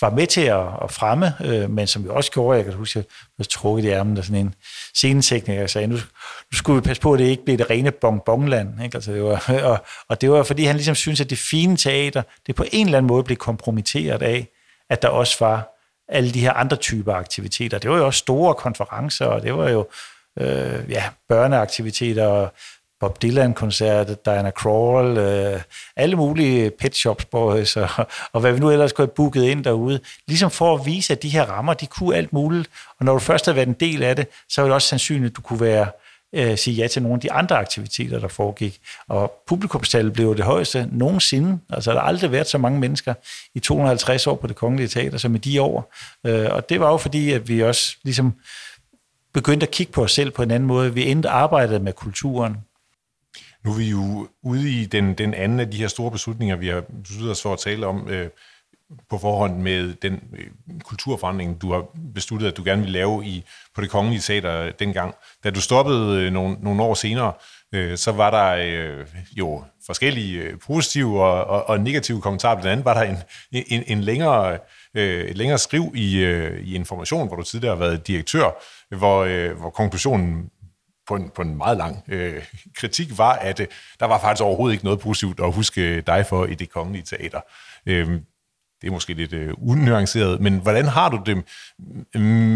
var 0.00 0.10
med 0.10 0.26
til 0.26 0.40
at, 0.40 0.66
at 0.82 0.90
fremme, 0.90 1.34
øh, 1.44 1.70
men 1.70 1.86
som 1.86 2.04
jo 2.04 2.14
også 2.14 2.32
gjorde, 2.32 2.56
jeg 2.56 2.64
kan 2.64 2.74
huske, 2.74 2.98
at 2.98 3.04
jeg 3.04 3.34
blev 3.36 3.46
trukket 3.50 3.84
i 3.84 3.88
ærmen 3.88 4.16
der 4.16 4.22
sådan 4.22 4.40
en 4.40 4.54
scenetekniker, 4.94 5.60
jeg 5.60 5.70
sagde, 5.70 5.86
nu, 5.86 5.94
nu 5.94 6.52
skulle 6.52 6.82
vi 6.82 6.86
passe 6.86 7.02
på, 7.02 7.12
at 7.12 7.18
det 7.18 7.24
ikke 7.24 7.44
blev 7.44 7.58
det 7.58 7.70
rene 7.70 7.90
bonbonland. 7.90 8.82
Ikke? 8.84 8.96
Altså, 8.96 9.12
det 9.12 9.22
var, 9.22 9.52
og, 9.70 9.78
og 10.08 10.20
det 10.20 10.30
var, 10.30 10.42
fordi 10.42 10.64
han 10.64 10.76
ligesom 10.76 10.94
synes, 10.94 11.20
at 11.20 11.30
det 11.30 11.38
fine 11.38 11.76
teater, 11.76 12.22
det 12.46 12.54
på 12.54 12.64
en 12.72 12.86
eller 12.86 12.98
anden 12.98 13.08
måde 13.08 13.24
blev 13.24 13.36
kompromitteret 13.36 14.22
af, 14.22 14.48
at 14.90 15.02
der 15.02 15.08
også 15.08 15.36
var 15.40 15.72
alle 16.08 16.30
de 16.30 16.40
her 16.40 16.52
andre 16.52 16.76
typer 16.76 17.14
aktiviteter. 17.14 17.78
Det 17.78 17.90
var 17.90 17.96
jo 17.96 18.06
også 18.06 18.18
store 18.18 18.54
konferencer, 18.54 19.26
og 19.26 19.42
det 19.42 19.54
var 19.54 19.70
jo 19.70 19.86
øh, 20.40 20.90
ja, 20.90 21.04
børneaktiviteter, 21.28 22.26
og 22.26 22.52
Bob 23.00 23.22
Dylan-koncert, 23.22 24.24
Diana 24.24 24.50
Krall, 24.50 25.18
øh, 25.18 25.60
alle 25.96 26.16
mulige 26.16 26.70
Pet 26.70 26.94
Shops 26.94 27.24
Boys, 27.24 27.76
og, 27.76 27.88
og 28.32 28.40
hvad 28.40 28.52
vi 28.52 28.60
nu 28.60 28.70
ellers 28.70 28.92
kunne 28.92 29.06
have 29.06 29.14
booket 29.16 29.42
ind 29.42 29.64
derude, 29.64 30.00
ligesom 30.28 30.50
for 30.50 30.74
at 30.74 30.86
vise, 30.86 31.12
at 31.12 31.22
de 31.22 31.28
her 31.28 31.44
rammer, 31.44 31.74
de 31.74 31.86
kunne 31.86 32.16
alt 32.16 32.32
muligt, 32.32 32.70
og 32.98 33.04
når 33.04 33.12
du 33.12 33.18
først 33.18 33.46
har 33.46 33.52
været 33.52 33.68
en 33.68 33.76
del 33.80 34.02
af 34.02 34.16
det, 34.16 34.28
så 34.48 34.60
er 34.60 34.64
det 34.64 34.74
også 34.74 34.88
sandsynligt, 34.88 35.30
at 35.30 35.36
du 35.36 35.40
kunne 35.40 35.60
være 35.60 35.86
øh, 36.34 36.58
sige 36.58 36.74
ja 36.74 36.86
til 36.86 37.02
nogle 37.02 37.14
af 37.14 37.20
de 37.20 37.32
andre 37.32 37.56
aktiviteter, 37.56 38.18
der 38.18 38.28
foregik. 38.28 38.80
Og 39.08 39.42
publikumstallet 39.46 40.12
blev 40.12 40.36
det 40.36 40.44
højeste 40.44 40.88
nogensinde. 40.92 41.58
Altså, 41.70 41.92
der 41.92 42.00
har 42.00 42.06
aldrig 42.06 42.32
været 42.32 42.46
så 42.46 42.58
mange 42.58 42.80
mennesker 42.80 43.14
i 43.54 43.60
250 43.60 44.26
år 44.26 44.34
på 44.34 44.46
det 44.46 44.56
kongelige 44.56 44.88
teater, 44.88 45.18
som 45.18 45.34
i 45.34 45.38
de 45.38 45.62
år. 45.62 45.94
Øh, 46.26 46.48
og 46.50 46.68
det 46.68 46.80
var 46.80 46.90
jo 46.90 46.96
fordi, 46.96 47.32
at 47.32 47.48
vi 47.48 47.62
også 47.62 47.96
ligesom 48.02 48.34
begyndte 49.34 49.66
at 49.66 49.70
kigge 49.70 49.92
på 49.92 50.02
os 50.02 50.12
selv 50.12 50.30
på 50.30 50.42
en 50.42 50.50
anden 50.50 50.66
måde. 50.66 50.94
Vi 50.94 51.10
endte 51.10 51.28
arbejdet 51.28 51.82
med 51.82 51.92
kulturen. 51.92 52.56
Nu 53.66 53.72
er 53.72 53.76
vi 53.76 53.90
jo 53.90 54.28
ude 54.42 54.70
i 54.70 54.84
den, 54.84 55.14
den 55.14 55.34
anden 55.34 55.60
af 55.60 55.70
de 55.70 55.76
her 55.76 55.88
store 55.88 56.10
beslutninger, 56.10 56.56
vi 56.56 56.68
har 56.68 56.84
besluttet 57.02 57.30
os 57.30 57.42
for 57.42 57.52
at 57.52 57.58
tale 57.58 57.86
om 57.86 58.08
øh, 58.08 58.28
på 59.10 59.18
forhånd 59.18 59.56
med 59.56 59.94
den 59.94 60.20
øh, 60.38 60.46
kulturforandring, 60.84 61.62
du 61.62 61.72
har 61.72 61.84
besluttet, 62.14 62.48
at 62.48 62.56
du 62.56 62.64
gerne 62.64 62.82
vil 62.82 62.90
lave 62.90 63.24
i, 63.26 63.44
på 63.74 63.80
det 63.80 63.90
kongelige 63.90 64.20
teater 64.20 64.72
dengang. 64.72 65.14
Da 65.44 65.50
du 65.50 65.60
stoppede 65.60 66.22
øh, 66.22 66.32
nogle, 66.32 66.56
nogle 66.60 66.82
år 66.82 66.94
senere, 66.94 67.32
øh, 67.74 67.96
så 67.96 68.12
var 68.12 68.30
der 68.30 68.66
øh, 68.66 69.06
jo 69.38 69.64
forskellige 69.86 70.42
øh, 70.42 70.58
positive 70.58 71.22
og, 71.24 71.44
og, 71.44 71.68
og 71.68 71.80
negative 71.80 72.20
kommentarer. 72.20 72.54
Blandt 72.54 72.72
andet 72.72 72.84
var 72.84 72.94
der 72.94 73.02
en, 73.02 73.16
en, 73.52 73.82
en 73.86 74.00
længere, 74.00 74.58
øh, 74.94 75.24
et 75.24 75.36
længere 75.36 75.58
skriv 75.58 75.92
i, 75.94 76.18
øh, 76.18 76.60
i 76.60 76.74
Information, 76.74 77.26
hvor 77.26 77.36
du 77.36 77.42
tidligere 77.42 77.76
har 77.76 77.84
været 77.84 78.06
direktør, 78.06 78.50
hvor, 78.96 79.24
øh, 79.24 79.58
hvor 79.58 79.70
konklusionen 79.70 80.50
på 81.08 81.14
en, 81.14 81.30
på 81.30 81.42
en 81.42 81.56
meget 81.56 81.76
lang 81.76 82.04
øh, 82.08 82.44
kritik 82.76 83.18
var, 83.18 83.32
at 83.32 83.60
øh, 83.60 83.66
der 84.00 84.06
var 84.06 84.20
faktisk 84.20 84.42
overhovedet 84.42 84.74
ikke 84.74 84.84
noget 84.84 85.00
positivt 85.00 85.40
at 85.40 85.52
huske 85.52 85.80
øh, 85.80 86.02
dig 86.06 86.26
for 86.26 86.46
i 86.46 86.54
det 86.54 86.70
kongelige 86.70 87.02
teater. 87.02 87.40
Øh, 87.86 88.20
det 88.80 88.88
er 88.88 88.90
måske 88.90 89.14
lidt 89.14 89.32
øh, 89.32 89.54
unuanceret, 89.56 90.40
men 90.40 90.58
hvordan 90.58 90.84
har 90.84 91.08
du 91.08 91.22
det 91.26 91.36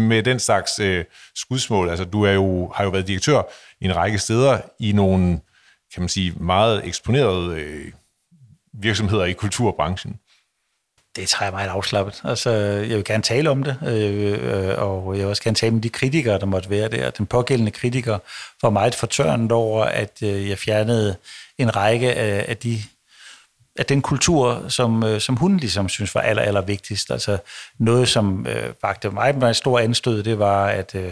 med 0.09 0.23
den 0.23 0.39
slags 0.39 0.79
øh, 0.79 1.05
skudsmål? 1.35 1.89
Altså, 1.89 2.05
du 2.05 2.23
er 2.23 2.31
jo, 2.31 2.71
har 2.75 2.83
jo 2.83 2.89
været 2.89 3.07
direktør 3.07 3.41
i 3.79 3.85
en 3.85 3.95
række 3.95 4.17
steder 4.17 4.59
i 4.79 4.91
nogle, 4.91 5.39
kan 5.93 6.01
man 6.01 6.09
sige, 6.09 6.33
meget 6.39 6.87
eksponerede 6.87 7.61
øh, 7.61 7.91
virksomheder 8.73 9.25
i 9.25 9.33
kulturbranchen 9.33 10.19
det 11.15 11.29
tager 11.29 11.45
jeg 11.45 11.53
meget 11.53 11.69
afslappet. 11.69 12.21
Altså, 12.23 12.49
jeg 12.89 12.97
vil 12.97 13.03
gerne 13.03 13.23
tale 13.23 13.49
om 13.49 13.63
det, 13.63 13.77
øh, 13.87 14.75
og 14.77 15.13
jeg 15.13 15.21
vil 15.21 15.29
også 15.29 15.43
gerne 15.43 15.55
tale 15.55 15.73
med 15.73 15.81
de 15.81 15.89
kritikere, 15.89 16.39
der 16.39 16.45
måtte 16.45 16.69
være 16.69 16.89
der. 16.89 17.09
Den 17.09 17.25
pågældende 17.25 17.71
kritiker 17.71 18.19
var 18.61 18.69
meget 18.69 18.95
fortørnet 18.95 19.51
over, 19.51 19.85
at 19.85 20.23
øh, 20.23 20.49
jeg 20.49 20.57
fjernede 20.57 21.15
en 21.57 21.75
række 21.75 22.13
af, 22.13 22.45
af 22.47 22.57
de 22.57 22.77
at 23.75 23.89
den 23.89 24.01
kultur, 24.01 24.65
som, 24.67 25.03
øh, 25.03 25.21
som 25.21 25.35
hun 25.35 25.57
ligesom 25.57 25.89
synes 25.89 26.15
var 26.15 26.21
aller, 26.21 26.41
aller 26.41 26.61
vigtigst. 26.61 27.11
Altså 27.11 27.37
noget, 27.79 28.07
som 28.07 28.47
øh, 28.49 28.73
vagte 28.83 29.09
mig 29.09 29.37
med 29.37 29.53
stor 29.53 29.79
anstød, 29.79 30.23
det 30.23 30.39
var, 30.39 30.65
at, 30.65 30.95
øh, 30.95 31.11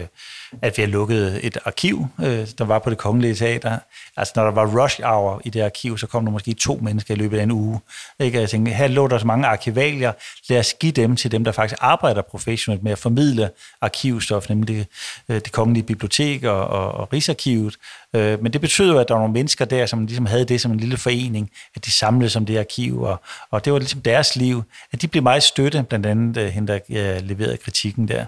at 0.62 0.76
vi 0.76 0.82
har 0.82 0.88
lukket 0.88 1.40
et 1.42 1.58
arkiv, 1.64 2.06
øh, 2.20 2.48
der 2.58 2.64
var 2.64 2.78
på 2.78 2.90
det 2.90 2.98
kongelige 2.98 3.34
teater. 3.34 3.78
Altså 4.16 4.32
når 4.36 4.44
der 4.44 4.50
var 4.50 4.82
rush 4.82 5.02
hour 5.02 5.40
i 5.44 5.50
det 5.50 5.60
arkiv, 5.60 5.98
så 5.98 6.06
kom 6.06 6.24
der 6.24 6.32
måske 6.32 6.52
to 6.52 6.78
mennesker 6.82 7.14
i 7.14 7.16
løbet 7.16 7.38
af 7.38 7.42
en 7.42 7.50
uge. 7.50 7.80
Ikke? 8.20 8.40
Jeg 8.40 8.50
tænkte, 8.50 8.72
her 8.72 8.88
lå 8.88 9.08
der 9.08 9.18
så 9.18 9.26
mange 9.26 9.46
arkivalier, 9.46 10.12
lad 10.48 10.58
os 10.58 10.74
give 10.80 10.92
dem 10.92 11.16
til 11.16 11.32
dem, 11.32 11.44
der 11.44 11.52
faktisk 11.52 11.78
arbejder 11.80 12.22
professionelt 12.22 12.82
med 12.82 12.92
at 12.92 12.98
formidle 12.98 13.50
arkivstof, 13.80 14.48
nemlig 14.48 14.76
det, 14.76 14.86
øh, 15.28 15.34
det 15.34 15.52
kongelige 15.52 15.84
bibliotek 15.84 16.44
og, 16.44 16.66
og, 16.66 16.92
og 16.92 17.12
Rigsarkivet. 17.12 17.76
Øh, 18.14 18.42
men 18.42 18.52
det 18.52 18.60
betød 18.60 18.90
jo, 18.90 18.98
at 18.98 19.08
der 19.08 19.14
var 19.14 19.20
nogle 19.20 19.34
mennesker 19.34 19.64
der, 19.64 19.86
som 19.86 20.06
ligesom 20.06 20.26
havde 20.26 20.44
det 20.44 20.60
som 20.60 20.72
en 20.72 20.80
lille 20.80 20.96
forening, 20.96 21.50
at 21.76 21.84
de 21.84 21.90
samlede 21.90 22.30
som 22.30 22.46
det 22.50 22.58
arkiv, 22.58 23.02
og, 23.02 23.20
og 23.50 23.64
det 23.64 23.72
var 23.72 23.78
ligesom 23.78 24.00
deres 24.00 24.36
liv, 24.36 24.62
at 24.92 25.02
de 25.02 25.08
blev 25.08 25.22
meget 25.22 25.42
støtte, 25.42 25.82
blandt 25.82 26.06
andet 26.06 26.36
øh, 26.36 26.48
hende, 26.48 26.72
der 26.72 26.78
ja, 26.88 27.18
leverede 27.18 27.56
kritikken 27.56 28.08
der. 28.08 28.24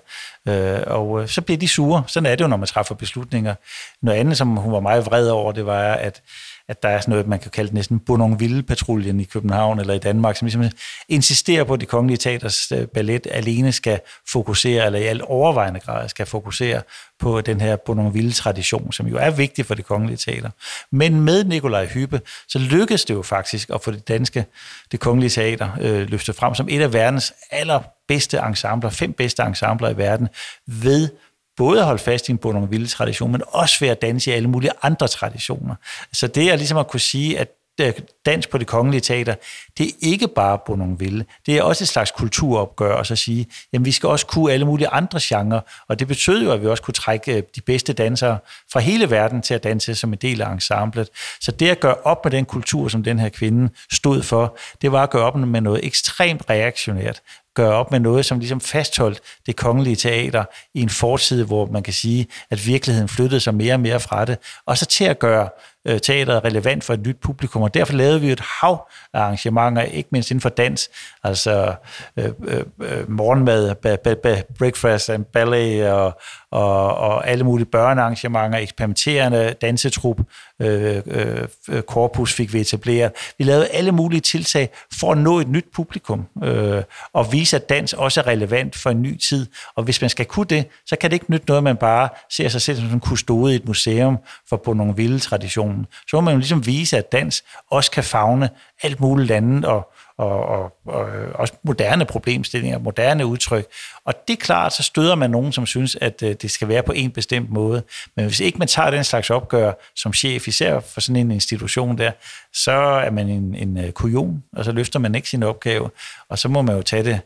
Øh, 0.49 0.83
og 0.87 1.23
øh, 1.23 1.29
så 1.29 1.41
blev 1.41 1.59
de 1.59 1.69
sure. 1.69 2.05
Sådan 2.07 2.27
er 2.27 2.35
det 2.35 2.45
jo, 2.45 2.49
når 2.49 2.57
man 2.57 2.67
træffer 2.67 2.95
beslutninger. 2.95 3.55
Noget 4.03 4.19
andet, 4.19 4.37
som 4.37 4.57
hun 4.57 4.73
var 4.73 4.81
meget 4.81 5.07
vred 5.07 5.29
over, 5.29 5.53
det 5.53 5.67
var, 5.67 5.95
at 5.95 6.23
at 6.68 6.83
der 6.83 6.88
er 6.88 7.01
sådan 7.01 7.12
noget, 7.12 7.27
man 7.27 7.38
kan 7.38 7.51
kalde 7.51 7.68
det 7.68 7.75
næsten 7.75 7.98
Bournonville-patruljen 7.98 9.20
i 9.20 9.25
København 9.25 9.81
eller 9.81 9.94
i 9.94 9.98
Danmark, 9.98 10.37
som 10.37 10.46
ligesom 10.46 10.64
insisterer 11.09 11.64
på, 11.64 11.75
at 11.75 11.81
det 11.81 11.88
kongelige 11.88 12.16
teaters 12.16 12.72
øh, 12.72 12.87
ballet 12.87 13.27
alene 13.31 13.72
skal 13.72 14.01
fokusere, 14.29 14.87
eller 14.87 14.98
i 14.98 15.03
al 15.03 15.20
overvejende 15.25 15.81
grad 15.81 16.09
skal 16.09 16.27
fokusere 16.27 16.83
på 17.20 17.40
den 17.40 17.61
her 17.61 17.77
Bournonville-tradition, 17.77 18.92
som 18.92 19.07
jo 19.07 19.16
er 19.16 19.31
vigtig 19.31 19.66
for 19.66 19.75
det 19.75 19.85
kongelige 19.85 20.16
teater. 20.16 20.51
Men 20.92 21.20
med 21.20 21.44
Nikolaj 21.44 21.87
Hyppe, 21.87 22.20
så 22.48 22.59
lykkedes 22.59 23.05
det 23.05 23.14
jo 23.14 23.22
faktisk 23.22 23.70
at 23.75 23.83
få 23.83 23.90
det 23.90 24.09
danske, 24.09 24.44
det 24.92 25.01
kongelige 25.01 25.31
teater, 25.31 25.70
øh, 25.81 26.09
løftet 26.09 26.35
frem 26.35 26.55
som 26.55 26.68
et 26.70 26.81
af 26.81 26.92
verdens 26.92 27.33
allerbedste 27.51 28.38
ensembler, 28.38 28.90
fem 28.90 29.12
bedste 29.12 29.42
ensembler 29.42 29.88
i 29.88 29.96
verden, 29.96 30.29
ved 30.66 31.09
både 31.57 31.81
at 31.81 31.87
holde 31.87 32.03
fast 32.03 32.29
i 32.29 32.33
en 32.33 32.38
Bournonville 32.38 32.87
tradition, 32.87 33.33
men 33.33 33.43
også 33.49 33.77
ved 33.81 33.88
at 33.88 34.03
danse 34.03 34.31
i 34.31 34.35
alle 34.35 34.49
mulige 34.49 34.73
andre 34.83 35.09
traditioner. 35.09 35.75
Så 36.12 36.27
det 36.27 36.51
er 36.51 36.57
ligesom 36.57 36.79
at 36.79 36.88
kunne 36.88 37.01
sige, 37.01 37.38
at 37.38 37.49
øh, 37.81 37.93
dans 38.27 38.47
på 38.47 38.59
det 38.59 38.67
kongelige 38.67 39.01
teater, 39.01 39.35
det 39.79 39.87
er 39.87 39.93
ikke 40.03 40.29
bare 40.29 40.59
Bournonville. 40.67 41.25
Det 41.47 41.59
er 41.59 41.62
også 41.62 41.85
et 41.85 41.88
slags 41.88 42.11
kulturopgør, 42.11 42.95
og 42.95 43.07
så 43.07 43.17
sige, 43.17 43.47
jamen 43.73 43.85
vi 43.85 43.93
skal 43.93 44.09
også 44.09 44.27
kunne 44.27 44.53
alle 44.53 44.67
mulige 44.67 44.88
andre 44.88 45.21
genrer, 45.23 45.61
og 45.88 45.99
det 45.99 46.09
betød 46.09 46.45
jo, 46.45 46.53
at 46.53 46.62
vi 46.62 46.67
også 46.67 46.83
kunne 46.83 46.95
trække 46.95 47.37
øh, 47.37 47.43
de 47.57 47.61
bedste 47.61 47.93
dansere 47.93 48.38
fra 48.73 48.81
hele 48.81 49.11
verden 49.11 49.43
til 49.43 49.55
at 49.55 49.65
danse 49.65 49.95
som 49.95 50.12
en 50.12 50.19
del 50.23 50.43
af 50.43 50.53
ensemblet. 50.53 51.09
Så 51.41 51.53
det 51.53 51.69
at 51.69 51.81
gøre 51.81 51.95
op 51.95 52.25
med 52.25 52.33
den 52.33 52.45
kultur, 52.45 52.88
som 52.88 53.03
den 53.03 53.19
her 53.19 53.29
kvinde 53.29 53.73
stod 53.93 54.23
for, 54.23 54.59
det 54.83 54.93
var 54.93 55.03
at 55.03 55.11
gøre 55.11 55.25
op 55.25 55.37
med 55.37 55.61
noget 55.61 55.85
ekstremt 55.85 56.43
reaktionært, 56.51 57.23
gøre 57.55 57.73
op 57.73 57.91
med 57.91 58.01
noget, 58.01 58.25
som 58.25 58.38
ligesom 58.38 58.61
fastholdt 58.61 59.21
det 59.47 59.57
kongelige 59.57 59.97
teater 59.97 60.45
i 60.75 60.83
en 60.83 60.88
fortid, 60.88 61.45
hvor 61.45 61.67
man 61.67 61.83
kan 61.83 61.93
sige, 61.93 62.27
at 62.51 62.67
virkeligheden 62.67 63.09
flyttede 63.09 63.41
sig 63.41 63.55
mere 63.55 63.75
og 63.75 63.81
mere 63.81 64.01
fra 64.01 64.25
det, 64.25 64.38
og 64.67 64.79
så 64.79 64.87
til 64.87 65.05
at 65.05 65.19
gøre 65.19 65.49
øh, 65.85 65.99
relevant 66.45 66.85
for 66.85 66.95
et 66.95 67.07
nyt 67.07 67.16
publikum, 67.21 67.62
og 67.62 67.75
derfor 67.75 67.92
lavede 67.92 68.21
vi 68.21 68.33
et 68.33 68.40
hav 68.61 68.88
af 69.14 69.21
arrangementer, 69.21 69.83
ikke 69.83 70.09
mindst 70.12 70.31
inden 70.31 70.40
for 70.40 70.49
dans, 70.49 70.90
altså 71.25 71.75
øh, 72.16 72.31
øh, 72.45 72.62
øh 72.81 73.11
morgenmad, 73.11 73.75
ba, 73.75 73.97
ba, 73.97 74.14
ba, 74.14 74.42
breakfast 74.59 75.11
and 75.11 75.25
ballet, 75.25 75.90
og, 75.90 76.21
og, 76.51 76.95
og 76.97 77.29
alle 77.29 77.45
mulige 77.45 77.66
børnearrangementer, 77.66 78.59
eksperimenterende 78.59 79.55
dansetrup, 79.61 80.21
øh, 80.61 81.03
øh, 81.07 81.49
øh, 81.68 81.83
korpus 81.83 82.35
fik 82.35 82.53
vi 82.53 82.61
etableret. 82.61 83.12
Vi 83.38 83.45
lavede 83.45 83.68
alle 83.68 83.92
mulige 83.92 84.21
tiltag 84.21 84.71
for 84.92 85.12
at 85.12 85.18
nå 85.18 85.38
et 85.38 85.49
nyt 85.49 85.66
publikum, 85.75 86.27
øh, 86.45 86.83
og 87.12 87.33
vise, 87.33 87.57
at 87.57 87.68
dans 87.68 87.92
også 87.92 88.21
er 88.21 88.27
relevant 88.27 88.77
for 88.77 88.90
en 88.90 89.03
ny 89.03 89.16
tid. 89.16 89.47
Og 89.75 89.85
hvis 89.85 90.01
man 90.01 90.11
skal 90.11 90.27
kunne 90.27 90.47
det, 90.47 90.66
så 90.87 90.97
kan 90.97 91.11
det 91.11 91.14
ikke 91.14 91.31
nytte 91.31 91.47
noget, 91.47 91.59
at 91.59 91.64
man 91.64 91.77
bare 91.77 92.09
ser 92.31 92.49
sig 92.49 92.62
selv 92.62 92.79
som 92.79 92.87
en 92.87 93.01
kustode 93.01 93.53
i 93.53 93.57
et 93.57 93.66
museum 93.66 94.18
for 94.49 94.57
på 94.57 94.73
nogle 94.73 94.97
vilde 94.97 95.18
traditioner. 95.18 95.72
Så 96.11 96.17
må 96.17 96.21
man 96.21 96.35
jo 96.35 96.39
ligesom 96.39 96.67
vise, 96.67 96.99
at 96.99 97.13
dans 97.13 97.45
også 97.71 97.91
kan 97.91 98.05
fagne 98.05 98.51
alt 98.83 99.01
muligt 99.01 99.31
andet, 99.31 99.65
og 99.65 99.93
og, 100.17 100.47
og, 100.47 100.73
og 100.87 101.17
øh, 101.17 101.31
også 101.35 101.55
moderne 101.63 102.05
problemstillinger, 102.05 102.79
moderne 102.79 103.27
udtryk. 103.27 103.67
Og 104.05 104.15
det 104.29 104.33
er 104.33 104.41
klart, 104.41 104.73
så 104.73 104.83
støder 104.83 105.15
man 105.15 105.31
nogen, 105.31 105.53
som 105.53 105.67
synes, 105.67 105.97
at 106.01 106.23
øh, 106.23 106.37
det 106.43 106.51
skal 106.51 106.69
være 106.69 106.83
på 106.83 106.93
en 106.93 107.11
bestemt 107.11 107.51
måde. 107.51 107.83
Men 108.17 108.27
hvis 108.27 108.41
ikke 108.41 108.59
man 108.59 108.69
tager 108.69 108.91
den 108.91 109.05
slags 109.05 109.31
opgør 109.31 109.73
som 109.97 110.13
chef, 110.13 110.49
især 110.49 110.81
for 110.81 111.01
sådan 111.01 111.17
en 111.17 111.31
institution 111.31 111.99
der, 111.99 112.13
så 112.53 112.73
er 112.73 113.11
man 113.11 113.29
en, 113.29 113.55
en 113.55 113.79
øh, 113.79 113.93
kujon, 113.93 114.43
og 114.57 114.65
så 114.65 114.73
løfter 114.73 114.99
man 114.99 115.15
ikke 115.15 115.29
sin 115.29 115.43
opgave, 115.43 115.91
og 116.29 116.39
så 116.39 116.49
må 116.49 116.63
man 116.63 116.77
jo 116.77 116.83
tage 116.83 117.05
det 117.05 117.21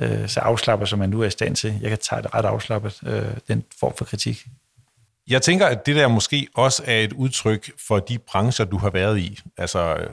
øh, 0.00 0.28
så 0.28 0.40
afslappet, 0.40 0.88
som 0.88 0.98
man 0.98 1.10
nu 1.10 1.20
er 1.20 1.26
i 1.26 1.30
stand 1.30 1.56
til. 1.56 1.78
Jeg 1.80 1.88
kan 1.88 1.98
tage 1.98 2.22
det 2.22 2.34
ret 2.34 2.44
afslappet, 2.44 3.00
øh, 3.06 3.22
den 3.48 3.64
form 3.80 3.96
for 3.96 4.04
kritik. 4.04 4.46
Jeg 5.28 5.42
tænker, 5.42 5.66
at 5.66 5.86
det 5.86 5.96
der 5.96 6.08
måske 6.08 6.48
også 6.54 6.82
er 6.86 6.98
et 6.98 7.12
udtryk 7.12 7.70
for 7.86 7.98
de 7.98 8.18
brancher, 8.18 8.64
du 8.64 8.78
har 8.78 8.90
været 8.90 9.18
i. 9.18 9.38
Altså, 9.56 10.08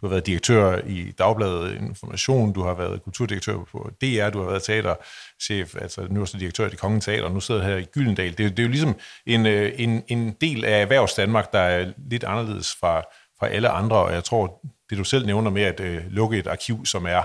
du 0.00 0.06
har 0.06 0.08
været 0.08 0.26
direktør 0.26 0.80
i 0.86 1.10
Dagbladet 1.18 1.74
Information, 1.74 2.52
du 2.52 2.62
har 2.62 2.74
været 2.74 3.02
kulturdirektør 3.02 3.58
på 3.72 3.90
DR, 4.00 4.30
du 4.30 4.40
har 4.40 4.46
været 4.46 4.62
teaterchef, 4.62 5.76
altså 5.80 6.06
nu 6.10 6.20
er 6.20 6.24
du 6.24 6.38
direktør 6.38 6.66
i 6.66 6.70
det 6.70 6.78
Kongen 6.78 7.00
Teater, 7.00 7.24
og 7.24 7.32
nu 7.32 7.40
sidder 7.40 7.62
her 7.62 7.76
i 7.76 7.84
Gyldendal. 7.84 8.38
Det, 8.38 8.38
det 8.38 8.58
er 8.58 8.62
jo 8.62 8.68
ligesom 8.68 8.96
en, 9.26 9.46
øh, 9.46 9.72
en, 9.76 10.02
en 10.08 10.32
del 10.40 10.64
af 10.64 10.82
erhvervs 10.82 11.14
Danmark, 11.14 11.52
der 11.52 11.58
er 11.58 11.92
lidt 12.10 12.24
anderledes 12.24 12.76
fra, 12.80 13.02
fra 13.38 13.48
alle 13.48 13.68
andre, 13.68 13.96
og 13.96 14.12
jeg 14.12 14.24
tror, 14.24 14.60
det 14.90 14.98
du 14.98 15.04
selv 15.04 15.26
nævner 15.26 15.50
med 15.50 15.62
at 15.62 15.80
øh, 15.80 16.02
lukke 16.10 16.38
et 16.38 16.46
arkiv, 16.46 16.86
som 16.86 17.06
er 17.06 17.22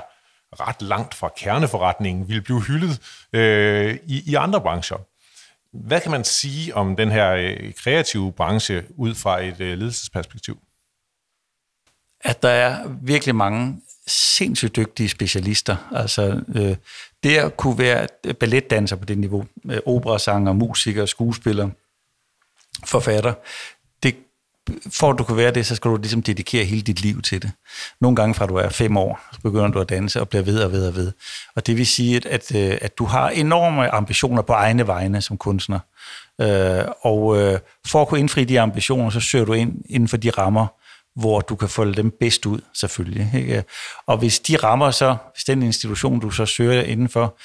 ret 0.59 0.81
langt 0.81 1.13
fra 1.13 1.29
kerneforretningen, 1.37 2.29
vil 2.29 2.41
blive 2.41 2.61
hyldet 2.61 3.01
øh, 3.33 3.97
i, 4.05 4.31
i 4.31 4.35
andre 4.35 4.61
brancher. 4.61 4.97
Hvad 5.73 6.01
kan 6.01 6.12
man 6.12 6.23
sige 6.23 6.75
om 6.75 6.95
den 6.95 7.12
her 7.12 7.31
øh, 7.31 7.73
kreative 7.73 8.33
branche 8.33 8.83
ud 8.97 9.15
fra 9.15 9.41
et 9.41 9.59
øh, 9.59 9.77
ledelsesperspektiv? 9.77 10.57
At 12.21 12.41
der 12.41 12.49
er 12.49 12.88
virkelig 13.01 13.36
mange 13.36 13.81
sindssygt 14.07 14.75
dygtige 14.75 15.09
specialister. 15.09 15.89
Altså, 15.91 16.41
øh, 16.55 16.75
det 17.23 17.38
at 17.38 17.57
kunne 17.57 17.77
være 17.77 18.07
balletdanser 18.39 18.95
på 18.95 19.05
det 19.05 19.17
niveau, 19.17 19.45
øh, 19.65 19.79
operasanger, 19.86 20.53
musikere, 20.53 21.07
skuespillere, 21.07 21.71
forfatter, 22.86 23.33
for 24.88 25.12
at 25.12 25.19
du 25.19 25.23
kan 25.23 25.38
være 25.38 25.52
det, 25.52 25.65
så 25.65 25.76
skal 25.76 25.91
du 25.91 25.95
ligesom 25.95 26.21
dedikere 26.21 26.65
hele 26.65 26.82
dit 26.82 27.02
liv 27.02 27.21
til 27.21 27.41
det. 27.41 27.52
Nogle 28.02 28.15
gange 28.15 28.36
fra 28.36 28.45
du 28.45 28.56
er 28.56 28.69
fem 28.69 28.97
år, 28.97 29.19
så 29.32 29.39
begynder 29.41 29.67
du 29.67 29.80
at 29.80 29.89
danse 29.89 30.21
og 30.21 30.30
bliver 30.30 30.43
ved 30.43 30.60
og 30.60 30.71
ved 30.71 30.88
og 30.88 30.95
ved. 30.95 31.12
Og 31.56 31.67
det 31.67 31.78
vil 31.78 31.88
sige, 31.88 32.15
at, 32.15 32.26
at, 32.26 32.56
øh, 32.56 32.78
at 32.82 32.97
du 32.97 33.06
har 33.06 33.30
enorme 33.30 33.89
ambitioner 33.89 34.41
på 34.41 34.54
egne 34.54 34.88
vegne 34.88 35.21
som 35.21 35.38
kunstner. 35.38 35.80
Øh, 36.41 36.86
og 37.02 37.38
øh, 37.38 37.60
for 37.88 38.02
at 38.02 38.08
kunne 38.08 38.19
indfri 38.19 38.43
de 38.43 38.60
ambitioner, 38.60 39.10
så 39.10 39.19
søger 39.19 39.45
du 39.45 39.54
ind 39.54 39.76
inden 39.89 40.10
for 40.10 40.17
de 40.17 40.30
rammer, 40.30 40.67
hvor 41.15 41.41
du 41.41 41.56
kan 41.56 41.69
folde 41.69 41.93
dem 41.93 42.12
bedst 42.19 42.45
ud, 42.45 42.62
selvfølgelig. 42.73 43.32
Ikke? 43.36 43.63
Og 44.08 44.17
hvis 44.17 44.39
de 44.39 44.56
rammer 44.56 44.91
så, 44.91 45.15
hvis 45.34 45.43
den 45.43 45.63
institution, 45.63 46.19
du 46.19 46.30
så 46.30 46.45
søger 46.45 46.82
indenfor, 46.82 47.38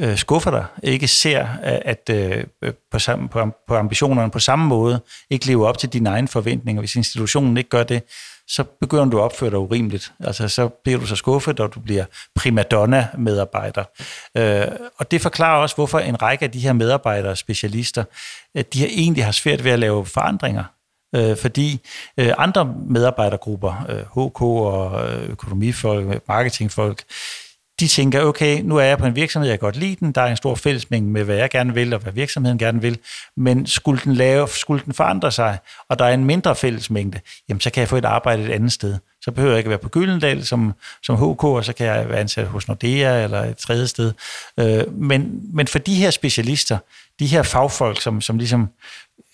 øh, 0.00 0.16
skuffer 0.16 0.50
dig, 0.50 0.64
ikke 0.82 1.08
ser, 1.08 1.40
øh, 1.42 1.78
at 1.84 2.10
øh, 2.10 2.44
på, 2.90 2.98
samme, 2.98 3.28
på, 3.28 3.50
på 3.68 3.76
ambitionerne 3.76 4.30
på 4.30 4.38
samme 4.38 4.66
måde, 4.66 5.00
ikke 5.30 5.46
lever 5.46 5.66
op 5.68 5.78
til 5.78 5.88
dine 5.88 6.08
egne 6.08 6.28
forventninger. 6.28 6.80
Hvis 6.80 6.96
institutionen 6.96 7.56
ikke 7.56 7.70
gør 7.70 7.82
det, 7.82 8.02
så 8.48 8.64
begynder 8.64 9.04
du 9.04 9.18
at 9.18 9.22
opføre 9.22 9.50
dig 9.50 9.58
urimeligt. 9.58 10.12
Altså, 10.20 10.48
så 10.48 10.68
bliver 10.68 10.98
du 10.98 11.06
så 11.06 11.16
skuffet, 11.16 11.60
og 11.60 11.74
du 11.74 11.80
bliver 11.80 12.04
primadonna-medarbejder. 12.36 13.84
Øh, 14.36 14.66
og 14.98 15.10
det 15.10 15.20
forklarer 15.20 15.62
også, 15.62 15.74
hvorfor 15.74 15.98
en 15.98 16.22
række 16.22 16.44
af 16.44 16.50
de 16.50 16.60
her 16.60 16.72
medarbejdere, 16.72 17.36
specialister, 17.36 18.04
at 18.54 18.74
de 18.74 18.86
egentlig 18.86 19.24
har 19.24 19.32
svært 19.32 19.64
ved 19.64 19.70
at 19.70 19.78
lave 19.78 20.06
forandringer. 20.06 20.64
Øh, 21.14 21.36
fordi 21.36 21.80
øh, 22.18 22.32
andre 22.38 22.74
medarbejdergrupper, 22.86 23.86
øh, 23.88 24.00
HK 24.00 24.42
og 24.42 25.08
øh, 25.08 25.30
økonomifolk, 25.30 26.28
marketingfolk, 26.28 27.02
de 27.80 27.88
tænker, 27.88 28.24
okay, 28.24 28.60
nu 28.60 28.76
er 28.76 28.82
jeg 28.82 28.98
på 28.98 29.06
en 29.06 29.16
virksomhed, 29.16 29.50
jeg 29.50 29.58
kan 29.58 29.66
godt 29.66 29.76
lide 29.76 29.96
den, 30.00 30.12
der 30.12 30.20
er 30.20 30.26
en 30.26 30.36
stor 30.36 30.54
fællesmængde 30.54 31.10
med, 31.10 31.24
hvad 31.24 31.36
jeg 31.36 31.50
gerne 31.50 31.74
vil, 31.74 31.94
og 31.94 32.00
hvad 32.00 32.12
virksomheden 32.12 32.58
gerne 32.58 32.80
vil, 32.80 32.98
men 33.36 33.66
skulle 33.66 34.00
den, 34.04 34.14
lave, 34.14 34.48
skulle 34.48 34.84
den 34.84 34.92
forandre 34.92 35.32
sig, 35.32 35.58
og 35.88 35.98
der 35.98 36.04
er 36.04 36.14
en 36.14 36.24
mindre 36.24 36.56
fællesmængde, 36.56 37.20
jamen 37.48 37.60
så 37.60 37.70
kan 37.70 37.80
jeg 37.80 37.88
få 37.88 37.96
et 37.96 38.04
arbejde 38.04 38.42
et 38.42 38.50
andet 38.50 38.72
sted. 38.72 38.98
Så 39.22 39.30
behøver 39.30 39.52
jeg 39.52 39.58
ikke 39.58 39.68
at 39.68 39.70
være 39.70 39.78
på 39.78 39.88
Gyldendal 39.88 40.46
som, 40.46 40.72
som 41.02 41.16
HK, 41.16 41.44
og 41.44 41.64
så 41.64 41.72
kan 41.72 41.86
jeg 41.86 42.08
være 42.08 42.20
ansat 42.20 42.46
hos 42.46 42.68
Nordea 42.68 43.24
eller 43.24 43.44
et 43.44 43.56
tredje 43.56 43.86
sted. 43.86 44.12
Øh, 44.58 44.94
men, 44.94 45.40
men 45.54 45.66
for 45.66 45.78
de 45.78 45.94
her 45.94 46.10
specialister, 46.10 46.78
de 47.18 47.26
her 47.26 47.42
fagfolk, 47.42 48.00
som, 48.00 48.20
som 48.20 48.38
ligesom 48.38 48.68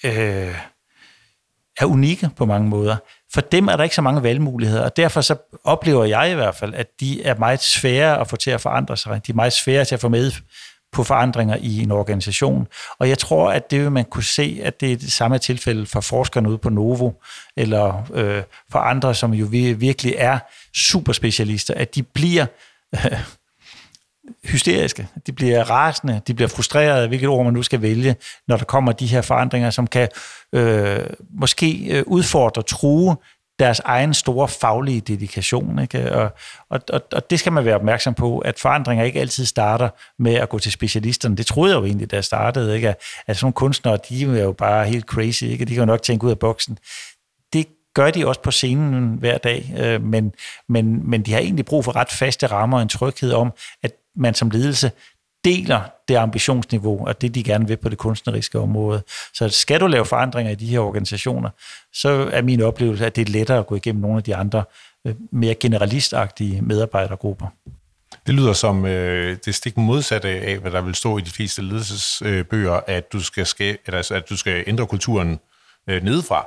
øh, 0.05 0.55
er 1.81 1.85
unikke 1.85 2.31
på 2.37 2.47
mange 2.47 2.69
måder, 2.69 2.97
for 3.37 3.41
dem 3.41 3.69
er 3.69 3.77
der 3.77 3.85
ikke 3.85 3.97
så 3.97 4.03
mange 4.03 4.23
valgmuligheder, 4.23 4.85
og 4.85 4.97
derfor 4.97 5.21
så 5.21 5.37
oplever 5.65 6.05
jeg 6.05 6.31
i 6.31 6.35
hvert 6.35 6.55
fald, 6.55 6.75
at 6.75 6.87
de 7.01 7.23
er 7.23 7.35
meget 7.39 7.63
svære 7.63 8.21
at 8.21 8.29
få 8.29 8.37
til 8.37 8.51
at 8.51 8.61
forandre 8.61 8.97
sig. 8.97 9.27
De 9.27 9.33
er 9.33 9.37
meget 9.37 9.53
svære 9.53 9.85
til 9.85 9.95
at 9.95 10.01
få 10.01 10.09
med 10.09 10.33
på 10.93 11.05
forandringer 11.05 11.57
i 11.61 11.83
en 11.83 11.91
organisation. 11.91 12.69
Og 12.99 13.09
jeg 13.09 13.19
tror, 13.19 13.51
at 13.51 13.71
det 13.71 13.81
vil 13.81 13.93
man 13.93 14.05
kunne 14.05 14.25
se, 14.25 14.61
at 14.63 14.81
det 14.81 14.93
er 14.93 14.97
det 14.97 15.13
samme 15.13 15.39
tilfælde 15.39 15.87
for 15.87 16.01
forskerne 16.01 16.49
ude 16.49 16.59
på 16.59 16.69
Novo, 16.69 17.11
eller 17.57 18.11
øh, 18.15 18.43
for 18.73 18.79
andre, 18.79 19.15
som 19.15 19.35
jo 19.35 19.47
virkelig 19.77 20.15
er 20.19 20.39
superspecialister, 20.75 21.75
at 21.75 21.95
de 21.95 22.03
bliver 22.03 22.47
øh, 22.95 23.01
hysteriske, 24.45 25.09
de 25.27 25.33
bliver 25.33 25.71
rasende, 25.71 26.21
de 26.27 26.35
bliver 26.35 26.49
frustrerede, 26.49 27.09
hvilket 27.09 27.29
ord 27.29 27.45
man 27.45 27.55
nu 27.55 27.63
skal 27.63 27.83
vælge, 27.83 28.17
når 28.49 28.57
der 28.57 28.65
kommer 28.65 28.93
de 28.93 29.07
her 29.07 29.23
forandringer, 29.23 29.71
som 29.71 29.87
kan 29.87 30.09
øh, 30.53 30.99
måske 31.41 31.87
øh, 31.91 32.03
udfordre, 32.07 32.63
true 32.63 33.17
deres 33.59 33.81
egen 33.81 34.15
store 34.15 34.49
faglige 34.49 35.01
dedikation. 35.01 35.79
Ikke? 35.79 36.13
Og, 36.13 36.31
og, 36.71 36.81
og, 36.93 37.01
og 37.13 37.31
det 37.31 37.39
skal 37.39 37.53
man 37.53 37.65
være 37.65 37.75
opmærksom 37.75 38.15
på, 38.15 38.39
at 38.39 38.59
forandringer 38.59 39.05
ikke 39.05 39.21
altid 39.21 39.45
starter 39.47 39.89
med 40.19 40.35
at 40.35 40.49
gå 40.49 40.59
til 40.59 40.73
specialisterne. 40.73 41.37
Det 41.37 41.47
troede 41.47 41.73
jeg 41.73 41.81
jo 41.81 41.85
egentlig, 41.85 42.11
da 42.11 42.17
jeg 42.17 42.25
startede. 42.25 42.75
Ikke? 42.75 42.89
At, 42.89 42.97
at 43.27 43.37
sådan 43.37 43.45
nogle 43.45 43.53
kunstnere, 43.53 43.99
de 44.09 44.23
er 44.23 44.43
jo 44.43 44.53
bare 44.53 44.87
helt 44.87 45.05
crazy. 45.05 45.43
Ikke? 45.43 45.65
De 45.65 45.71
kan 45.71 45.79
jo 45.79 45.87
nok 45.87 46.03
tænke 46.03 46.25
ud 46.25 46.31
af 46.31 46.39
boksen. 46.39 46.79
Det 47.53 47.67
gør 47.95 48.11
de 48.11 48.27
også 48.27 48.41
på 48.41 48.51
scenen 48.51 49.17
hver 49.19 49.39
dag, 49.39 49.75
øh, 49.79 50.03
men, 50.03 50.33
men, 50.69 51.11
men 51.11 51.23
de 51.23 51.33
har 51.33 51.41
egentlig 51.41 51.65
brug 51.65 51.85
for 51.85 51.97
ret 51.97 52.11
faste 52.11 52.47
rammer 52.47 52.77
og 52.77 52.83
en 52.83 52.89
tryghed 52.89 53.33
om, 53.33 53.53
at 53.83 53.93
man 54.17 54.35
som 54.35 54.51
ledelse 54.51 54.91
deler 55.45 55.81
det 56.09 56.17
ambitionsniveau 56.17 57.07
og 57.07 57.21
det, 57.21 57.35
de 57.35 57.45
gerne 57.45 57.69
vil 57.69 57.77
på 57.77 57.89
det 57.89 57.99
kunstneriske 57.99 58.59
område. 58.59 59.03
Så 59.35 59.49
skal 59.49 59.81
du 59.81 59.87
lave 59.87 60.05
forandringer 60.05 60.53
i 60.53 60.55
de 60.55 60.67
her 60.67 60.79
organisationer, 60.79 61.51
så 61.93 62.09
er 62.33 62.43
min 62.43 62.63
oplevelse, 62.63 63.07
at 63.07 63.17
det 63.17 63.29
er 63.29 63.33
lettere 63.33 63.59
at 63.59 63.67
gå 63.67 63.75
igennem 63.75 64.03
nogle 64.03 64.17
af 64.17 64.23
de 64.23 64.37
andre 64.37 64.65
øh, 65.07 65.15
mere 65.33 65.55
generalistagtige 65.55 66.63
medarbejdergrupper. 66.63 67.47
Det 68.27 68.35
lyder 68.35 68.53
som 68.53 68.87
øh, 68.87 69.37
det 69.45 69.55
stik 69.55 69.77
modsatte 69.77 70.29
af, 70.29 70.59
hvad 70.59 70.71
der 70.71 70.81
vil 70.81 70.95
stå 70.95 71.19
i 71.19 71.21
de 71.21 71.31
fleste 71.31 71.63
ledelsesbøger, 71.63 72.81
at 72.87 73.13
du 73.13 73.21
skal, 73.21 73.47
skal, 73.47 73.79
altså, 73.87 74.15
at 74.15 74.29
du 74.29 74.37
skal 74.37 74.65
ændre 74.67 74.87
kulturen 74.87 75.41
øh, 75.89 76.03
nedefra. 76.03 76.47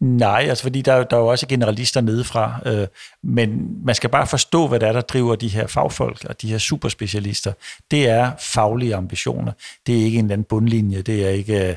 Nej, 0.00 0.46
altså 0.48 0.62
fordi 0.62 0.82
der, 0.82 1.04
der 1.04 1.16
er 1.16 1.20
jo 1.20 1.26
også 1.26 1.46
generalister 1.46 2.00
nedefra, 2.00 2.60
øh, 2.66 2.86
men 3.22 3.78
man 3.84 3.94
skal 3.94 4.10
bare 4.10 4.26
forstå, 4.26 4.68
hvad 4.68 4.80
det 4.80 4.88
er, 4.88 4.92
der 4.92 5.00
driver 5.00 5.36
de 5.36 5.48
her 5.48 5.66
fagfolk 5.66 6.24
og 6.24 6.42
de 6.42 6.50
her 6.50 6.58
superspecialister. 6.58 7.52
Det 7.90 8.08
er 8.08 8.30
faglige 8.38 8.94
ambitioner. 8.94 9.52
Det 9.86 10.00
er 10.00 10.04
ikke 10.04 10.18
en 10.18 10.24
eller 10.24 10.32
anden 10.32 10.44
bundlinje, 10.44 11.02
det 11.02 11.26
er 11.26 11.30
ikke... 11.30 11.68
Øh, 11.68 11.76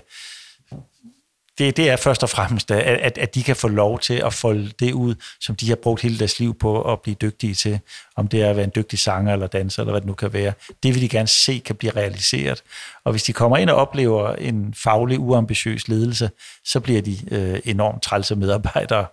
det, 1.58 1.78
det 1.78 1.90
er 1.90 1.96
først 1.96 2.24
og 2.24 2.30
fremmest, 2.30 2.72
at, 2.72 2.80
at, 2.80 3.18
at 3.18 3.36
de 3.36 3.44
kan 3.44 3.56
få 3.56 3.68
lov 3.68 4.00
til 4.00 4.14
at 4.14 4.34
folde 4.34 4.72
det 4.80 4.94
ud, 4.94 5.16
som 5.40 5.56
de 5.56 5.70
har 5.70 5.76
brugt 5.76 6.02
hele 6.02 6.20
deres 6.20 6.40
liv 6.40 6.58
på 6.58 6.94
at 6.94 7.02
blive 7.02 7.16
dygtige 7.22 7.54
til. 7.54 7.80
Om 8.16 8.28
det 8.28 8.42
er 8.42 8.50
at 8.50 8.56
være 8.56 8.66
en 8.66 8.72
dygtig 8.76 9.00
sanger 9.00 9.34
eller 9.34 9.48
danser, 9.48 9.82
eller 9.82 9.92
hvad 9.92 10.02
det 10.02 10.08
nu 10.08 10.14
kan 10.14 10.34
være. 10.34 10.54
Det 10.84 10.94
vil 10.94 11.02
de 11.02 11.10
gerne 11.10 11.28
se 11.28 11.62
kan 11.66 11.76
blive 11.76 11.92
realiseret. 11.92 12.64
Og 13.04 13.12
hvis 13.12 13.24
de 13.24 13.34
kommer 13.34 13.58
ind 13.58 13.70
og 13.70 13.76
oplever 13.76 14.36
en 14.36 14.74
faglig, 14.84 15.20
uambitiøs 15.20 15.88
ledelse, 15.88 16.30
så 16.66 16.80
bliver 16.80 17.02
de 17.02 17.18
øh, 17.32 17.60
enormt 17.66 18.04
trælse 18.04 18.36
medarbejdere 18.36 19.06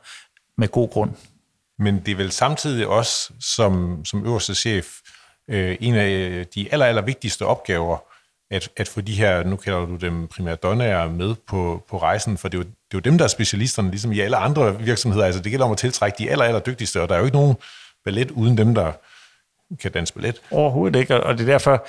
med 0.58 0.68
god 0.68 0.90
grund. 0.90 1.10
Men 1.78 2.00
det 2.06 2.12
er 2.12 2.16
vel 2.16 2.32
samtidig 2.32 2.86
også 2.86 3.32
som, 3.40 4.04
som 4.04 4.26
øverste 4.26 4.54
chef 4.54 4.86
øh, 5.48 5.76
en 5.80 5.94
af 5.94 6.46
de 6.54 6.68
aller, 6.72 6.86
aller 6.86 7.02
vigtigste 7.02 7.46
opgaver, 7.46 7.98
at, 8.52 8.68
at 8.76 8.88
få 8.88 9.00
de 9.00 9.12
her, 9.12 9.44
nu 9.44 9.56
kalder 9.56 9.86
du 9.86 9.96
dem 9.96 10.28
primadonnaer, 10.28 11.10
med 11.10 11.34
på, 11.48 11.84
på 11.90 11.98
rejsen, 11.98 12.38
for 12.38 12.48
det 12.48 12.58
er, 12.58 12.62
jo, 12.62 12.64
det 12.64 12.94
er 12.94 12.94
jo 12.94 13.00
dem, 13.00 13.18
der 13.18 13.24
er 13.24 13.28
specialisterne, 13.28 13.90
ligesom 13.90 14.12
i 14.12 14.20
alle 14.20 14.36
andre 14.36 14.80
virksomheder. 14.80 15.24
Altså 15.24 15.42
det 15.42 15.50
gælder 15.50 15.66
om 15.66 15.72
at 15.72 15.78
tiltrække 15.78 16.18
de 16.18 16.30
aller, 16.30 16.44
aller 16.44 16.60
dygtigste, 16.60 17.02
og 17.02 17.08
der 17.08 17.14
er 17.14 17.18
jo 17.18 17.24
ikke 17.24 17.36
nogen 17.36 17.56
ballet 18.04 18.30
uden 18.30 18.58
dem, 18.58 18.74
der 18.74 18.92
kan 19.80 19.92
danse 19.92 20.14
ballet. 20.14 20.40
Overhovedet 20.50 21.00
ikke, 21.00 21.24
og 21.24 21.38
det 21.38 21.48
er 21.48 21.52
derfor, 21.52 21.86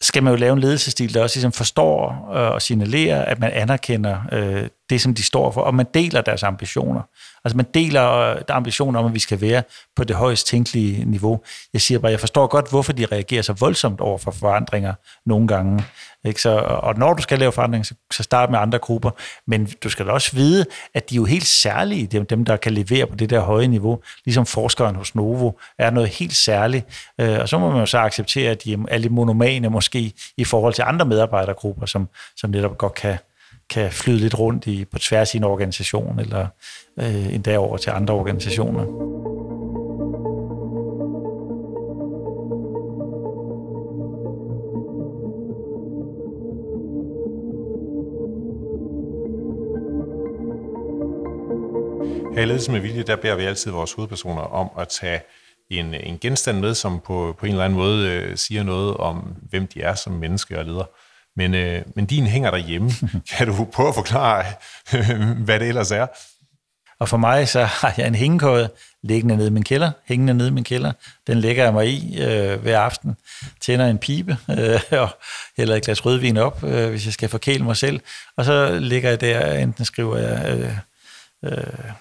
skal 0.00 0.22
man 0.22 0.32
jo 0.32 0.36
lave 0.36 0.52
en 0.52 0.58
ledelsestil, 0.58 1.14
der 1.14 1.22
også 1.22 1.36
ligesom 1.36 1.52
forstår 1.52 2.30
øh, 2.34 2.52
og 2.52 2.62
signalerer, 2.62 3.24
at 3.24 3.38
man 3.38 3.50
anerkender 3.52 4.20
øh, 4.32 4.68
det, 4.90 5.00
som 5.00 5.14
de 5.14 5.22
står 5.22 5.50
for, 5.50 5.60
og 5.60 5.74
man 5.74 5.86
deler 5.94 6.20
deres 6.20 6.42
ambitioner. 6.42 7.02
Altså 7.44 7.56
man 7.56 7.66
deler 7.74 8.10
øh, 8.10 8.42
der 8.48 8.54
ambitioner 8.54 9.00
om, 9.00 9.06
at 9.06 9.14
vi 9.14 9.18
skal 9.18 9.40
være 9.40 9.62
på 9.96 10.04
det 10.04 10.16
højst 10.16 10.46
tænkelige 10.46 11.04
niveau. 11.04 11.40
Jeg 11.72 11.80
siger 11.80 11.98
bare, 11.98 12.10
jeg 12.10 12.20
forstår 12.20 12.46
godt, 12.46 12.70
hvorfor 12.70 12.92
de 12.92 13.06
reagerer 13.06 13.42
så 13.42 13.52
voldsomt 13.52 14.00
over 14.00 14.18
for 14.18 14.30
forandringer 14.30 14.94
nogle 15.26 15.48
gange. 15.48 15.84
Ikke? 16.24 16.42
Så, 16.42 16.58
og 16.58 16.98
når 16.98 17.14
du 17.14 17.22
skal 17.22 17.38
lave 17.38 17.52
forandringer, 17.52 17.84
så, 17.84 17.94
så 18.12 18.22
start 18.22 18.50
med 18.50 18.58
andre 18.58 18.78
grupper. 18.78 19.10
Men 19.46 19.68
du 19.84 19.88
skal 19.88 20.06
da 20.06 20.12
også 20.12 20.36
vide, 20.36 20.66
at 20.94 21.10
de 21.10 21.14
er 21.14 21.16
jo 21.16 21.24
helt 21.24 21.46
særlige, 21.46 22.06
dem, 22.06 22.26
dem 22.26 22.44
der 22.44 22.56
kan 22.56 22.72
levere 22.72 23.06
på 23.06 23.16
det 23.16 23.30
der 23.30 23.40
høje 23.40 23.68
niveau. 23.68 23.98
Ligesom 24.24 24.46
forskeren 24.46 24.96
hos 24.96 25.14
Novo 25.14 25.52
er 25.78 25.90
noget 25.90 26.08
helt 26.08 26.34
særligt. 26.34 27.12
Øh, 27.20 27.38
og 27.40 27.48
så 27.48 27.58
må 27.58 27.70
man 27.70 27.80
jo 27.80 27.86
så 27.86 27.98
acceptere, 27.98 28.50
at 28.50 28.64
de 28.64 28.72
er 28.88 28.98
lidt 28.98 29.12
monomane 29.12 29.70
måske 29.70 30.12
i 30.36 30.44
forhold 30.44 30.74
til 30.74 30.82
andre 30.86 31.06
medarbejdergrupper, 31.06 31.86
som, 31.86 32.08
som 32.36 32.50
netop 32.50 32.78
godt 32.78 32.94
kan, 32.94 33.18
kan 33.70 33.92
flyde 33.92 34.18
lidt 34.18 34.38
rundt 34.38 34.66
i, 34.66 34.84
på 34.84 34.98
tværs 34.98 35.34
i 35.34 35.36
en 35.36 35.44
organisation, 35.44 36.18
eller 36.18 36.46
øh, 37.00 37.34
endda 37.34 37.58
over 37.58 37.76
til 37.76 37.90
andre 37.90 38.14
organisationer. 38.14 38.84
Her 52.34 52.42
i 52.42 52.44
Ledelse 52.44 52.72
med 52.72 52.80
Vilje, 52.80 53.02
der 53.02 53.16
beder 53.16 53.36
vi 53.36 53.44
altid 53.44 53.70
vores 53.70 53.92
hovedpersoner 53.92 54.42
om 54.42 54.70
at 54.78 54.88
tage 54.88 55.20
en, 55.70 55.94
en 55.94 56.18
genstand 56.18 56.60
med, 56.60 56.74
som 56.74 57.00
på, 57.00 57.34
på 57.38 57.46
en 57.46 57.52
eller 57.52 57.64
anden 57.64 57.78
måde 57.78 58.10
øh, 58.10 58.36
siger 58.36 58.62
noget 58.62 58.96
om, 58.96 59.34
hvem 59.50 59.66
de 59.66 59.82
er 59.82 59.94
som 59.94 60.12
menneske 60.12 60.58
og 60.58 60.64
leder. 60.64 60.84
Men, 61.36 61.54
øh, 61.54 61.82
men 61.96 62.06
din 62.06 62.26
hænger 62.26 62.50
derhjemme. 62.50 62.90
Kan 63.36 63.46
du 63.46 63.64
prøve 63.64 63.88
at 63.88 63.94
forklare, 63.94 64.44
hvad 65.44 65.60
det 65.60 65.68
ellers 65.68 65.90
er? 65.90 66.06
Og 67.02 67.08
for 67.08 67.16
mig, 67.16 67.48
så 67.48 67.64
har 67.64 67.94
jeg 67.96 68.06
en 68.06 68.14
hængekøje 68.14 68.68
liggende 69.02 69.36
nede 69.36 69.48
i 69.48 69.50
min 69.50 69.62
kælder, 69.62 69.90
hængende 70.04 70.34
nede 70.34 70.48
i 70.48 70.52
min 70.52 70.64
kælder. 70.64 70.92
Den 71.26 71.38
lægger 71.38 71.64
jeg 71.64 71.72
mig 71.72 71.88
i 71.88 72.22
øh, 72.22 72.60
hver 72.60 72.78
aften, 72.78 73.16
tænder 73.60 73.86
en 73.86 73.98
pibe 73.98 74.36
øh, 74.50 74.80
og 74.90 75.08
hælder 75.56 75.76
et 75.76 75.84
glas 75.84 76.06
rødvin 76.06 76.36
op, 76.36 76.64
øh, 76.64 76.90
hvis 76.90 77.04
jeg 77.04 77.12
skal 77.12 77.28
forkæle 77.28 77.64
mig 77.64 77.76
selv. 77.76 78.00
Og 78.36 78.44
så 78.44 78.78
ligger 78.78 79.08
jeg 79.08 79.20
der, 79.20 79.52
enten 79.54 79.84
skriver 79.84 80.16
jeg 80.16 80.58
øh, 80.58 80.76
øh, 81.44 81.92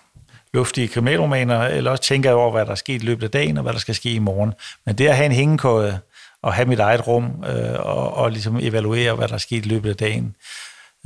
luftige 0.54 0.88
kriminalromaner, 0.88 1.62
eller 1.62 1.92
også 1.92 2.04
tænker 2.04 2.30
jeg 2.30 2.38
over, 2.38 2.52
hvad 2.52 2.66
der 2.66 2.72
er 2.72 2.76
sket 2.76 3.02
i 3.02 3.06
løbet 3.06 3.24
af 3.24 3.32
dagen, 3.32 3.58
og 3.58 3.64
hvad 3.64 3.74
der 3.74 3.80
skal 3.80 3.96
ske 3.96 4.12
i 4.12 4.20
morgen. 4.20 4.54
Men 4.86 4.96
det 4.96 5.08
at 5.08 5.16
have 5.16 5.26
en 5.26 5.32
hængekøje, 5.32 6.00
og 6.44 6.54
have 6.54 6.68
mit 6.68 6.80
eget 6.80 7.08
rum, 7.08 7.44
øh, 7.48 7.80
og, 7.80 8.14
og 8.14 8.32
ligesom 8.32 8.58
evaluere, 8.62 9.16
hvad 9.16 9.28
der 9.28 9.34
er 9.34 9.38
sket 9.38 9.66
i 9.66 9.70
løbet 9.70 9.90
af 9.90 9.96
dagen, 9.96 10.36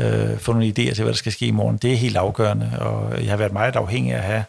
øh, 0.02 0.40
få 0.40 0.54
nogle 0.54 0.68
idéer 0.68 0.94
til, 0.94 1.04
hvad 1.04 1.14
der 1.14 1.18
skal 1.18 1.32
ske 1.32 1.46
i 1.46 1.52
morgen. 1.52 1.78
Det 1.78 1.94
er 1.94 1.98
helt 1.98 2.18
afgørende, 2.18 2.72
og 2.80 3.24
jeg 3.24 3.30
har 3.30 3.38
været 3.38 3.54
meget 3.54 3.76
afhængig 3.76 4.14
af 4.14 4.18
at 4.18 4.24
have 4.24 4.44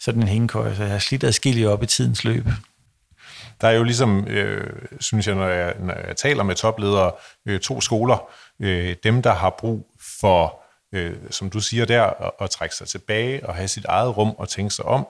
sådan 0.00 0.22
en 0.22 0.28
hængekøj, 0.28 0.74
så 0.74 0.82
jeg 0.82 0.92
har 0.92 0.98
slidt 0.98 1.24
adskilligt 1.24 1.68
op 1.68 1.82
i 1.82 1.86
tidens 1.86 2.24
løb. 2.24 2.46
Der 3.60 3.68
er 3.68 3.72
jo 3.72 3.82
ligesom, 3.82 4.26
øh, 4.28 4.72
synes 5.00 5.26
jeg 5.26 5.34
når, 5.34 5.48
jeg, 5.48 5.74
når 5.80 5.94
jeg 6.06 6.16
taler 6.16 6.42
med 6.42 6.54
topledere, 6.54 7.12
øh, 7.46 7.60
to 7.60 7.80
skoler. 7.80 8.30
Øh, 8.60 8.96
dem, 9.04 9.22
der 9.22 9.32
har 9.32 9.50
brug 9.50 9.86
for, 10.20 10.60
øh, 10.92 11.16
som 11.30 11.50
du 11.50 11.60
siger 11.60 11.84
der, 11.84 12.02
at, 12.02 12.30
at 12.40 12.50
trække 12.50 12.74
sig 12.74 12.88
tilbage 12.88 13.46
og 13.46 13.54
have 13.54 13.68
sit 13.68 13.84
eget 13.84 14.16
rum 14.16 14.34
og 14.38 14.48
tænke 14.48 14.74
sig 14.74 14.84
om. 14.84 15.06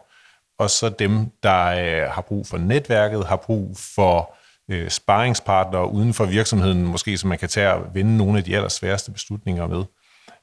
Og 0.58 0.70
så 0.70 0.88
dem, 0.88 1.30
der 1.42 1.64
øh, 1.66 2.10
har 2.10 2.22
brug 2.22 2.46
for 2.46 2.58
netværket, 2.58 3.26
har 3.26 3.36
brug 3.36 3.76
for 3.94 4.34
øh, 4.70 4.90
sparringspartnere 4.90 5.90
uden 5.90 6.14
for 6.14 6.24
virksomheden, 6.24 6.84
måske 6.84 7.18
som 7.18 7.28
man 7.28 7.38
kan 7.38 7.48
tage 7.48 7.72
og 7.72 7.94
vinde 7.94 8.16
nogle 8.16 8.38
af 8.38 8.44
de 8.44 8.56
allersværeste 8.56 9.12
beslutninger 9.12 9.66
med. 9.66 9.84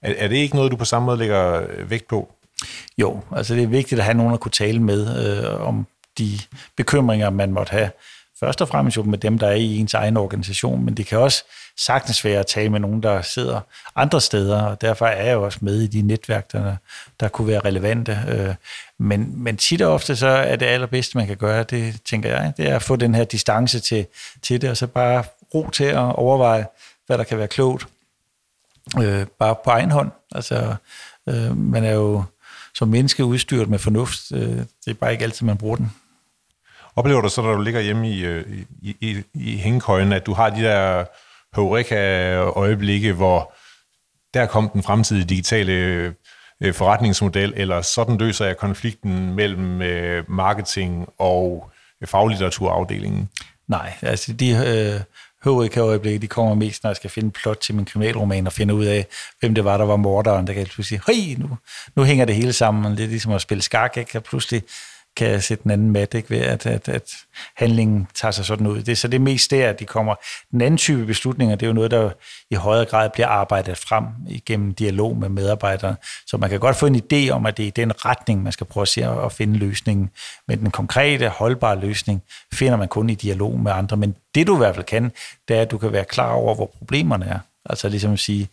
Er, 0.01 0.13
er 0.17 0.27
det 0.27 0.35
ikke 0.35 0.55
noget, 0.55 0.71
du 0.71 0.77
på 0.77 0.85
samme 0.85 1.05
måde 1.05 1.17
lægger 1.17 1.67
øh, 1.69 1.89
vægt 1.89 2.07
på? 2.07 2.33
Jo, 2.97 3.21
altså 3.35 3.55
det 3.55 3.63
er 3.63 3.67
vigtigt 3.67 3.99
at 3.99 4.05
have 4.05 4.17
nogen 4.17 4.33
at 4.33 4.39
kunne 4.39 4.51
tale 4.51 4.79
med 4.79 5.27
øh, 5.27 5.67
om 5.67 5.87
de 6.17 6.39
bekymringer, 6.77 7.29
man 7.29 7.51
måtte 7.51 7.71
have. 7.71 7.89
Først 8.39 8.61
og 8.61 8.67
fremmest 8.67 8.97
jo 8.97 9.03
med 9.03 9.17
dem, 9.17 9.39
der 9.39 9.47
er 9.47 9.55
i 9.55 9.77
ens 9.77 9.93
egen 9.93 10.17
organisation, 10.17 10.85
men 10.85 10.97
det 10.97 11.05
kan 11.05 11.17
også 11.17 11.43
sagtens 11.77 12.25
være 12.25 12.39
at 12.39 12.47
tale 12.47 12.69
med 12.69 12.79
nogen, 12.79 13.03
der 13.03 13.21
sidder 13.21 13.61
andre 13.95 14.21
steder, 14.21 14.61
og 14.61 14.81
derfor 14.81 15.05
er 15.05 15.25
jeg 15.25 15.33
jo 15.33 15.43
også 15.43 15.59
med 15.61 15.81
i 15.81 15.87
de 15.87 16.01
netværk, 16.01 16.51
der, 16.51 16.75
der 17.19 17.27
kunne 17.27 17.47
være 17.47 17.59
relevante. 17.59 18.19
Øh, 18.27 18.55
men, 18.99 19.43
men 19.43 19.57
tit 19.57 19.81
og 19.81 19.93
ofte 19.93 20.15
så 20.15 20.27
er 20.27 20.55
det 20.55 20.65
allerbedste, 20.65 21.17
man 21.17 21.27
kan 21.27 21.37
gøre, 21.37 21.63
det 21.63 22.01
tænker 22.05 22.29
jeg, 22.29 22.53
det 22.57 22.69
er 22.69 22.75
at 22.75 22.83
få 22.83 22.95
den 22.95 23.15
her 23.15 23.23
distance 23.23 23.79
til, 23.79 24.05
til 24.41 24.61
det, 24.61 24.69
og 24.69 24.77
så 24.77 24.87
bare 24.87 25.23
ro 25.53 25.69
til 25.69 25.83
at 25.83 26.15
overveje, 26.15 26.65
hvad 27.07 27.17
der 27.17 27.23
kan 27.23 27.37
være 27.37 27.47
klogt, 27.47 27.87
øh, 29.01 29.25
bare 29.39 29.55
på 29.63 29.69
egen 29.69 29.91
hånd. 29.91 30.11
Altså, 30.31 30.75
øh, 31.29 31.57
man 31.57 31.83
er 31.83 31.93
jo 31.93 32.23
som 32.73 32.87
menneske 32.87 33.25
udstyret 33.25 33.69
med 33.69 33.79
fornuft. 33.79 34.31
Øh, 34.31 34.57
det 34.57 34.67
er 34.87 34.93
bare 34.93 35.11
ikke 35.11 35.23
altid, 35.23 35.45
man 35.45 35.57
bruger 35.57 35.75
den. 35.75 35.91
Oplever 36.97 37.21
du 37.21 37.29
så, 37.29 37.41
når 37.41 37.55
du 37.55 37.61
ligger 37.61 37.81
hjemme 37.81 38.07
øh, 38.07 38.45
i, 38.81 38.95
i, 39.01 39.09
i, 39.11 39.23
i 39.33 39.57
hængekøjen, 39.57 40.13
at 40.13 40.25
du 40.25 40.33
har 40.33 40.49
de 40.49 40.61
der 40.61 41.05
Eureka-øjeblikke, 41.57 43.13
hvor 43.13 43.53
der 44.33 44.45
kom 44.45 44.69
den 44.69 44.83
fremtidige 44.83 45.25
digitale 45.25 45.73
øh, 46.61 46.73
forretningsmodel, 46.73 47.53
eller 47.55 47.81
sådan 47.81 48.17
løser 48.17 48.45
jeg 48.45 48.57
konflikten 48.57 49.33
mellem 49.33 49.81
øh, 49.81 50.23
marketing 50.31 51.09
og 51.19 51.71
faglitteraturafdelingen? 52.05 53.29
Nej, 53.67 53.93
altså 54.01 54.33
de 54.33 54.49
øh, 54.49 55.01
Eureka-øjeblikke, 55.45 56.19
de 56.19 56.27
kommer 56.27 56.55
mest, 56.55 56.83
når 56.83 56.89
jeg 56.89 56.95
skal 56.95 57.09
finde 57.09 57.31
plot 57.31 57.57
til 57.57 57.75
min 57.75 57.85
kriminalroman 57.85 58.47
og 58.47 58.53
finde 58.53 58.73
ud 58.73 58.85
af, 58.85 59.05
hvem 59.39 59.55
det 59.55 59.63
var, 59.63 59.77
der 59.77 59.85
var 59.85 59.95
morderen. 59.95 60.47
Der 60.47 60.53
kan 60.53 60.59
jeg 60.59 60.67
pludselig 60.67 61.01
sige, 61.05 61.35
nu, 61.39 61.57
nu 61.95 62.03
hænger 62.03 62.25
det 62.25 62.35
hele 62.35 62.53
sammen. 62.53 62.97
Det 62.97 63.03
er 63.03 63.07
ligesom 63.07 63.31
at 63.31 63.41
spille 63.41 63.61
skak, 63.61 63.97
ikke? 63.97 64.17
Og 64.17 64.23
pludselig 64.23 64.63
kan 65.17 65.29
jeg 65.29 65.43
sætte 65.43 65.63
den 65.63 65.71
anden 65.71 65.91
mat, 65.91 66.13
ikke? 66.13 66.29
ved 66.29 66.37
at, 66.37 66.65
at, 66.65 66.89
at 66.89 67.11
handlingen 67.55 68.07
tager 68.15 68.31
sig 68.31 68.45
sådan 68.45 68.67
ud. 68.67 68.81
Det, 68.81 68.97
så 68.97 69.07
det 69.07 69.15
er 69.15 69.19
mest 69.19 69.51
der, 69.51 69.69
at 69.69 69.79
de 69.79 69.85
kommer. 69.85 70.15
Den 70.51 70.61
anden 70.61 70.77
type 70.77 71.05
beslutninger, 71.05 71.55
det 71.55 71.65
er 71.65 71.67
jo 71.67 71.73
noget, 71.73 71.91
der 71.91 72.09
i 72.51 72.55
højere 72.55 72.85
grad 72.85 73.09
bliver 73.09 73.27
arbejdet 73.27 73.77
frem 73.77 74.05
igennem 74.27 74.73
dialog 74.73 75.17
med 75.17 75.29
medarbejdere. 75.29 75.95
Så 76.27 76.37
man 76.37 76.49
kan 76.49 76.59
godt 76.59 76.75
få 76.75 76.85
en 76.85 77.01
idé 77.13 77.29
om, 77.29 77.45
at 77.45 77.57
det 77.57 77.63
er 77.63 77.67
i 77.67 77.69
den 77.69 78.05
retning, 78.05 78.43
man 78.43 78.51
skal 78.51 78.67
prøve 78.67 78.81
at 78.81 78.87
se 78.87 79.05
at 79.05 79.31
finde 79.31 79.57
løsningen. 79.57 80.09
Men 80.47 80.59
den 80.59 80.71
konkrete, 80.71 81.29
holdbare 81.29 81.79
løsning 81.79 82.23
finder 82.53 82.77
man 82.77 82.87
kun 82.87 83.09
i 83.09 83.15
dialog 83.15 83.59
med 83.59 83.71
andre. 83.71 83.97
Men 83.97 84.15
det 84.35 84.47
du 84.47 84.55
i 84.55 84.57
hvert 84.57 84.75
fald 84.75 84.85
kan, 84.85 85.11
det 85.47 85.57
er, 85.57 85.61
at 85.61 85.71
du 85.71 85.77
kan 85.77 85.91
være 85.91 86.05
klar 86.05 86.31
over, 86.31 86.55
hvor 86.55 86.71
problemerne 86.77 87.25
er. 87.25 87.39
Altså 87.69 87.89
ligesom 87.89 88.13
at 88.13 88.19
sige, 88.19 88.49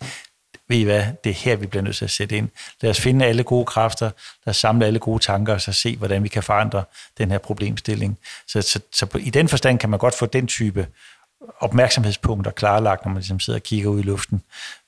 ved 0.68 0.76
I 0.76 0.82
hvad, 0.82 1.04
det 1.24 1.30
er 1.30 1.34
her, 1.34 1.56
vi 1.56 1.66
bliver 1.66 1.82
nødt 1.82 1.96
til 1.96 2.04
at 2.04 2.10
sætte 2.10 2.36
ind. 2.36 2.48
Lad 2.80 2.90
os 2.90 3.00
finde 3.00 3.26
alle 3.26 3.42
gode 3.42 3.64
kræfter, 3.64 4.06
lad 4.46 4.50
os 4.50 4.56
samle 4.56 4.86
alle 4.86 4.98
gode 4.98 5.22
tanker, 5.22 5.54
og 5.54 5.60
så 5.60 5.72
se, 5.72 5.96
hvordan 5.96 6.22
vi 6.22 6.28
kan 6.28 6.42
forandre 6.42 6.84
den 7.18 7.30
her 7.30 7.38
problemstilling. 7.38 8.18
Så, 8.48 8.62
så, 8.62 8.80
så 8.92 9.06
på, 9.06 9.18
i 9.18 9.30
den 9.30 9.48
forstand 9.48 9.78
kan 9.78 9.90
man 9.90 9.98
godt 9.98 10.14
få 10.14 10.26
den 10.26 10.46
type 10.46 10.86
opmærksomhedspunkter 11.60 12.50
klarlagt, 12.50 13.04
når 13.04 13.12
man 13.12 13.18
ligesom 13.18 13.40
sidder 13.40 13.58
og 13.58 13.62
kigger 13.62 13.90
ud 13.90 14.00
i 14.00 14.02
luften. 14.02 14.42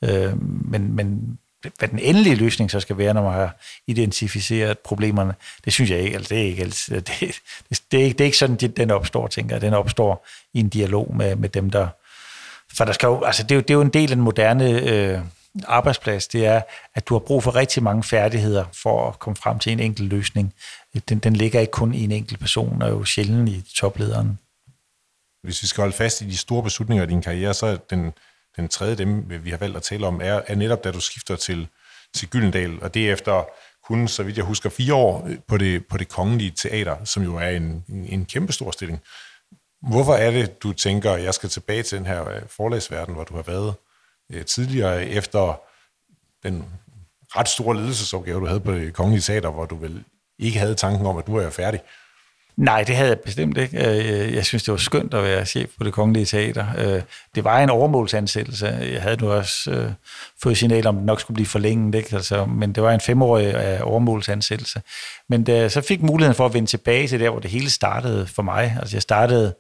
Øh, 0.05 0.43
men, 0.43 0.93
men 0.93 1.39
hvad 1.79 1.89
den 1.89 1.99
endelige 1.99 2.35
løsning 2.35 2.71
så 2.71 2.81
skal 2.81 2.99
være, 2.99 3.15
når 3.15 3.23
man 3.23 3.33
har 3.33 3.57
identificeret 3.87 4.79
problemerne, 4.79 5.35
det 5.65 5.73
synes 5.73 5.91
jeg 5.91 5.99
ikke, 5.99 6.17
altså 6.17 6.35
det 6.35 6.41
er 6.41 6.47
ikke, 6.47 6.63
altså, 6.63 6.95
det, 6.95 7.07
det, 7.71 7.83
det, 7.91 8.01
er 8.01 8.05
ikke, 8.05 8.13
det 8.13 8.21
er 8.21 8.25
ikke 8.25 8.39
sådan, 8.39 8.57
den 8.57 8.91
opstår, 8.91 9.27
tænker 9.27 9.55
jeg. 9.55 9.61
Den 9.61 9.75
opstår 9.75 10.27
i 10.53 10.61
en 10.61 10.69
dialog 10.69 11.17
med, 11.17 11.37
med 11.37 11.49
dem, 11.49 11.71
der... 11.71 11.89
For 12.77 12.85
der 12.85 12.93
skal 12.93 13.07
jo, 13.07 13.25
altså 13.25 13.43
det, 13.43 13.51
er 13.51 13.55
jo, 13.55 13.61
det 13.61 13.71
er 13.71 13.75
jo 13.75 13.81
en 13.81 13.89
del 13.89 14.11
af 14.11 14.17
den 14.17 14.25
moderne 14.25 14.71
øh, 14.71 15.19
arbejdsplads, 15.67 16.29
det 16.29 16.47
er, 16.47 16.63
at 16.95 17.09
du 17.09 17.15
har 17.15 17.19
brug 17.19 17.43
for 17.43 17.55
rigtig 17.55 17.83
mange 17.83 18.03
færdigheder 18.03 18.65
for 18.83 19.09
at 19.09 19.19
komme 19.19 19.37
frem 19.37 19.59
til 19.59 19.73
en 19.73 19.81
enkelt 19.81 20.09
løsning. 20.09 20.55
Den, 21.09 21.19
den 21.19 21.37
ligger 21.37 21.61
ikke 21.61 21.71
kun 21.71 21.95
i 21.95 22.05
en 22.05 22.13
enkelt 22.13 22.41
person, 22.41 22.83
og 22.83 22.91
jo 22.91 23.05
sjældent 23.05 23.49
i 23.49 23.65
toplederen. 23.77 24.39
Hvis 25.43 25.63
vi 25.63 25.67
skal 25.67 25.83
holde 25.83 25.97
fast 25.97 26.21
i 26.21 26.25
de 26.25 26.37
store 26.37 26.63
beslutninger 26.63 27.05
i 27.05 27.09
din 27.09 27.23
karriere, 27.23 27.55
så 27.55 27.67
er 27.67 27.77
den, 27.77 28.13
den 28.57 28.69
tredje 28.69 28.95
dem, 28.95 29.45
vi 29.45 29.51
har 29.51 29.57
valgt 29.57 29.77
at 29.77 29.83
tale 29.83 30.07
om, 30.07 30.21
er, 30.21 30.41
er 30.47 30.55
netop 30.55 30.85
da 30.85 30.91
du 30.91 31.01
skifter 31.01 31.37
til, 31.37 31.69
til 32.15 32.29
Gyldendal, 32.29 32.83
og 32.83 32.95
det 32.95 33.09
er 33.09 33.13
efter 33.13 33.45
kun, 33.85 34.09
så 34.09 34.23
vidt 34.23 34.37
jeg 34.37 34.45
husker, 34.45 34.71
fire 34.71 34.95
år 34.95 35.29
på 35.49 35.57
det, 35.57 35.87
på 35.87 35.97
det 35.97 36.09
kongelige 36.09 36.51
teater, 36.51 37.05
som 37.05 37.23
jo 37.23 37.37
er 37.37 37.49
en, 37.49 37.85
en, 37.89 38.07
en 38.07 38.25
kæmpe 38.25 38.53
stor 38.53 38.71
stilling. 38.71 39.01
Hvorfor 39.83 40.15
er 40.15 40.31
det, 40.31 40.63
du 40.63 40.73
tænker, 40.73 41.13
at 41.13 41.23
jeg 41.25 41.35
skal 41.35 41.49
tilbage 41.49 41.83
til 41.83 41.99
den 41.99 42.07
her 42.07 42.29
øh, 42.29 42.43
forlagsverden, 42.49 43.15
hvor 43.15 43.25
du 43.25 43.35
har 43.35 43.43
været 43.43 43.75
øh, 44.33 44.45
tidligere 44.45 45.07
efter 45.07 45.61
den 46.43 46.65
ret 47.37 47.49
store 47.49 47.77
ledelsesopgave, 47.77 48.41
du 48.41 48.47
havde 48.47 48.61
på 48.61 48.73
det 48.73 48.95
kongelige 48.95 49.23
teater, 49.23 49.51
hvor 49.51 49.67
du 49.67 49.77
vel 49.77 50.05
ikke 50.39 50.59
havde 50.59 50.75
tanken 50.75 51.07
om, 51.07 51.19
at 51.19 51.29
nu 51.29 51.37
er 51.37 51.43
jeg 51.43 51.53
færdig? 51.53 51.81
Nej, 52.57 52.83
det 52.83 52.97
havde 52.97 53.09
jeg 53.09 53.21
bestemt 53.21 53.59
ikke. 53.59 53.89
Øh, 53.89 54.35
jeg 54.35 54.45
synes, 54.45 54.63
det 54.63 54.73
var 54.73 54.79
skønt 54.79 55.15
at 55.15 55.23
være 55.23 55.47
chef 55.47 55.71
på 55.79 55.85
det 55.85 55.93
kongelige 55.93 56.27
teater. 56.27 56.67
Øh, 56.79 57.03
det 57.35 57.45
var 57.45 57.61
en 57.61 57.71
overmålsansættelse. 57.71 58.67
Jeg 58.67 59.03
havde 59.03 59.17
nu 59.17 59.31
også 59.31 59.71
øh, 59.71 59.91
fået 60.43 60.59
signal 60.59 60.87
om, 60.87 60.97
at 60.97 61.01
det 61.01 61.07
nok 61.07 61.21
skulle 61.21 61.35
blive 61.35 61.47
forlænget, 61.47 61.95
ikke? 61.95 62.17
Altså, 62.17 62.45
men 62.45 62.73
det 62.73 62.83
var 62.83 62.93
en 62.93 63.01
femårig 63.01 63.83
overmålsansættelse. 63.83 64.83
Men 65.29 65.45
da 65.45 65.57
jeg 65.57 65.71
så 65.71 65.81
fik 65.81 66.03
muligheden 66.03 66.35
for 66.35 66.47
at 66.47 66.55
vende 66.55 66.69
tilbage 66.69 67.09
til 67.09 67.21
der, 67.21 67.31
hvor 67.31 67.41
det 67.41 67.51
hele 67.51 67.71
startede 67.71 68.27
for 68.27 68.43
mig, 68.43 68.77
altså 68.81 68.97
jeg 68.97 69.03
startede 69.03 69.55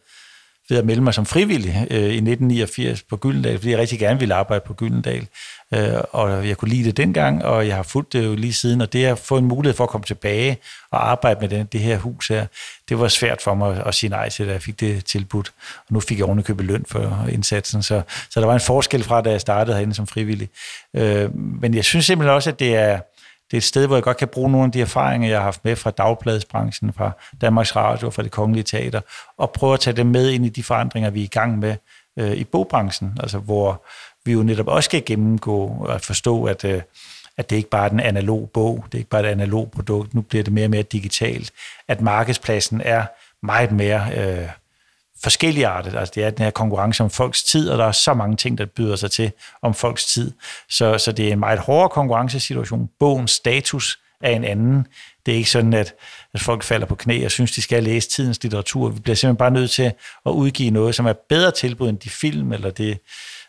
ved 0.69 0.79
at 0.79 0.87
melde 0.87 1.03
mig 1.03 1.15
som 1.15 1.27
frivillig 1.27 1.87
øh, 1.91 1.99
i 1.99 2.03
1989 2.03 3.03
på 3.03 3.17
Gyldendal, 3.17 3.59
fordi 3.59 3.71
jeg 3.71 3.79
rigtig 3.79 3.99
gerne 3.99 4.21
ville 4.21 4.35
arbejde 4.35 4.65
på 4.67 4.75
Gyldendal. 4.75 5.27
Øh, 5.75 6.01
og 6.13 6.49
jeg 6.49 6.57
kunne 6.57 6.69
lide 6.69 6.85
det 6.85 6.97
dengang, 6.97 7.45
og 7.45 7.67
jeg 7.67 7.77
har 7.77 7.83
fulgt 7.83 8.13
det 8.13 8.25
jo 8.25 8.35
lige 8.35 8.53
siden, 8.53 8.81
og 8.81 8.93
det 8.93 9.05
at 9.05 9.19
få 9.19 9.39
en 9.39 9.45
mulighed 9.45 9.77
for 9.77 9.85
at 9.85 9.91
komme 9.91 10.05
tilbage 10.05 10.59
og 10.91 11.11
arbejde 11.11 11.41
med 11.41 11.49
den, 11.49 11.67
det 11.67 11.81
her 11.81 11.99
hus 11.99 12.29
her, 12.29 12.47
det 12.89 12.99
var 12.99 13.09
svært 13.09 13.43
for 13.43 13.55
mig 13.55 13.83
at 13.87 13.95
sige 13.95 14.11
nej 14.11 14.29
til, 14.29 14.47
da 14.47 14.53
jeg 14.53 14.63
fik 14.63 14.81
det 14.81 15.05
tilbudt. 15.05 15.53
Og 15.79 15.95
nu 15.95 16.01
fik 16.01 16.19
jeg 16.19 16.27
ovenikøbet 16.27 16.67
løn 16.67 16.85
for 16.89 17.27
indsatsen, 17.33 17.83
så, 17.83 18.03
så 18.31 18.41
der 18.41 18.47
var 18.47 18.55
en 18.55 18.61
forskel 18.61 19.03
fra, 19.03 19.21
da 19.21 19.31
jeg 19.31 19.41
startede 19.41 19.77
herinde 19.77 19.95
som 19.95 20.07
frivillig. 20.07 20.49
Øh, 20.95 21.35
men 21.35 21.75
jeg 21.75 21.85
synes 21.85 22.07
simpelthen 22.07 22.35
også, 22.35 22.51
at 22.51 22.59
det 22.59 22.77
er, 22.77 23.01
det 23.51 23.57
er 23.57 23.59
et 23.59 23.65
sted, 23.65 23.87
hvor 23.87 23.97
jeg 23.97 24.03
godt 24.03 24.17
kan 24.17 24.29
bruge 24.29 24.51
nogle 24.51 24.67
af 24.67 24.73
de 24.73 24.81
erfaringer, 24.81 25.29
jeg 25.29 25.39
har 25.39 25.45
haft 25.45 25.65
med 25.65 25.77
fra 25.77 25.91
dagbladsbranchen, 25.91 26.93
fra 26.93 27.11
Danmarks 27.41 27.77
Radio, 27.77 28.11
fra 28.11 28.23
det 28.23 28.31
kongelige 28.31 28.65
teater, 28.65 29.01
og 29.39 29.51
prøve 29.51 29.75
at 29.75 29.81
tage 29.81 29.97
dem 29.97 30.07
med 30.07 30.31
ind 30.31 30.47
i 30.47 30.49
de 30.49 30.63
forandringer, 30.63 31.11
vi 31.11 31.21
er 31.21 31.25
i 31.25 31.27
gang 31.33 31.59
med 31.59 31.77
øh, 32.19 32.33
i 32.33 32.45
bogbranchen, 32.45 33.19
altså 33.21 33.39
hvor 33.39 33.85
vi 34.25 34.33
jo 34.33 34.43
netop 34.43 34.69
også 34.69 34.87
skal 34.87 35.05
gennemgå 35.07 35.67
og 35.67 36.01
forstå, 36.01 36.45
at, 36.45 36.65
øh, 36.65 36.83
at 37.37 37.51
det 37.51 37.57
ikke 37.57 37.71
bare 37.71 37.85
er 37.85 37.89
den 37.89 38.01
analog 38.01 38.51
bog, 38.55 38.85
det 38.87 38.95
er 38.95 38.99
ikke 38.99 39.11
bare 39.11 39.23
et 39.23 39.27
analog 39.27 39.71
produkt, 39.71 40.15
nu 40.15 40.21
bliver 40.21 40.45
det 40.45 40.53
mere 40.53 40.67
og 40.67 40.71
mere 40.71 40.83
digitalt, 40.83 41.53
at 41.89 42.01
markedspladsen 42.01 42.81
er 42.85 43.07
meget 43.43 43.73
mere 43.73 44.09
øh, 44.17 44.49
forskellige 45.23 45.67
arter. 45.67 45.99
Altså 45.99 46.13
det 46.15 46.25
er 46.25 46.31
den 46.31 46.45
her 46.45 46.51
konkurrence 46.51 47.03
om 47.03 47.11
folks 47.11 47.43
tid, 47.43 47.71
og 47.71 47.79
der 47.79 47.85
er 47.85 47.93
så 47.93 48.15
mange 48.15 48.37
ting, 48.37 48.59
der 48.59 48.67
byder 48.67 48.97
sig 48.97 49.11
til 49.11 49.33
om 49.63 49.75
folks 49.75 50.07
tid. 50.07 50.33
Så, 50.69 50.99
så 50.99 51.13
det 51.13 51.29
er 51.29 51.33
en 51.33 51.39
meget 51.39 51.59
hårdere 51.59 51.89
konkurrencesituation. 51.89 52.89
Bogens 53.01 53.31
status 53.31 53.99
er 54.21 54.31
en 54.31 54.45
anden. 54.45 54.87
Det 55.27 55.33
er 55.33 55.37
ikke 55.37 55.51
sådan, 55.51 55.75
at, 55.75 55.95
at 56.35 56.41
folk 56.41 56.63
falder 56.63 56.87
på 56.87 56.95
knæ 56.95 57.25
og 57.25 57.31
synes, 57.31 57.53
de 57.53 57.63
skal 57.63 57.83
læse 57.83 58.09
tidens 58.09 58.43
litteratur. 58.43 58.89
Vi 58.89 59.01
bliver 59.01 59.17
simpelthen 59.17 59.37
bare 59.37 59.51
nødt 59.51 59.71
til 59.71 59.93
at 60.27 60.31
udgive 60.31 60.71
noget, 60.71 60.95
som 60.95 61.07
er 61.07 61.13
bedre 61.29 61.51
tilbud 61.51 61.89
end 61.89 61.99
de 61.99 62.11
film 62.11 62.53
eller 62.53 62.71
det 62.71 62.99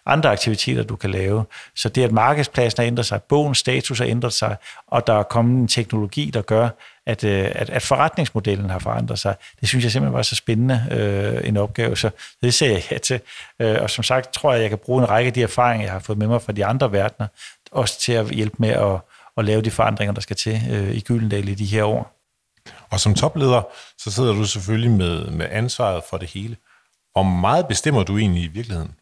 andre 0.06 0.32
aktiviteter, 0.32 0.84
du 0.84 0.96
kan 0.96 1.12
lave. 1.12 1.46
Så 1.76 1.90
det, 1.90 2.04
at 2.04 2.12
markedspladsen 2.12 2.82
har 2.82 2.88
ændret 2.88 3.06
sig, 3.06 3.22
bogens 3.24 3.58
status 3.58 4.00
har 4.00 4.06
ændret 4.06 4.34
sig, 4.34 4.56
og 4.88 5.08
der 5.08 5.14
er 5.14 5.24
kommet 5.24 5.62
en 5.62 5.68
teknologi, 5.68 6.32
der 6.34 6.42
gør, 6.42 6.70
at, 7.08 7.24
øh, 7.24 7.52
at, 7.56 7.70
at 7.70 7.82
forretningsmodellen 7.82 8.70
har 8.70 8.80
forandret 8.80 9.20
sig. 9.20 9.36
Det 9.60 9.68
synes 9.68 9.84
jeg 9.84 9.92
simpelthen 9.92 10.16
var 10.16 10.22
så 10.22 10.36
spændende 10.36 10.88
øh, 10.92 11.48
en 11.48 11.58
opgave, 11.58 11.98
så 11.98 12.10
det 12.42 12.54
ser 12.54 12.72
jeg 12.72 12.84
ja 12.92 12.98
til. 12.98 13.20
Øh, 13.60 13.78
og 13.82 13.90
som 13.90 14.04
sagt 14.04 14.34
tror 14.34 14.52
jeg, 14.52 14.58
at 14.58 14.62
jeg 14.62 14.70
kan 14.70 14.78
bruge 14.78 15.02
en 15.02 15.10
række 15.10 15.28
af 15.28 15.34
de 15.34 15.44
erfaringer, 15.44 15.86
jeg 15.86 15.92
har 15.92 16.00
fået 16.00 16.18
med 16.18 16.28
mig 16.28 16.42
fra 16.42 16.52
de 16.52 16.66
andre 16.66 16.92
verdener, 16.92 17.28
også 17.72 18.00
til 18.00 18.12
at 18.12 18.30
hjælpe 18.30 18.56
med 18.60 18.70
at, 18.70 19.00
at 19.38 19.46
lave 19.46 19.62
de 19.62 19.72
forandringer, 19.72 20.14
der 20.14 20.22
skal 20.22 20.36
til 20.36 20.62
øh, 20.72 20.96
i 20.96 21.00
Gyldendal 21.00 21.50
i 21.50 21.56
de 21.56 21.66
her 21.66 21.84
år. 21.84 22.14
Og 22.90 23.00
som 23.00 23.16
topleder, 23.16 23.62
så 23.98 24.12
sidder 24.12 24.34
du 24.34 24.46
selvfølgelig 24.46 24.92
med, 24.92 25.26
med 25.26 25.48
ansvaret 25.52 26.04
for 26.10 26.18
det 26.18 26.30
hele. 26.30 26.58
Hvor 27.12 27.24
meget 27.24 27.68
bestemmer 27.68 28.04
du 28.04 28.18
egentlig 28.18 28.44
i 28.44 28.48
virkeligheden? 28.48 28.96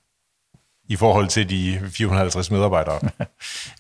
I 0.88 0.96
forhold 0.96 1.28
til 1.28 1.50
de 1.50 1.80
450 1.92 2.52
medarbejdere. 2.52 3.00
Jeg 3.20 3.28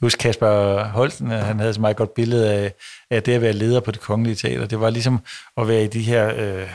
husker 0.01 0.21
Kasper 0.21 0.83
Holten, 0.83 1.31
øh, 1.31 1.39
han 1.39 1.59
havde 1.59 1.73
så 1.73 1.81
meget 1.81 1.97
godt 1.97 2.13
billede 2.13 2.53
af, 2.53 2.73
af 3.09 3.23
det 3.23 3.31
at 3.31 3.41
være 3.41 3.53
leder 3.53 3.79
på 3.79 3.91
det 3.91 4.01
kongelige 4.01 4.35
teater. 4.35 4.65
Det 4.65 4.79
var 4.79 4.89
ligesom 4.89 5.19
at 5.57 5.67
være 5.67 5.83
i 5.83 5.87
de 5.87 6.01
her 6.01 6.33
øh, 6.35 6.69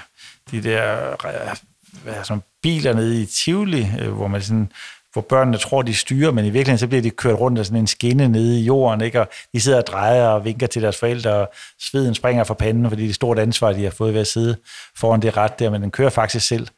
de 0.51 0.63
der 0.63 1.11
øh, 1.11 1.57
hvad, 2.03 2.15
sådan 2.25 2.43
biler 2.63 2.95
nede 2.95 3.23
i 3.23 3.27
Tivoli, 3.27 3.89
øh, 4.01 4.13
hvor 4.13 4.27
man 4.27 4.43
sådan 4.43 4.73
hvor 5.13 5.23
børnene 5.23 5.59
tror, 5.59 5.83
de 5.83 5.95
styrer, 5.95 6.31
men 6.31 6.45
i 6.45 6.51
virkeligheden 6.51 6.79
så 6.79 6.87
bliver 6.87 7.03
de 7.03 7.11
kørt 7.11 7.41
rundt 7.41 7.59
af 7.59 7.67
sådan 7.67 7.79
en 7.79 7.87
skinne 7.87 8.29
nede 8.29 8.61
i 8.61 8.65
jorden, 8.65 9.01
ikke? 9.01 9.21
og 9.21 9.29
de 9.55 9.61
sidder 9.61 9.79
og 9.79 9.87
drejer 9.87 10.27
og 10.27 10.45
vinker 10.45 10.67
til 10.67 10.83
deres 10.83 10.97
forældre, 10.97 11.35
og 11.35 11.51
sveden 11.81 12.15
springer 12.15 12.45
fra 12.45 12.55
panden, 12.55 12.89
fordi 12.89 13.03
det 13.03 13.07
er 13.07 13.11
et 13.11 13.15
stort 13.15 13.39
ansvar, 13.39 13.73
de 13.73 13.85
har 13.85 13.91
fået 13.91 14.15
ved 14.15 14.21
at 14.21 14.27
sidde 14.27 14.57
foran 14.97 15.23
det 15.23 15.37
ret 15.37 15.59
der, 15.59 15.71
men 15.71 15.83
den 15.83 15.91
kører 15.91 16.11
faktisk 16.11 16.47
selv, 16.47 16.69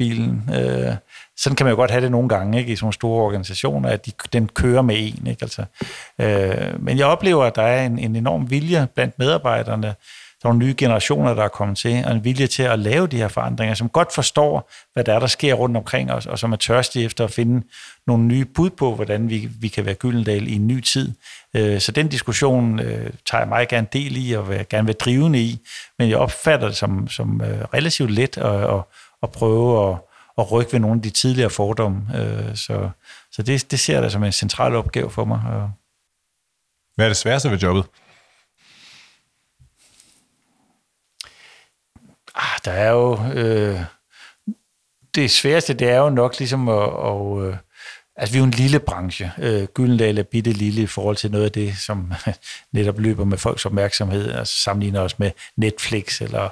bilen. 0.00 0.50
Øh, 0.54 0.94
sådan 1.36 1.56
kan 1.56 1.66
man 1.66 1.70
jo 1.72 1.76
godt 1.76 1.90
have 1.90 2.02
det 2.02 2.10
nogle 2.10 2.28
gange 2.28 2.58
ikke, 2.58 2.72
i 2.72 2.76
sådan 2.76 2.92
store 2.92 3.22
organisationer, 3.22 3.88
at 3.88 4.06
de, 4.06 4.12
den 4.32 4.48
kører 4.48 4.82
med 4.82 4.96
en. 4.98 5.26
Ikke? 5.26 5.42
Altså, 5.42 5.64
øh, 6.20 6.82
men 6.84 6.98
jeg 6.98 7.06
oplever, 7.06 7.44
at 7.44 7.56
der 7.56 7.62
er 7.62 7.86
en, 7.86 7.98
en 7.98 8.16
enorm 8.16 8.50
vilje 8.50 8.86
blandt 8.94 9.18
medarbejderne. 9.18 9.94
Der 10.42 10.48
er 10.48 10.52
nogle 10.52 10.66
nye 10.66 10.74
generationer, 10.78 11.34
der 11.34 11.44
er 11.44 11.48
kommet 11.48 11.78
til, 11.78 12.04
og 12.06 12.12
en 12.12 12.24
vilje 12.24 12.46
til 12.46 12.62
at 12.62 12.78
lave 12.78 13.06
de 13.06 13.16
her 13.16 13.28
forandringer, 13.28 13.74
som 13.74 13.88
godt 13.88 14.14
forstår, 14.14 14.70
hvad 14.92 15.04
der 15.04 15.14
er, 15.14 15.18
der 15.18 15.26
sker 15.26 15.54
rundt 15.54 15.76
omkring 15.76 16.12
os, 16.12 16.26
og 16.26 16.38
som 16.38 16.52
er 16.52 16.56
tørstige 16.56 17.04
efter 17.04 17.24
at 17.24 17.30
finde 17.30 17.66
nogle 18.06 18.24
nye 18.24 18.44
bud 18.44 18.70
på, 18.70 18.94
hvordan 18.94 19.30
vi, 19.30 19.48
vi 19.60 19.68
kan 19.68 19.84
være 19.84 19.94
Gyldendal 19.94 20.48
i 20.48 20.54
en 20.54 20.66
ny 20.66 20.80
tid. 20.80 21.12
Øh, 21.56 21.80
så 21.80 21.92
den 21.92 22.08
diskussion 22.08 22.80
øh, 22.80 23.10
tager 23.26 23.42
jeg 23.42 23.48
meget 23.48 23.68
gerne 23.68 23.86
del 23.92 24.28
i, 24.28 24.32
og 24.32 24.48
vil 24.48 24.66
gerne 24.70 24.86
være 24.86 24.96
drivende 25.00 25.40
i, 25.40 25.58
men 25.98 26.08
jeg 26.08 26.18
opfatter 26.18 26.66
det 26.66 26.76
som, 26.76 27.08
som 27.08 27.40
øh, 27.40 27.64
relativt 27.74 28.10
let 28.10 28.38
og, 28.38 28.78
at, 28.78 28.84
at 29.22 29.32
prøve 29.32 29.90
at 29.90 29.98
at 30.38 30.52
rykke 30.52 30.72
ved 30.72 30.80
nogle 30.80 30.96
af 30.96 31.02
de 31.02 31.10
tidligere 31.10 31.50
fordomme. 31.50 32.06
Øh, 32.14 32.56
så 32.56 32.90
så 33.32 33.42
det, 33.42 33.70
det 33.70 33.80
ser 33.80 33.94
jeg 33.94 34.02
da 34.02 34.08
som 34.08 34.24
en 34.24 34.32
central 34.32 34.74
opgave 34.74 35.10
for 35.10 35.24
mig. 35.24 35.70
Hvad 36.94 37.06
er 37.06 37.08
det 37.10 37.16
sværeste 37.16 37.50
ved 37.50 37.58
jobbet? 37.58 37.84
Ah, 42.34 42.60
der 42.64 42.72
er 42.72 42.90
jo... 42.90 43.18
Øh, 43.34 43.80
det 45.14 45.30
sværeste, 45.30 45.74
det 45.74 45.88
er 45.88 45.98
jo 45.98 46.10
nok 46.10 46.38
ligesom 46.38 46.68
at... 46.68 46.82
at 46.82 47.42
øh, 47.42 47.56
altså, 48.16 48.32
vi 48.32 48.36
er 48.36 48.40
jo 48.40 48.44
en 48.44 48.50
lille 48.50 48.80
branche. 48.80 49.32
Øh, 49.38 49.64
Gyldendal 49.64 50.18
er 50.18 50.22
bitte 50.22 50.52
lille 50.52 50.82
i 50.82 50.86
forhold 50.86 51.16
til 51.16 51.30
noget 51.30 51.44
af 51.44 51.52
det, 51.52 51.78
som 51.78 52.12
netop 52.72 52.98
løber 52.98 53.24
med 53.24 53.38
folks 53.38 53.66
opmærksomhed. 53.66 54.32
Altså 54.32 54.54
sammenligner 54.62 55.00
os 55.00 55.18
med 55.18 55.30
Netflix 55.56 56.20
eller 56.20 56.48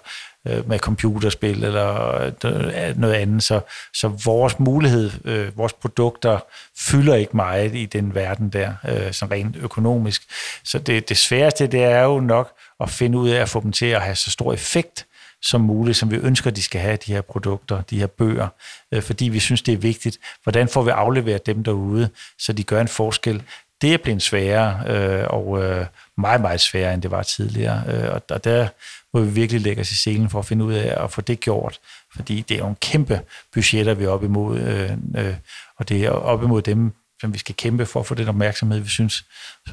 øh, 0.47 0.69
med 0.69 0.79
computerspil 0.79 1.65
eller 1.65 2.21
øh, 2.45 2.99
noget 2.99 3.15
andet. 3.15 3.43
Så, 3.43 3.61
så 3.95 4.09
vores 4.09 4.59
mulighed, 4.59 5.11
øh, 5.25 5.59
vores 5.59 5.73
produkter 5.73 6.39
fylder 6.79 7.15
ikke 7.15 7.37
meget 7.37 7.75
i 7.75 7.87
den 7.87 8.15
verden 8.15 8.49
der, 8.49 8.73
øh, 8.89 9.13
som 9.13 9.29
rent 9.29 9.57
økonomisk. 9.57 10.23
Så 10.65 10.79
det, 10.79 11.09
det 11.09 11.17
sværeste, 11.17 11.67
det 11.67 11.83
er 11.83 12.03
jo 12.03 12.21
nok 12.21 12.53
at 12.81 12.91
finde 12.91 13.19
ud 13.19 13.29
af 13.29 13.41
at 13.41 13.49
få 13.49 13.61
dem 13.61 13.73
til 13.73 13.87
at 13.87 14.03
have 14.03 14.17
så 14.17 14.31
stor 14.31 14.53
effekt 14.53 15.07
som 15.43 15.61
muligt, 15.61 15.97
som 15.97 16.11
vi 16.11 16.17
ønsker, 16.17 16.51
de 16.51 16.63
skal 16.63 16.81
have, 16.81 16.97
de 17.07 17.13
her 17.13 17.21
produkter, 17.21 17.83
de 17.83 17.99
her 17.99 18.07
bøger, 18.07 18.49
øh, 18.93 19.03
fordi 19.03 19.29
vi 19.29 19.41
synes, 19.41 19.63
det 19.63 19.75
er 19.75 19.79
vigtigt. 19.79 20.19
Hvordan 20.43 20.69
får 20.69 20.83
vi 20.83 20.91
afleveret 20.91 21.47
dem 21.47 21.65
derude, 21.65 22.09
så 22.39 22.53
de 22.53 22.63
gør 22.65 22.81
en 22.81 22.89
forskel? 22.89 23.43
Det 23.81 23.95
er 23.95 23.99
blevet 23.99 24.23
sværere, 24.23 24.83
øh, 24.87 25.27
og 25.31 25.63
øh, 25.65 25.87
meget, 26.17 26.41
meget 26.41 26.61
sværere, 26.61 26.95
end 26.95 27.03
det 27.03 27.11
var 27.11 27.23
tidligere. 27.23 27.83
Øh, 27.89 28.15
og, 28.15 28.23
og 28.31 28.45
der 28.45 28.69
må 29.15 29.21
vi 29.21 29.31
virkelig 29.31 29.61
lægge 29.61 29.81
os 29.81 29.91
i 29.91 29.97
selen 29.97 30.31
for 30.31 30.39
at 30.39 30.47
finde 30.47 30.65
ud 30.65 30.75
af 30.75 31.05
at 31.05 31.11
få 31.11 31.21
det 31.21 31.41
gjort, 31.41 31.81
fordi 32.17 32.41
det 32.41 32.55
er 32.55 32.59
jo 32.59 32.69
en 32.69 32.77
kæmpe 32.81 33.21
budgetter, 33.53 33.95
vi 33.95 34.05
er 34.05 34.09
op 34.09 34.25
imod, 34.25 34.59
øh, 34.59 34.91
øh, 35.17 35.37
og 35.77 35.89
det 35.89 36.05
er 36.05 36.11
op 36.11 36.43
imod 36.43 36.63
dem, 36.63 36.93
som 37.21 37.33
vi 37.33 37.39
skal 37.39 37.55
kæmpe 37.55 37.87
for 37.87 38.01
at 38.01 38.07
få 38.07 38.15
den 38.15 38.29
opmærksomhed, 38.29 38.81
vi 38.81 38.89
synes, 38.89 39.25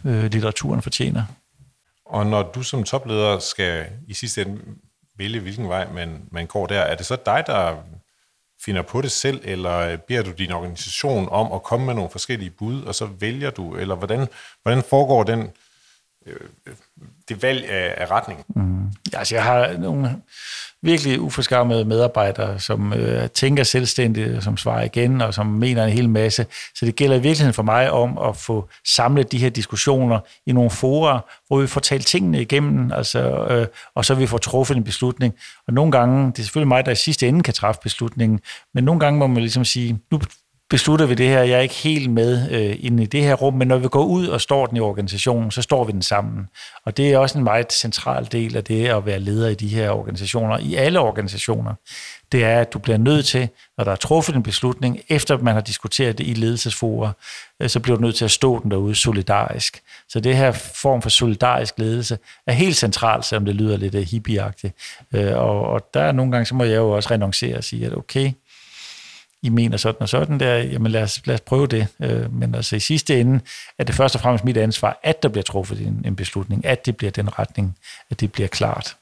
øh, 0.05 0.23
litteraturen 0.23 0.81
fortjener. 0.81 1.23
Og 2.05 2.25
når 2.25 2.43
du 2.43 2.63
som 2.63 2.83
topleder 2.83 3.39
skal 3.39 3.85
i 4.07 4.13
sidste 4.13 4.41
ende 4.41 4.61
vælge, 5.17 5.39
hvilken 5.39 5.69
vej 5.69 5.93
man, 5.93 6.21
man 6.31 6.47
går 6.47 6.67
der, 6.67 6.79
er 6.79 6.95
det 6.95 7.05
så 7.05 7.17
dig, 7.25 7.43
der 7.47 7.75
finder 8.65 8.81
på 8.81 9.01
det 9.01 9.11
selv, 9.11 9.41
eller 9.43 9.77
øh, 9.77 9.97
beder 9.97 10.23
du 10.23 10.31
din 10.31 10.51
organisation 10.51 11.29
om 11.31 11.51
at 11.51 11.63
komme 11.63 11.85
med 11.85 11.93
nogle 11.93 12.09
forskellige 12.09 12.49
bud, 12.49 12.83
og 12.83 12.95
så 12.95 13.05
vælger 13.05 13.49
du, 13.49 13.75
eller 13.75 13.95
hvordan, 13.95 14.27
hvordan 14.63 14.83
foregår 14.89 15.23
den 15.23 15.51
øh, 16.25 16.35
øh 16.65 16.73
det 17.29 17.41
valg 17.41 17.65
af, 17.69 17.93
af 17.97 18.11
retning? 18.11 18.45
Mm. 18.55 18.91
Altså, 19.13 19.35
jeg 19.35 19.43
har 19.43 19.77
nogle 19.77 20.21
virkelig 20.85 21.19
uforskammede 21.19 21.85
medarbejdere, 21.85 22.59
som 22.59 22.93
øh, 22.93 23.29
tænker 23.29 23.63
selvstændigt, 23.63 24.43
som 24.43 24.57
svarer 24.57 24.83
igen, 24.83 25.21
og 25.21 25.33
som 25.33 25.47
mener 25.47 25.83
en 25.83 25.91
hel 25.91 26.09
masse. 26.09 26.45
Så 26.75 26.85
det 26.85 26.95
gælder 26.95 27.15
i 27.15 27.19
virkeligheden 27.19 27.53
for 27.53 27.63
mig 27.63 27.91
om 27.91 28.17
at 28.17 28.37
få 28.37 28.69
samlet 28.87 29.31
de 29.31 29.37
her 29.37 29.49
diskussioner 29.49 30.19
i 30.45 30.51
nogle 30.51 30.69
fora, 30.69 31.19
hvor 31.47 31.61
vi 31.61 31.67
får 31.67 31.81
talt 31.81 32.05
tingene 32.05 32.41
igennem, 32.41 32.91
altså, 32.91 33.47
øh, 33.49 33.67
og 33.95 34.05
så 34.05 34.15
vi 34.15 34.27
får 34.27 34.37
truffet 34.37 34.77
en 34.77 34.83
beslutning. 34.83 35.33
Og 35.67 35.73
nogle 35.73 35.91
gange, 35.91 36.31
det 36.31 36.39
er 36.39 36.43
selvfølgelig 36.43 36.67
mig, 36.67 36.85
der 36.85 36.91
i 36.91 36.95
sidste 36.95 37.27
ende 37.27 37.43
kan 37.43 37.53
træffe 37.53 37.81
beslutningen, 37.83 38.39
men 38.73 38.83
nogle 38.83 38.99
gange 38.99 39.19
må 39.19 39.27
man 39.27 39.37
ligesom 39.37 39.65
sige, 39.65 39.99
nu 40.11 40.19
beslutter 40.69 41.05
vi 41.05 41.13
det 41.13 41.27
her. 41.27 41.41
Jeg 41.41 41.57
er 41.57 41.61
ikke 41.61 41.75
helt 41.75 42.09
med 42.09 42.51
øh, 42.51 42.75
inde 42.79 43.03
i 43.03 43.05
det 43.05 43.21
her 43.21 43.33
rum, 43.33 43.53
men 43.53 43.67
når 43.67 43.77
vi 43.77 43.87
går 43.87 44.03
ud 44.03 44.27
og 44.27 44.41
står 44.41 44.65
den 44.65 44.77
i 44.77 44.79
organisationen, 44.79 45.51
så 45.51 45.61
står 45.61 45.83
vi 45.83 45.91
den 45.91 46.01
sammen. 46.01 46.47
Og 46.85 46.97
det 46.97 47.13
er 47.13 47.17
også 47.17 47.37
en 47.37 47.43
meget 47.43 47.73
central 47.73 48.27
del 48.31 48.57
af 48.57 48.63
det 48.63 48.87
at 48.87 49.05
være 49.05 49.19
leder 49.19 49.49
i 49.49 49.55
de 49.55 49.67
her 49.67 49.89
organisationer, 49.89 50.57
i 50.57 50.75
alle 50.75 50.99
organisationer. 50.99 51.73
Det 52.31 52.43
er, 52.43 52.59
at 52.59 52.73
du 52.73 52.79
bliver 52.79 52.97
nødt 52.97 53.25
til, 53.25 53.49
når 53.77 53.83
der 53.83 53.91
er 53.91 53.95
truffet 53.95 54.35
en 54.35 54.43
beslutning, 54.43 54.99
efter 55.09 55.37
man 55.37 55.53
har 55.53 55.61
diskuteret 55.61 56.17
det 56.17 56.27
i 56.27 56.33
ledelsesforer, 56.33 57.11
øh, 57.59 57.69
så 57.69 57.79
bliver 57.79 57.97
du 57.97 58.01
nødt 58.01 58.15
til 58.15 58.25
at 58.25 58.31
stå 58.31 58.61
den 58.63 58.71
derude 58.71 58.95
solidarisk. 58.95 59.81
Så 60.09 60.19
det 60.19 60.37
her 60.37 60.51
form 60.51 61.01
for 61.01 61.09
solidarisk 61.09 61.73
ledelse 61.77 62.17
er 62.47 62.53
helt 62.53 62.75
centralt, 62.75 63.25
selvom 63.25 63.45
det 63.45 63.55
lyder 63.55 63.77
lidt 63.77 63.95
øh, 63.95 64.01
hippieagtigt. 64.01 64.73
Øh, 65.13 65.37
og, 65.37 65.61
og 65.61 65.89
der 65.93 66.01
er 66.01 66.11
nogle 66.11 66.31
gange, 66.31 66.45
så 66.45 66.55
må 66.55 66.63
jeg 66.63 66.75
jo 66.75 66.91
også 66.91 67.11
renoncere 67.11 67.57
og 67.57 67.63
sige, 67.63 67.85
at 67.85 67.97
okay, 67.97 68.31
i 69.45 69.49
mener 69.49 69.77
sådan 69.77 70.01
og 70.01 70.09
sådan 70.09 70.39
der, 70.39 70.55
jamen 70.55 70.91
lad 70.91 71.03
os, 71.03 71.27
lad 71.27 71.35
os 71.35 71.41
prøve 71.41 71.67
det. 71.67 71.87
Øh, 71.99 72.33
men 72.33 72.55
altså 72.55 72.75
i 72.75 72.79
sidste 72.79 73.19
ende 73.19 73.39
er 73.79 73.83
det 73.83 73.95
først 73.95 74.15
og 74.15 74.21
fremmest 74.21 74.45
mit 74.45 74.57
ansvar, 74.57 74.99
at 75.03 75.23
der 75.23 75.29
bliver 75.29 75.43
truffet 75.43 75.81
en, 75.81 76.01
en 76.05 76.15
beslutning, 76.15 76.65
at 76.65 76.85
det 76.85 76.97
bliver 76.97 77.11
den 77.11 77.39
retning, 77.39 77.77
at 78.11 78.19
det 78.19 78.31
bliver 78.31 78.47
klart. 78.47 78.97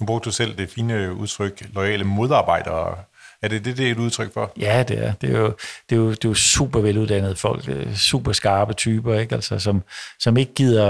Nu 0.00 0.06
brugte 0.06 0.24
du 0.24 0.32
selv 0.32 0.56
det 0.56 0.70
fine 0.70 1.14
udtryk, 1.14 1.68
lojale 1.74 2.04
modarbejdere. 2.04 2.96
Er 3.44 3.48
det 3.48 3.64
det, 3.64 3.76
det 3.76 3.86
er 3.86 3.90
et 3.90 3.98
udtryk 3.98 4.34
for? 4.34 4.52
Ja, 4.60 4.82
det 4.82 5.04
er. 5.04 5.12
Det 5.12 5.34
er 5.34 5.38
jo, 5.38 5.54
det 5.90 5.96
er 5.96 6.00
jo, 6.00 6.10
det 6.10 6.24
er 6.24 6.28
jo 6.28 6.34
super 6.34 6.80
veluddannede 6.80 7.36
folk, 7.36 7.68
øh, 7.68 7.96
super 7.96 8.32
skarpe 8.32 8.72
typer, 8.72 9.18
ikke? 9.18 9.34
Altså, 9.34 9.58
som, 9.58 9.82
som 10.20 10.36
ikke 10.36 10.54
gider, 10.54 10.86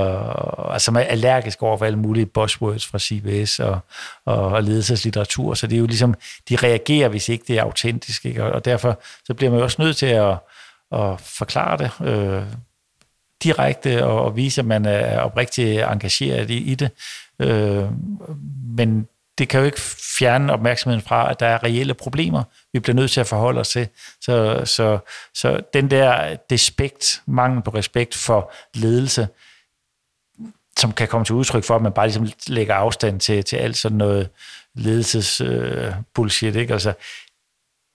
altså 0.72 0.84
som 0.84 0.96
er 0.96 1.00
allergisk 1.00 1.62
over 1.62 1.78
for 1.78 1.84
alle 1.84 1.98
mulige 1.98 2.26
buzzwords 2.26 2.86
fra 2.86 2.98
CBS 2.98 3.58
og, 3.58 3.78
og, 4.24 4.36
og 4.36 4.62
ledelseslitteratur. 4.62 5.54
Så 5.54 5.66
det 5.66 5.76
er 5.76 5.80
jo 5.80 5.86
ligesom, 5.86 6.14
de 6.48 6.56
reagerer, 6.56 7.08
hvis 7.08 7.28
ikke 7.28 7.44
det 7.48 7.58
er 7.58 7.62
autentisk. 7.62 8.26
Ikke? 8.26 8.44
Og 8.44 8.64
derfor 8.64 9.00
så 9.24 9.34
bliver 9.34 9.50
man 9.50 9.58
jo 9.58 9.64
også 9.64 9.82
nødt 9.82 9.96
til 9.96 10.06
at, 10.06 10.36
at 10.92 11.20
forklare 11.20 11.78
det 11.78 12.06
øh, 12.06 12.42
direkte 13.42 14.04
og, 14.04 14.24
og 14.24 14.36
vise, 14.36 14.60
at 14.60 14.64
man 14.64 14.84
er 14.84 15.20
oprigtigt 15.20 15.82
engageret 15.82 16.50
i, 16.50 16.56
i 16.56 16.74
det. 16.74 16.90
Øh, 17.38 17.84
men 18.76 19.06
det 19.38 19.48
kan 19.48 19.60
jo 19.60 19.66
ikke 19.66 19.80
fjerne 20.18 20.52
opmærksomheden 20.52 21.02
fra, 21.02 21.30
at 21.30 21.40
der 21.40 21.46
er 21.46 21.64
reelle 21.64 21.94
problemer, 21.94 22.42
vi 22.72 22.80
bliver 22.80 22.96
nødt 22.96 23.10
til 23.10 23.20
at 23.20 23.26
forholde 23.26 23.60
os 23.60 23.68
til. 23.68 23.88
Så, 24.20 24.62
så, 24.64 24.98
så 25.34 25.60
den 25.74 25.90
der 25.90 26.36
despekt, 26.50 27.22
mangel 27.26 27.62
på 27.62 27.70
respekt 27.70 28.14
for 28.14 28.52
ledelse, 28.74 29.28
som 30.78 30.92
kan 30.92 31.08
komme 31.08 31.24
til 31.24 31.34
udtryk 31.34 31.64
for, 31.64 31.76
at 31.76 31.82
man 31.82 31.92
bare 31.92 32.06
ligesom 32.06 32.28
lægger 32.46 32.74
afstand 32.74 33.20
til, 33.20 33.44
til 33.44 33.56
alt 33.56 33.76
sådan 33.76 33.98
noget 33.98 34.30
ledelses 34.74 35.40
øh, 35.40 35.92
bullshit, 36.14 36.56
ikke? 36.56 36.72
Altså, 36.72 36.92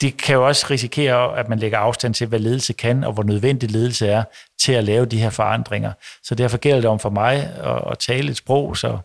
det 0.02 0.18
kan 0.18 0.36
jo 0.36 0.48
også 0.48 0.68
risikere, 0.70 1.40
at 1.40 1.50
man 1.50 1.60
lægger 1.60 1.78
afstand 1.78 2.14
til, 2.14 2.28
hvad 2.28 2.40
ledelse 2.40 2.74
kan, 2.74 3.04
og 3.04 3.14
hvor 3.14 3.24
nødvendig 3.24 3.72
ledelse 3.72 4.08
er 4.08 4.24
til 4.60 4.72
at 4.72 4.84
lave 4.84 5.06
de 5.06 5.22
her 5.22 5.30
forandringer. 5.30 5.94
Så 6.24 6.36
derfor 6.36 6.58
gælder 6.58 6.82
det 6.82 6.90
om 6.90 7.00
for 7.00 7.10
mig 7.10 7.36
at, 7.58 7.92
at 7.92 8.00
tale 8.00 8.32
et 8.32 8.38
sprog, 8.38 8.78
så 8.78 8.98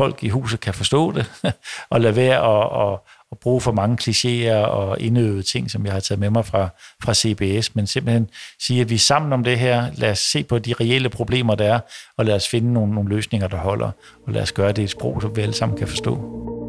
folk 0.00 0.24
i 0.24 0.28
huset 0.28 0.60
kan 0.60 0.74
forstå 0.74 1.12
det, 1.12 1.26
og 1.90 2.00
lade 2.00 2.16
være 2.16 2.36
at, 2.36 2.92
at, 2.92 2.98
at 3.32 3.38
bruge 3.38 3.60
for 3.60 3.72
mange 3.72 3.96
klichéer 4.02 4.66
og 4.66 5.00
indøvede 5.00 5.42
ting, 5.42 5.70
som 5.70 5.84
jeg 5.84 5.92
har 5.92 6.00
taget 6.00 6.20
med 6.20 6.30
mig 6.30 6.46
fra, 6.46 6.68
fra 7.04 7.14
CBS, 7.14 7.74
men 7.74 7.86
simpelthen 7.86 8.28
sige, 8.60 8.80
at 8.80 8.90
vi 8.90 8.94
er 8.94 8.98
sammen 8.98 9.32
om 9.32 9.44
det 9.44 9.58
her, 9.58 9.86
lad 9.94 10.10
os 10.10 10.18
se 10.18 10.42
på 10.42 10.58
de 10.58 10.74
reelle 10.80 11.08
problemer, 11.08 11.54
der 11.54 11.74
er, 11.74 11.80
og 12.16 12.24
lad 12.24 12.34
os 12.34 12.48
finde 12.48 12.72
nogle, 12.72 12.94
nogle 12.94 13.08
løsninger, 13.08 13.48
der 13.48 13.56
holder, 13.56 13.90
og 14.26 14.32
lad 14.32 14.42
os 14.42 14.52
gøre 14.52 14.72
det 14.72 14.78
i 14.78 14.84
et 14.84 14.90
sprog, 14.90 15.22
som 15.22 15.36
vi 15.36 15.42
alle 15.42 15.54
sammen 15.54 15.78
kan 15.78 15.88
forstå. 15.88 16.59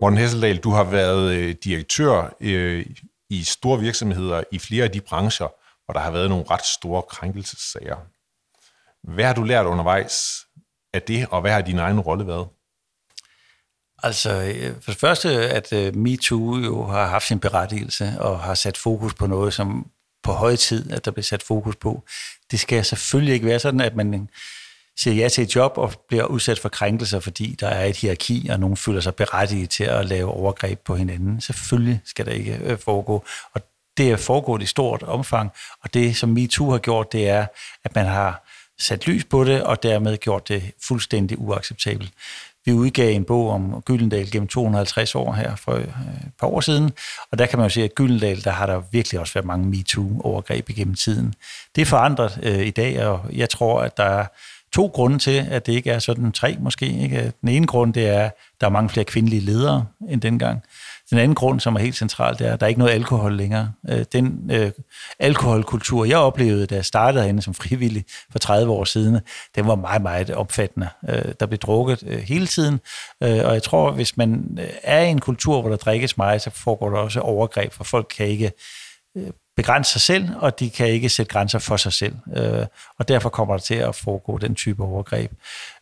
Morten 0.00 0.18
Hesseldal, 0.18 0.56
du 0.56 0.70
har 0.70 0.84
været 0.84 1.34
øh, 1.34 1.54
direktør 1.64 2.36
øh, 2.40 2.86
i 3.30 3.44
store 3.44 3.80
virksomheder 3.80 4.42
i 4.52 4.58
flere 4.58 4.84
af 4.84 4.90
de 4.90 5.00
brancher, 5.00 5.48
hvor 5.84 5.92
der 5.92 6.00
har 6.00 6.10
været 6.10 6.28
nogle 6.28 6.44
ret 6.50 6.64
store 6.64 7.02
krænkelsessager. 7.02 7.96
Hvad 9.14 9.24
har 9.24 9.34
du 9.34 9.42
lært 9.42 9.66
undervejs 9.66 10.46
af 10.94 11.02
det, 11.02 11.26
og 11.30 11.40
hvad 11.40 11.52
har 11.52 11.60
din 11.60 11.78
egen 11.78 12.00
rolle 12.00 12.26
været? 12.26 12.48
Altså, 14.02 14.30
øh, 14.30 14.82
for 14.82 14.90
det 14.90 15.00
første, 15.00 15.28
at 15.30 15.72
øh, 15.72 15.96
MeToo 15.96 16.56
jo 16.56 16.86
har 16.86 17.06
haft 17.06 17.26
sin 17.26 17.40
berettigelse 17.40 18.12
og 18.20 18.40
har 18.40 18.54
sat 18.54 18.76
fokus 18.76 19.14
på 19.14 19.26
noget, 19.26 19.54
som 19.54 19.90
på 20.22 20.32
høje 20.32 20.56
tid, 20.56 20.92
at 20.92 21.04
der 21.04 21.10
bliver 21.10 21.24
sat 21.24 21.42
fokus 21.42 21.76
på. 21.76 22.04
Det 22.50 22.60
skal 22.60 22.84
selvfølgelig 22.84 23.34
ikke 23.34 23.46
være 23.46 23.58
sådan, 23.58 23.80
at 23.80 23.96
man 23.96 24.28
siger 24.98 25.14
ja 25.14 25.28
til 25.28 25.44
et 25.44 25.54
job 25.54 25.72
og 25.76 25.92
bliver 26.08 26.24
udsat 26.24 26.58
for 26.58 26.68
krænkelser, 26.68 27.20
fordi 27.20 27.56
der 27.60 27.68
er 27.68 27.84
et 27.84 27.96
hierarki, 27.96 28.48
og 28.50 28.60
nogen 28.60 28.76
føler 28.76 29.00
sig 29.00 29.14
berettiget 29.14 29.70
til 29.70 29.84
at 29.84 30.06
lave 30.06 30.30
overgreb 30.30 30.80
på 30.84 30.94
hinanden. 30.94 31.40
Selvfølgelig 31.40 32.00
skal 32.04 32.26
det 32.26 32.32
ikke 32.32 32.58
øh, 32.64 32.78
foregå. 32.78 33.24
Og 33.54 33.60
det 33.96 34.10
er 34.10 34.16
foregået 34.16 34.62
i 34.62 34.66
stort 34.66 35.02
omfang, 35.02 35.50
og 35.82 35.94
det, 35.94 36.16
som 36.16 36.28
MeToo 36.28 36.70
har 36.70 36.78
gjort, 36.78 37.12
det 37.12 37.28
er, 37.28 37.46
at 37.84 37.94
man 37.94 38.06
har 38.06 38.44
sat 38.80 39.06
lys 39.06 39.24
på 39.24 39.44
det, 39.44 39.62
og 39.62 39.82
dermed 39.82 40.16
gjort 40.16 40.48
det 40.48 40.62
fuldstændig 40.88 41.38
uacceptabelt. 41.38 42.12
Vi 42.64 42.72
udgav 42.72 43.14
en 43.14 43.24
bog 43.24 43.50
om 43.50 43.82
Gyldendal 43.82 44.30
gennem 44.30 44.48
250 44.48 45.14
år 45.14 45.32
her 45.32 45.56
for 45.56 45.72
øh, 45.72 45.82
et 45.82 46.32
par 46.40 46.46
år 46.46 46.60
siden, 46.60 46.92
og 47.32 47.38
der 47.38 47.46
kan 47.46 47.58
man 47.58 47.64
jo 47.64 47.70
se, 47.70 47.82
at 47.82 47.94
Gyldendal, 47.94 48.44
der 48.44 48.50
har 48.50 48.66
der 48.66 48.82
virkelig 48.92 49.20
også 49.20 49.34
været 49.34 49.46
mange 49.46 49.66
MeToo-overgreb 49.66 50.70
igennem 50.70 50.94
tiden. 50.94 51.34
Det 51.74 51.82
er 51.82 51.86
forandret 51.86 52.38
øh, 52.42 52.66
i 52.66 52.70
dag, 52.70 53.06
og 53.06 53.26
jeg 53.32 53.50
tror, 53.50 53.82
at 53.82 53.96
der 53.96 54.04
er 54.04 54.26
to 54.72 54.86
grunde 54.86 55.18
til, 55.18 55.46
at 55.50 55.66
det 55.66 55.72
ikke 55.72 55.90
er 55.90 55.98
sådan 55.98 56.32
tre 56.32 56.56
måske. 56.60 57.02
Ikke? 57.02 57.32
Den 57.40 57.48
ene 57.48 57.66
grund, 57.66 57.94
det 57.94 58.08
er, 58.08 58.24
at 58.24 58.34
der 58.60 58.66
er 58.66 58.70
mange 58.70 58.88
flere 58.88 59.04
kvindelige 59.04 59.40
ledere 59.40 59.86
end 60.08 60.20
dengang. 60.20 60.62
Den 61.10 61.18
anden 61.18 61.34
grund, 61.34 61.60
som 61.60 61.74
er 61.74 61.80
helt 61.80 61.96
central, 61.96 62.38
det 62.38 62.46
er, 62.46 62.52
at 62.52 62.60
der 62.60 62.66
er 62.66 62.68
ikke 62.68 62.78
noget 62.78 62.92
alkohol 62.92 63.36
længere. 63.36 63.72
Øh, 63.88 64.04
den 64.12 64.50
øh, 64.52 64.70
alkoholkultur, 65.18 66.04
jeg 66.04 66.18
oplevede, 66.18 66.66
da 66.66 66.74
jeg 66.74 66.84
startede 66.84 67.22
herinde 67.22 67.42
som 67.42 67.54
frivillig 67.54 68.04
for 68.32 68.38
30 68.38 68.72
år 68.72 68.84
siden, 68.84 69.20
den 69.54 69.66
var 69.66 69.74
meget, 69.74 70.02
meget 70.02 70.30
opfattende. 70.30 70.88
Øh, 71.08 71.32
der 71.40 71.46
blev 71.46 71.58
drukket 71.58 72.02
øh, 72.06 72.18
hele 72.18 72.46
tiden, 72.46 72.80
øh, 73.22 73.44
og 73.44 73.54
jeg 73.54 73.62
tror, 73.62 73.90
hvis 73.90 74.16
man 74.16 74.58
øh, 74.60 74.68
er 74.82 75.02
i 75.02 75.08
en 75.08 75.20
kultur, 75.20 75.60
hvor 75.60 75.70
der 75.70 75.76
drikkes 75.76 76.16
meget, 76.16 76.42
så 76.42 76.50
foregår 76.50 76.90
der 76.90 76.98
også 76.98 77.20
overgreb, 77.20 77.72
for 77.72 77.84
folk 77.84 78.06
kan 78.16 78.26
ikke 78.26 78.52
øh, 79.16 79.30
begrænse 79.58 79.92
sig 79.92 80.00
selv, 80.00 80.28
og 80.36 80.60
de 80.60 80.70
kan 80.70 80.86
ikke 80.88 81.08
sætte 81.08 81.32
grænser 81.32 81.58
for 81.58 81.76
sig 81.76 81.92
selv. 81.92 82.14
Øh, 82.36 82.66
og 82.98 83.08
derfor 83.08 83.28
kommer 83.28 83.54
der 83.54 83.60
til 83.60 83.74
at 83.74 83.94
foregå 83.94 84.38
den 84.38 84.54
type 84.54 84.84
overgreb. 84.84 85.32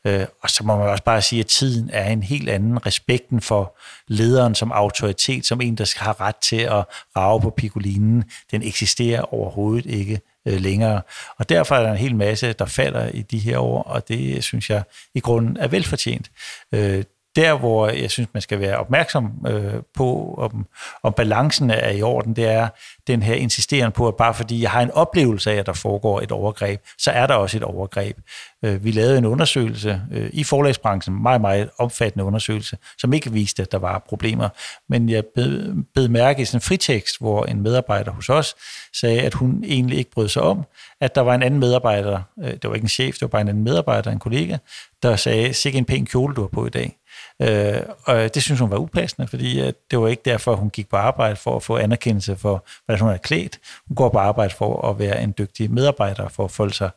Øh, 0.05 0.27
og 0.43 0.51
så 0.51 0.65
må 0.65 0.77
man 0.77 0.89
også 0.89 1.05
bare 1.05 1.23
sige, 1.23 1.41
at 1.41 1.47
tiden 1.47 1.91
er 1.93 2.11
en 2.11 2.23
helt 2.23 2.49
anden. 2.49 2.87
Respekten 2.87 3.41
for 3.41 3.79
lederen 4.09 4.55
som 4.55 4.73
autoritet, 4.73 5.47
som 5.47 5.61
en, 5.61 5.75
der 5.75 5.85
skal 5.85 6.05
have 6.05 6.15
ret 6.21 6.37
til 6.37 6.61
at 6.61 6.85
rave 7.17 7.41
på 7.41 7.51
pikolinen, 7.51 8.25
den 8.51 8.63
eksisterer 8.63 9.35
overhovedet 9.35 9.87
ikke 9.87 10.21
øh, 10.49 10.61
længere. 10.61 11.03
Og 11.39 11.49
derfor 11.49 11.77
er 11.77 11.83
der 11.83 11.91
en 11.91 11.99
hel 11.99 12.17
masse, 12.17 12.53
der 12.53 12.67
falder 12.67 13.09
i 13.09 13.23
de 13.23 13.39
her 13.39 13.59
år, 13.59 13.83
og 13.83 14.09
det 14.09 14.45
synes 14.45 14.71
jeg 14.71 14.83
i 15.15 15.21
grunden 15.21 15.57
er 15.57 15.69
velfortjent. 15.69 16.31
Øh, 16.73 17.05
der, 17.37 17.59
hvor 17.59 17.89
jeg 17.89 18.11
synes, 18.11 18.29
man 18.35 18.41
skal 18.41 18.61
være 18.61 18.77
opmærksom 18.77 19.33
øh, 19.47 19.75
på, 19.95 20.35
om, 20.39 20.67
om 21.03 21.13
balancen 21.13 21.71
er 21.71 21.91
i 21.91 22.03
orden, 22.03 22.37
det 22.37 22.47
er 22.47 22.69
den 23.07 23.23
her 23.23 23.35
insisteren 23.35 23.93
på, 23.93 24.09
at 24.09 24.17
bare 24.17 24.35
fordi 24.35 24.63
jeg 24.63 24.71
har 24.71 24.81
en 24.81 24.91
oplevelse 24.91 25.51
af, 25.51 25.57
at 25.57 25.67
der 25.67 25.73
foregår 25.73 26.21
et 26.21 26.33
overgreb, 26.33 26.81
så 26.99 27.11
er 27.11 27.27
der 27.27 27.35
også 27.35 27.57
et 27.57 27.63
overgreb. 27.63 28.17
Øh, 28.65 28.85
vi 28.85 28.91
lavede 28.91 29.19
en 29.19 29.25
undersøgelse 29.25 30.03
øh, 30.13 30.31
i 30.33 30.45
forlagsbranchen, 30.45 31.23
meget, 31.23 31.41
meget 31.41 31.71
omfattende 31.79 32.25
undersøgelse, 32.25 32.77
som 32.99 33.13
ikke 33.13 33.33
viste, 33.33 33.63
at 33.63 33.73
der 33.73 33.79
var 33.79 34.05
problemer. 34.09 34.49
Men 34.89 35.09
jeg 35.09 35.25
bed, 35.35 35.75
bed 35.95 36.09
mærke 36.09 36.43
i 36.43 36.45
sådan 36.45 36.57
en 36.57 36.61
fritekst, 36.61 37.21
hvor 37.21 37.45
en 37.45 37.63
medarbejder 37.63 38.13
hos 38.13 38.29
os 38.29 38.55
sagde, 39.01 39.21
at 39.21 39.35
hun 39.35 39.65
egentlig 39.67 39.99
ikke 39.99 40.11
brød 40.11 40.29
sig 40.29 40.43
om, 40.43 40.65
at 41.01 41.15
der 41.15 41.21
var 41.21 41.35
en 41.35 41.43
anden 41.43 41.61
medarbejder, 41.61 42.23
øh, 42.43 42.53
det 42.53 42.65
var 42.65 42.75
ikke 42.75 42.85
en 42.85 42.89
chef, 42.89 43.15
det 43.15 43.23
var 43.23 43.29
bare 43.29 43.41
en 43.41 43.49
anden 43.49 43.65
medarbejder, 43.65 44.11
en 44.11 44.19
kollega, 44.19 44.57
der 45.03 45.17
sagde, 45.17 45.55
sikke 45.55 45.79
en 45.79 45.85
pæn 45.85 46.07
kjole, 46.07 46.35
du 46.35 46.41
har 46.41 46.49
på 46.49 46.67
i 46.67 46.71
dag. 46.71 46.97
Øh, 47.43 47.83
og 48.05 48.35
det 48.35 48.43
synes 48.43 48.61
hun 48.61 48.71
var 48.71 48.77
upassende, 48.77 49.29
fordi 49.29 49.61
at 49.61 49.75
det 49.91 50.01
var 50.01 50.09
ikke 50.09 50.23
derfor, 50.25 50.57
hun 50.57 50.71
gik 50.71 50.89
på 50.89 50.97
arbejde 50.97 51.37
for 51.37 51.57
at 51.57 51.63
få 51.63 51.77
anerkendelse 51.77 52.37
for, 52.37 52.67
hvordan 52.85 53.01
hun 53.01 53.13
er 53.13 53.17
klædt. 53.17 53.59
Hun 53.89 53.95
går 53.95 54.09
på 54.09 54.19
arbejde 54.19 54.55
for 54.55 54.89
at 54.91 54.99
være 54.99 55.23
en 55.23 55.35
dygtig 55.39 55.71
medarbejder, 55.71 56.29
for 56.29 56.45
at 56.45 56.51
folde 56.51 56.75
sig 56.75 56.91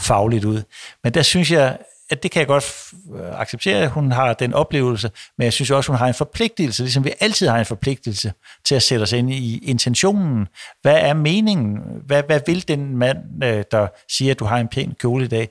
fagligt 0.00 0.44
ud. 0.44 0.62
Men 1.04 1.14
der 1.14 1.22
synes 1.22 1.50
jeg, 1.50 1.78
at 2.10 2.22
det 2.22 2.30
kan 2.30 2.40
jeg 2.40 2.46
godt 2.46 2.64
øh, 3.14 3.40
acceptere, 3.40 3.78
at 3.78 3.90
hun 3.90 4.12
har 4.12 4.34
den 4.34 4.54
oplevelse, 4.54 5.10
men 5.38 5.44
jeg 5.44 5.52
synes 5.52 5.70
også, 5.70 5.92
at 5.92 5.98
hun 5.98 5.98
har 5.98 6.08
en 6.08 6.14
forpligtelse, 6.14 6.82
ligesom 6.82 7.04
vi 7.04 7.12
altid 7.20 7.48
har 7.48 7.58
en 7.58 7.66
forpligtelse 7.66 8.32
til 8.64 8.74
at 8.74 8.82
sætte 8.82 9.02
os 9.02 9.12
ind 9.12 9.30
i 9.30 9.58
intentionen. 9.58 10.48
Hvad 10.82 10.96
er 11.00 11.14
meningen? 11.14 11.78
Hvad, 12.06 12.22
hvad 12.22 12.40
vil 12.46 12.68
den 12.68 12.96
mand, 12.96 13.44
øh, 13.44 13.64
der 13.70 13.86
siger, 14.08 14.30
at 14.30 14.38
du 14.38 14.44
har 14.44 14.58
en 14.58 14.68
pæn 14.68 14.94
kjole 15.00 15.24
i 15.24 15.28
dag, 15.28 15.48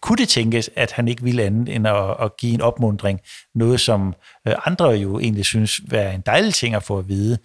kunne 0.00 0.16
det 0.16 0.28
tænkes, 0.28 0.70
at 0.76 0.92
han 0.92 1.08
ikke 1.08 1.22
ville 1.22 1.42
andet 1.42 1.74
end 1.74 1.88
at, 1.88 2.16
at 2.22 2.36
give 2.36 2.54
en 2.54 2.60
opmundring. 2.60 3.20
Noget, 3.54 3.80
som 3.80 4.14
øh, 4.48 4.54
andre 4.64 4.88
jo 4.88 5.18
egentlig 5.18 5.44
synes 5.44 5.80
er 5.92 6.10
en 6.10 6.22
dejlig 6.26 6.54
ting 6.54 6.74
at 6.74 6.82
få 6.82 6.98
at 6.98 7.08
vide. 7.08 7.38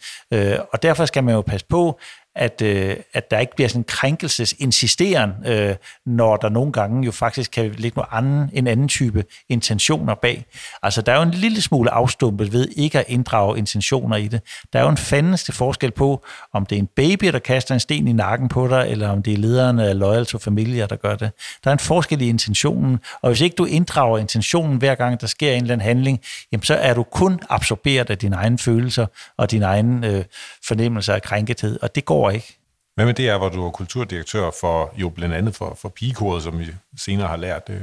Og 0.74 0.84
derfor 0.84 1.06
skal 1.06 1.24
man 1.24 1.36
jo 1.36 1.42
passe 1.42 1.66
på, 1.70 2.00
at, 2.40 2.62
øh, 2.62 2.96
at 3.14 3.32
der 3.32 3.40
ikke 3.40 3.56
bliver 3.56 3.68
sådan 3.68 3.80
en 3.80 3.84
krænkelsesinsisteren, 3.84 5.32
øh, 5.46 5.76
når 6.06 6.38
der 6.38 6.50
nogle 6.50 6.72
gange 6.72 7.06
jo 7.06 7.12
faktisk 7.12 7.52
kan 7.52 7.72
ligge 7.72 7.96
noget 7.96 8.10
anden, 8.12 8.50
en 8.54 8.68
anden 8.68 8.88
type 8.88 9.24
intentioner 9.50 10.16
bag. 10.16 10.46
Altså, 10.84 11.02
der 11.02 11.12
er 11.12 11.16
jo 11.16 11.22
en 11.22 11.32
lille 11.32 11.62
smule 11.62 11.92
afstumpet 11.92 12.54
ved 12.54 12.68
ikke 12.76 13.00
at 13.00 13.06
inddrage 13.08 13.58
intentioner 13.58 14.16
i 14.16 14.28
det. 14.28 14.42
Der 14.74 14.80
er 14.80 14.84
jo 14.84 14.90
en 14.90 14.98
fandeste 14.98 15.52
forskel 15.54 15.92
på, 15.92 16.26
om 16.54 16.66
det 16.66 16.76
er 16.76 16.80
en 16.80 16.90
baby, 16.96 17.26
der 17.26 17.40
kaster 17.40 17.74
en 17.74 17.80
sten 17.80 18.08
i 18.08 18.14
nakken 18.14 18.50
på 18.50 18.68
dig, 18.68 18.86
eller 18.90 19.10
om 19.10 19.24
det 19.24 19.34
er 19.34 19.38
lederne 19.38 19.88
af 19.88 20.00
Loyal 20.00 20.26
to 20.26 20.38
Familia, 20.38 20.86
der 20.86 20.96
gør 20.96 21.16
det. 21.16 21.32
Der 21.64 21.70
er 21.70 21.74
en 21.74 21.80
forskel 21.80 22.22
i 22.22 22.30
intentionen, 22.30 23.00
og 23.22 23.30
hvis 23.30 23.42
ikke 23.42 23.56
du 23.56 23.66
inddrager 23.66 24.18
intentionen 24.18 24.78
hver 24.78 24.96
gang, 24.96 25.22
der 25.22 25.28
sker 25.28 25.52
en 25.52 25.62
eller 25.62 25.74
anden 25.74 25.88
handling, 25.88 26.20
jamen 26.52 26.64
så 26.64 26.76
er 26.76 26.94
du 26.94 27.04
kun 27.04 27.40
absorberet 27.50 28.10
af 28.10 28.18
dine 28.18 28.36
egne 28.36 28.58
følelser 28.58 29.06
og 29.38 29.52
dine 29.52 29.66
egne 29.66 30.08
øh, 30.08 30.24
fornemmelser 30.68 31.14
af 31.14 31.22
krænkethed, 31.22 31.80
og 31.82 31.96
det 31.96 32.06
går 32.06 32.29
går 32.30 32.36
ikke. 32.36 32.60
Hvad 32.96 33.06
med 33.06 33.14
det 33.14 33.30
er, 33.30 33.38
hvor 33.38 33.50
du 33.50 33.66
er 33.66 33.72
kulturdirektør 33.72 34.52
for, 34.62 34.94
jo 34.98 35.10
blandt 35.10 35.36
andet 35.36 35.56
for, 35.56 35.78
for 35.82 35.90
pigekoret, 35.90 36.44
som 36.44 36.60
vi 36.60 36.68
senere 36.98 37.28
har 37.28 37.38
lært, 37.38 37.64
øh, 37.70 37.82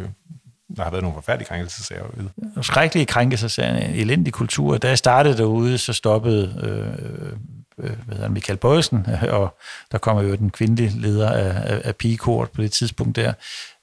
der 0.77 0.83
har 0.83 0.91
været 0.91 1.03
nogle 1.03 1.15
forfærdelige 1.15 1.49
krænkelsesager. 1.49 2.05
Nogle 2.17 2.63
skrækkelige 2.63 3.07
krænkelsesager, 3.07 3.77
en 3.77 3.95
elendig 3.95 4.33
kultur. 4.33 4.79
Da 4.79 4.89
jeg 4.89 4.99
startede 4.99 5.37
derude, 5.37 5.79
så 5.79 5.93
stoppede 5.93 6.61
øh, 6.63 7.33
øh, 7.79 7.97
hvad 8.07 8.17
hedder, 8.17 8.29
Michael 8.29 8.57
Bøjsen, 8.57 9.07
og 9.39 9.59
der 9.93 9.99
kommer 9.99 10.23
jo 10.23 10.35
den 10.35 10.51
kvindelige 10.51 11.01
leder 11.01 11.31
af, 11.31 11.73
af, 11.75 11.81
af 11.85 11.97
pigekort 11.97 12.51
på 12.51 12.63
det 12.63 12.73
tidspunkt 12.73 13.17
der. 13.17 13.33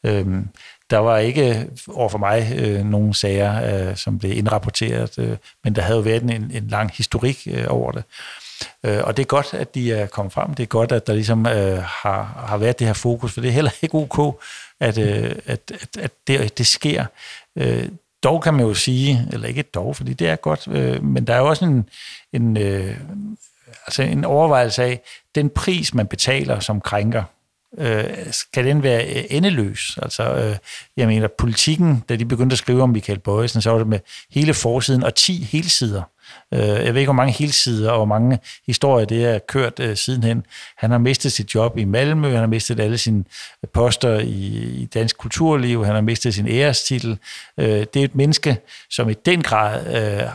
Øh, 0.03 0.25
der 0.89 0.97
var 0.97 1.17
ikke 1.17 1.69
over 1.87 2.09
for 2.09 2.17
mig 2.17 2.53
øh, 2.55 2.85
nogle 2.85 3.13
sager, 3.13 3.89
øh, 3.89 3.95
som 3.95 4.19
blev 4.19 4.37
indrapporteret, 4.37 5.19
øh, 5.19 5.37
men 5.63 5.75
der 5.75 5.81
havde 5.81 5.97
jo 5.97 6.03
været 6.03 6.23
en, 6.23 6.31
en 6.31 6.67
lang 6.67 6.91
historik 6.93 7.47
øh, 7.51 7.65
over 7.67 7.91
det. 7.91 7.99
Øh, 7.99 8.42
Øh, 8.83 8.99
og 9.03 9.17
det 9.17 9.23
er 9.23 9.27
godt, 9.27 9.53
at 9.53 9.75
de 9.75 9.93
er 9.93 10.07
kommet 10.07 10.33
frem. 10.33 10.53
Det 10.53 10.63
er 10.63 10.67
godt, 10.67 10.91
at 10.91 11.07
der 11.07 11.13
ligesom 11.13 11.47
øh, 11.47 11.83
har, 11.83 12.45
har 12.47 12.57
været 12.57 12.79
det 12.79 12.87
her 12.87 12.93
fokus, 12.93 13.33
for 13.33 13.41
det 13.41 13.47
er 13.47 13.51
heller 13.51 13.71
ikke 13.81 13.95
ok, 13.95 14.41
at, 14.79 14.97
øh, 14.97 15.35
at, 15.45 15.71
at, 15.81 15.97
at 15.99 16.11
det, 16.27 16.57
det 16.57 16.67
sker. 16.67 17.05
Øh, 17.55 17.89
dog 18.23 18.43
kan 18.43 18.53
man 18.53 18.65
jo 18.65 18.73
sige, 18.73 19.27
eller 19.33 19.47
ikke 19.47 19.63
dog, 19.63 19.95
fordi 19.95 20.13
det 20.13 20.29
er 20.29 20.35
godt, 20.35 20.67
øh, 20.67 21.03
men 21.03 21.27
der 21.27 21.33
er 21.33 21.37
jo 21.37 21.47
også 21.47 21.65
en, 21.65 21.89
en, 22.33 22.57
øh, 22.57 22.97
altså 23.87 24.03
en 24.03 24.25
overvejelse 24.25 24.83
af, 24.83 25.01
den 25.35 25.49
pris, 25.49 25.93
man 25.93 26.07
betaler 26.07 26.59
som 26.59 26.81
krænker, 26.81 27.23
øh, 27.77 28.03
skal 28.31 28.65
den 28.65 28.83
være 28.83 29.05
øh, 29.05 29.23
endeløs? 29.29 29.97
Altså, 30.01 30.35
øh, 30.35 30.55
jeg 30.97 31.07
mener, 31.07 31.27
politikken, 31.27 32.03
da 32.09 32.15
de 32.15 32.25
begyndte 32.25 32.53
at 32.53 32.57
skrive 32.57 32.83
om 32.83 32.89
Michael 32.89 33.19
Bøjsen, 33.19 33.61
så 33.61 33.69
var 33.71 33.77
det 33.77 33.87
med 33.87 33.99
hele 34.31 34.53
forsiden 34.53 35.03
og 35.03 35.15
10 35.15 35.43
helsider 35.43 36.01
Øh, 36.53 36.59
jeg 36.59 36.93
ved 36.93 37.01
ikke, 37.01 37.07
hvor 37.07 37.13
mange 37.13 37.33
helsider 37.33 37.91
og 37.91 37.97
hvor 37.97 38.05
mange 38.05 38.39
historier 38.67 39.05
det 39.05 39.25
er 39.25 39.39
kørt 39.39 39.79
øh, 39.79 39.97
sidenhen. 39.97 40.45
Han 40.77 40.91
har 40.91 40.97
mistet 40.97 41.31
sit 41.31 41.55
job 41.55 41.77
i 41.77 41.85
Malmø, 41.85 42.29
han 42.29 42.39
har 42.39 42.47
mistet 42.47 42.79
alle 42.79 42.97
sine 42.97 43.23
poster 43.73 44.19
i, 44.19 44.47
i 44.81 44.85
dansk 44.93 45.17
kulturliv, 45.17 45.85
han 45.85 45.95
har 45.95 46.01
mistet 46.01 46.33
sin 46.33 46.47
ærestitel. 46.47 47.17
Øh, 47.57 47.65
det 47.67 47.95
er 47.95 48.03
et 48.03 48.15
menneske, 48.15 48.57
som 48.89 49.09
i 49.09 49.13
den 49.13 49.41
grad 49.41 49.87
øh, 49.87 50.27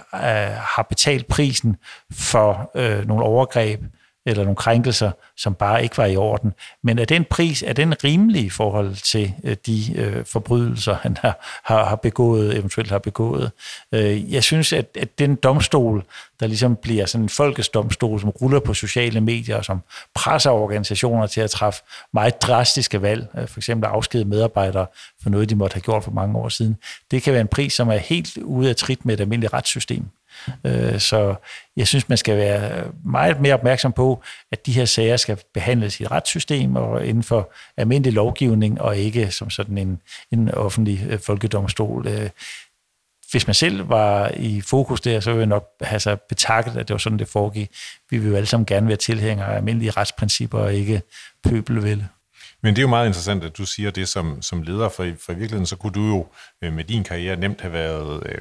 har 0.76 0.86
betalt 0.88 1.26
prisen 1.26 1.76
for 2.12 2.70
øh, 2.74 3.08
nogle 3.08 3.24
overgreb, 3.24 3.80
eller 4.28 4.42
nogle 4.42 4.56
krænkelser, 4.56 5.10
som 5.36 5.54
bare 5.54 5.82
ikke 5.82 5.98
var 5.98 6.06
i 6.06 6.16
orden. 6.16 6.52
Men 6.82 6.98
er 6.98 7.04
den 7.04 7.24
pris, 7.24 7.62
er 7.62 7.72
den 7.72 8.04
rimelig 8.04 8.44
i 8.44 8.50
forhold 8.50 8.94
til 8.94 9.34
øh, 9.44 9.56
de 9.66 9.94
øh, 9.96 10.24
forbrydelser, 10.24 10.94
han 10.94 11.16
har, 11.20 11.60
har, 11.64 11.84
har 11.84 11.96
begået, 11.96 12.56
eventuelt 12.56 12.90
har 12.90 12.98
begået? 12.98 13.50
Øh, 13.92 14.32
jeg 14.32 14.44
synes, 14.44 14.72
at, 14.72 14.86
at 15.00 15.18
den 15.18 15.34
domstol, 15.34 16.04
der 16.40 16.46
ligesom 16.46 16.76
bliver 16.76 17.06
sådan 17.06 17.24
en 17.24 17.28
folkesdomstol, 17.28 18.20
som 18.20 18.30
ruller 18.30 18.60
på 18.60 18.74
sociale 18.74 19.20
medier, 19.20 19.56
og 19.56 19.64
som 19.64 19.80
presser 20.14 20.50
organisationer 20.50 21.26
til 21.26 21.40
at 21.40 21.50
træffe 21.50 21.82
meget 22.12 22.42
drastiske 22.42 23.02
valg, 23.02 23.26
øh, 23.38 23.48
for 23.48 23.60
eksempel 23.60 23.86
at 23.86 23.92
afskede 23.92 24.24
medarbejdere 24.24 24.86
for 25.22 25.30
noget, 25.30 25.50
de 25.50 25.54
måtte 25.54 25.74
have 25.74 25.82
gjort 25.82 26.04
for 26.04 26.10
mange 26.10 26.38
år 26.38 26.48
siden, 26.48 26.76
det 27.10 27.22
kan 27.22 27.32
være 27.32 27.40
en 27.40 27.48
pris, 27.48 27.72
som 27.72 27.88
er 27.88 27.96
helt 27.96 28.36
ude 28.36 28.68
af 28.68 28.76
trit 28.76 29.04
med 29.04 29.14
et 29.14 29.20
almindeligt 29.20 29.52
retssystem. 29.52 30.04
Øh, 30.64 31.00
så 31.00 31.34
jeg 31.76 31.88
synes, 31.88 32.08
man 32.08 32.18
skal 32.18 32.36
være 32.36 32.84
meget 33.04 33.40
mere 33.40 33.54
opmærksom 33.54 33.92
på, 33.92 34.22
at 34.52 34.66
de 34.66 34.72
her 34.72 34.84
sager 34.84 35.16
skal 35.16 35.38
behandles 35.54 36.00
i 36.00 36.02
et 36.02 36.10
retssystem 36.10 36.76
og 36.76 37.06
inden 37.06 37.22
for 37.22 37.52
almindelig 37.76 38.12
lovgivning, 38.12 38.80
og 38.80 38.96
ikke 38.96 39.30
som 39.30 39.50
sådan 39.50 39.78
en, 39.78 40.00
en 40.32 40.54
offentlig 40.54 41.06
øh, 41.10 41.18
folkedomstol. 41.18 42.06
Øh, 42.06 42.30
hvis 43.30 43.46
man 43.46 43.54
selv 43.54 43.88
var 43.88 44.30
i 44.36 44.60
fokus 44.60 45.00
der, 45.00 45.20
så 45.20 45.30
ville 45.30 45.40
jeg 45.40 45.46
nok 45.46 45.68
have 45.80 46.00
sig 46.00 46.20
betakket, 46.20 46.76
at 46.76 46.88
det 46.88 46.94
var 46.94 46.98
sådan, 46.98 47.18
det 47.18 47.28
foregik. 47.28 47.70
Vi 48.10 48.18
vil 48.18 48.30
jo 48.30 48.36
alle 48.36 48.46
sammen 48.46 48.66
gerne 48.66 48.88
være 48.88 48.96
tilhængere 48.96 49.52
af 49.52 49.56
almindelige 49.56 49.90
retsprincipper 49.90 50.58
og 50.58 50.74
ikke 50.74 51.02
pøbelvælde. 51.44 52.08
Men 52.62 52.74
det 52.74 52.78
er 52.78 52.82
jo 52.82 52.88
meget 52.88 53.06
interessant, 53.06 53.44
at 53.44 53.58
du 53.58 53.66
siger 53.66 53.90
det 53.90 54.08
som, 54.08 54.42
som 54.42 54.62
leder, 54.62 54.88
for, 54.88 55.06
for 55.20 55.32
i 55.32 55.34
virkeligheden 55.34 55.66
så 55.66 55.76
kunne 55.76 55.92
du 55.92 56.06
jo 56.06 56.26
øh, 56.62 56.72
med 56.72 56.84
din 56.84 57.04
karriere 57.04 57.36
nemt 57.36 57.60
have 57.60 57.72
været 57.72 58.22
Øh, 58.26 58.40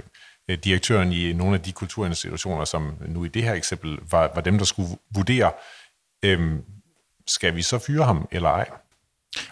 direktøren 0.56 1.12
i 1.12 1.34
nogle 1.34 1.56
af 1.56 1.62
de 1.62 1.72
kulturinstitutioner, 1.72 2.66
som 2.66 2.96
nu 3.08 3.26
i 3.26 3.28
det 3.28 3.44
her 3.44 3.54
eksempel 3.54 3.98
var, 4.12 4.32
var 4.36 4.42
dem, 4.42 4.58
der 4.58 4.66
skulle 4.66 4.90
vurdere, 5.16 5.52
øhm, 6.24 6.64
skal 7.28 7.56
vi 7.56 7.62
så 7.62 7.80
fyre 7.80 8.06
ham 8.06 8.28
eller 8.32 8.50
ej? 8.50 8.70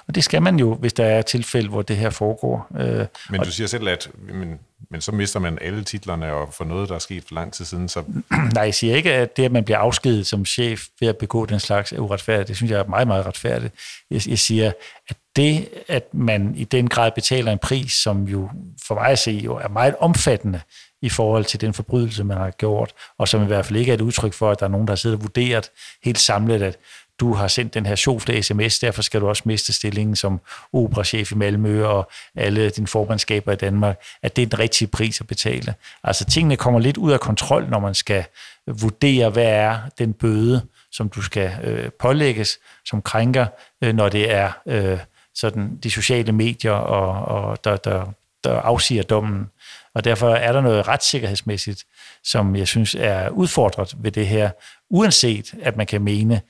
Og 0.08 0.16
det 0.16 0.24
skal 0.24 0.42
man 0.42 0.60
jo, 0.60 0.76
hvis 0.76 0.94
der 0.94 1.06
er 1.06 1.22
tilfælde, 1.22 1.70
hvor 1.70 1.82
det 1.82 1.98
her 1.98 2.10
foregår. 2.10 2.68
Øh, 2.80 3.06
men 3.30 3.42
du 3.42 3.52
siger 3.52 3.68
selv, 3.68 3.88
at 3.88 4.10
men, 4.34 4.60
men 4.90 5.02
så 5.02 5.12
mister 5.12 5.40
man 5.40 5.58
alle 5.62 5.84
titlerne 5.84 6.34
og 6.34 6.54
for 6.54 6.66
noget, 6.66 6.90
der 6.90 6.96
er 6.96 7.00
sket 7.00 7.24
for 7.28 7.36
lang 7.36 7.54
tid 7.54 7.66
siden. 7.66 7.90
Så... 7.90 8.04
Nej, 8.54 8.64
jeg 8.64 8.74
siger 8.74 8.96
ikke, 8.96 9.14
at 9.14 9.38
det, 9.38 9.46
at 9.46 9.52
man 9.52 9.64
bliver 9.64 9.78
afskedet 9.78 10.28
som 10.28 10.46
chef 10.46 10.86
ved 11.00 11.08
at 11.08 11.18
begå 11.18 11.46
den 11.46 11.60
slags, 11.60 11.92
er 11.92 12.00
uretfærdigt. 12.00 12.48
Det 12.48 12.56
synes 12.56 12.72
jeg 12.72 12.80
er 12.80 12.88
meget, 12.88 13.08
meget 13.08 13.26
retfærdigt. 13.26 13.74
Jeg, 14.12 14.28
jeg 14.28 14.40
siger, 14.40 14.72
at 15.10 15.18
det, 15.36 15.70
at 15.88 16.14
man 16.14 16.56
i 16.56 16.64
den 16.64 16.88
grad 16.88 17.12
betaler 17.12 17.52
en 17.52 17.60
pris, 17.60 17.92
som 17.92 18.24
jo 18.24 18.50
for 18.88 18.96
mig 18.96 19.08
at 19.08 19.20
se 19.20 19.32
jo 19.32 19.56
er 19.56 19.68
meget 19.68 19.96
omfattende 20.00 20.62
i 21.06 21.10
forhold 21.10 21.46
til 21.46 21.62
den 21.62 21.74
forbrydelse, 21.74 22.24
man 22.24 22.38
har 22.38 22.52
gjort, 22.52 22.94
og 23.18 23.28
som 23.28 23.44
i 23.44 23.46
hvert 23.46 23.66
fald 23.66 23.80
ikke 23.80 23.90
er 23.90 23.94
et 23.94 24.02
udtryk 24.02 24.34
for, 24.34 24.52
at 24.52 24.60
der 24.60 24.66
er 24.66 24.70
nogen, 24.70 24.88
der 24.88 24.92
har 24.92 24.96
siddet 24.96 25.18
og 25.18 25.24
vurderet 25.24 25.72
helt 26.04 26.20
samlet, 26.20 26.62
at 26.62 26.78
du 27.20 27.34
har 27.34 27.48
sendt 27.48 27.74
den 27.74 27.86
her 27.86 27.96
sjofle 27.96 28.44
sms, 28.44 28.80
derfor 28.80 29.02
skal 29.02 29.22
du 29.22 29.28
også 29.28 29.44
miste 29.46 29.74
stillingen 29.74 30.16
som 30.16 30.40
operachef 30.74 31.32
i 31.32 31.36
Malmø 31.36 31.86
og 31.86 32.10
alle 32.36 32.70
dine 32.70 32.88
formandskaber 32.88 33.52
i 33.52 33.56
Danmark, 33.56 34.02
at 34.22 34.36
det 34.36 34.42
er 34.42 34.46
den 34.46 34.60
rigtige 34.60 34.88
pris 34.88 35.22
at 35.22 35.28
betale. 35.28 35.74
Altså 36.04 36.26
tingene 36.26 36.58
kommer 36.58 36.80
lidt 36.80 36.98
ud 36.98 37.12
af 37.12 37.20
kontrol, 37.20 37.70
når 37.70 37.80
man 37.80 37.96
skal 37.96 38.26
vurdere, 38.68 39.30
hvad 39.30 39.46
er 39.46 39.80
den 39.98 40.14
bøde, 40.14 40.62
som 40.92 41.10
du 41.10 41.22
skal 41.22 41.52
øh, 41.64 41.92
pålægges 42.00 42.60
som 42.86 43.02
krænker, 43.02 43.46
øh, 43.82 43.96
når 43.96 44.10
det 44.10 44.32
er 44.32 44.52
øh, 44.66 45.00
sådan 45.36 45.80
de 45.84 45.92
sociale 45.92 46.32
medier, 46.32 46.72
og, 46.72 47.26
og 47.26 47.64
der, 47.64 47.78
der, 47.78 48.06
der 48.44 48.60
afsiger 48.60 49.04
dommen. 49.04 49.50
Og 49.96 50.04
derfor 50.04 50.30
er 50.30 50.52
der 50.52 50.62
noget 50.62 50.88
retssikkerhedsmæssigt, 50.88 51.84
som 52.24 52.56
jeg 52.56 52.68
synes 52.68 52.96
er 52.96 53.30
udfordret 53.30 53.96
ved 53.98 54.12
det 54.12 54.28
her, 54.28 54.50
uanset 54.90 55.54
at 55.62 55.78
man 55.78 55.86
kan 55.86 56.02
mene, 56.02 56.42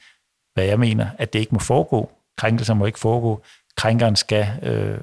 hvad 0.53 0.65
jeg 0.65 0.79
mener, 0.79 1.07
at 1.17 1.33
det 1.33 1.39
ikke 1.39 1.55
må 1.55 1.59
foregå. 1.59 2.11
Krænkelser 2.37 2.73
må 2.73 2.85
ikke 2.85 2.99
foregå. 2.99 3.41
Krænkeren 3.77 4.15
skal 4.15 4.47
øh, 4.63 4.97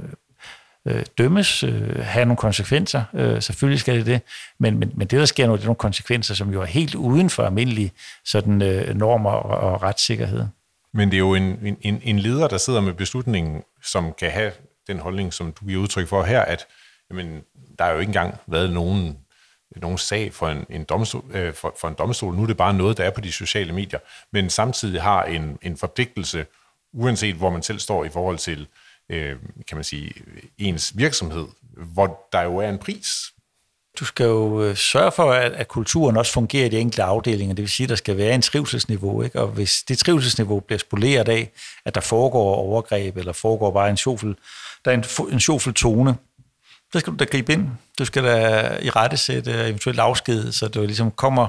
øh, 0.87 1.05
dømmes, 1.19 1.63
øh, 1.63 1.99
have 1.99 2.25
nogle 2.25 2.37
konsekvenser. 2.37 3.05
Øh, 3.15 3.43
selvfølgelig 3.43 3.81
skal 3.81 3.97
det 3.97 4.07
det. 4.07 4.21
Men, 4.59 4.79
men, 4.79 4.93
men 4.95 5.07
det, 5.07 5.19
der 5.19 5.27
sker 5.27 5.47
nu, 5.47 5.53
det 5.53 5.61
er 5.61 5.67
nogle 5.67 5.77
konsekvenser, 5.77 6.35
som 6.35 6.53
jo 6.53 6.63
er 6.63 6.67
helt 6.67 6.95
uden 6.95 7.31
for 7.31 7.43
almindelige 7.43 7.93
sådan, 8.25 8.63
øh, 8.63 8.95
normer 8.97 9.31
og, 9.31 9.73
og 9.73 9.83
retssikkerhed. 9.83 10.47
Men 10.95 11.09
det 11.09 11.17
er 11.17 11.19
jo 11.19 11.35
en, 11.35 11.77
en, 11.83 12.01
en 12.05 12.19
leder, 12.19 12.49
der 12.49 12.59
sidder 12.59 12.81
med 12.81 12.93
beslutningen, 12.93 13.63
som 13.83 14.13
kan 14.19 14.31
have 14.31 14.53
den 14.87 14.99
holdning, 14.99 15.33
som 15.33 15.53
du 15.61 15.67
giver 15.67 15.83
udtryk 15.83 16.09
for 16.09 16.23
her, 16.23 16.41
at 16.41 16.67
jamen, 17.13 17.43
der 17.79 17.85
er 17.85 17.93
jo 17.93 17.99
ikke 17.99 18.11
engang 18.11 18.35
været 18.47 18.73
nogen, 18.73 19.19
nogen 19.77 19.99
sag 19.99 20.35
for 20.35 20.49
en, 20.49 20.67
en, 20.71 20.85
domstol, 20.85 21.25
øh, 21.31 21.55
for, 21.55 21.75
for 21.81 21.89
en 21.89 21.95
domstol. 21.95 22.35
Nu 22.35 22.43
er 22.43 22.47
det 22.47 22.57
bare 22.57 22.75
noget, 22.75 22.97
der 22.97 23.05
er 23.05 23.11
på 23.11 23.21
de 23.21 23.33
sociale 23.33 23.73
medier, 23.73 23.99
men 24.33 24.51
samtidig 24.51 25.03
har 25.03 25.25
en, 25.25 25.59
en 25.63 25.77
forpligtelse, 25.77 26.47
uanset 26.93 27.35
hvor 27.35 27.51
man 27.51 27.63
selv 27.63 27.79
står 27.79 28.05
i 28.05 28.09
forhold 28.09 28.39
til, 28.39 28.67
øh, 29.09 29.37
kan 29.69 29.77
man 29.77 29.85
sige, 29.85 30.13
ens 30.59 30.93
virksomhed, 30.97 31.47
hvor 31.77 32.29
der 32.33 32.43
jo 32.43 32.57
er 32.57 32.69
en 32.69 32.79
pris. 32.79 33.33
Du 34.01 34.05
skal 34.05 34.25
jo 34.25 34.63
øh, 34.63 34.77
sørge 34.77 35.13
for, 35.13 35.33
at, 35.33 35.53
at 35.53 35.69
kulturen 35.69 36.17
også 36.17 36.33
fungerer 36.33 36.67
i 36.67 36.69
de 36.69 36.79
enkelte 36.79 37.03
afdelinger. 37.03 37.55
Det 37.55 37.63
vil 37.63 37.71
sige, 37.71 37.85
at 37.85 37.91
der 37.91 37.97
skal 37.97 38.17
være 38.17 38.35
en 38.35 38.43
trivselsniveau. 38.43 39.23
Ikke? 39.23 39.41
Og 39.41 39.49
hvis 39.49 39.83
det 39.89 39.99
trivselsniveau 39.99 40.61
bliver 40.61 40.79
spoleret 40.79 41.29
af, 41.29 41.51
at 41.85 41.95
der 41.95 42.01
foregår 42.01 42.55
overgreb, 42.55 43.17
eller 43.17 43.33
foregår 43.33 43.71
bare 43.71 43.91
en 43.91 43.97
sjofel, 43.97 44.37
der 44.85 44.91
er 44.91 44.95
en, 44.95 45.33
en 45.33 45.41
sjofel 45.41 45.75
tone, 45.75 46.17
der 46.93 46.99
skal 46.99 47.13
du 47.13 47.17
da 47.17 47.25
gribe 47.25 47.53
ind. 47.53 47.69
Du 47.99 48.05
skal 48.05 48.25
da 48.25 48.69
i 48.83 48.91
rette 48.91 49.17
sætte 49.17 49.53
øh, 49.53 49.69
eventuelt 49.69 49.99
afsked, 49.99 50.53
så 50.53 50.69
du 50.69 50.83
ligesom 50.83 51.11
kommer 51.11 51.49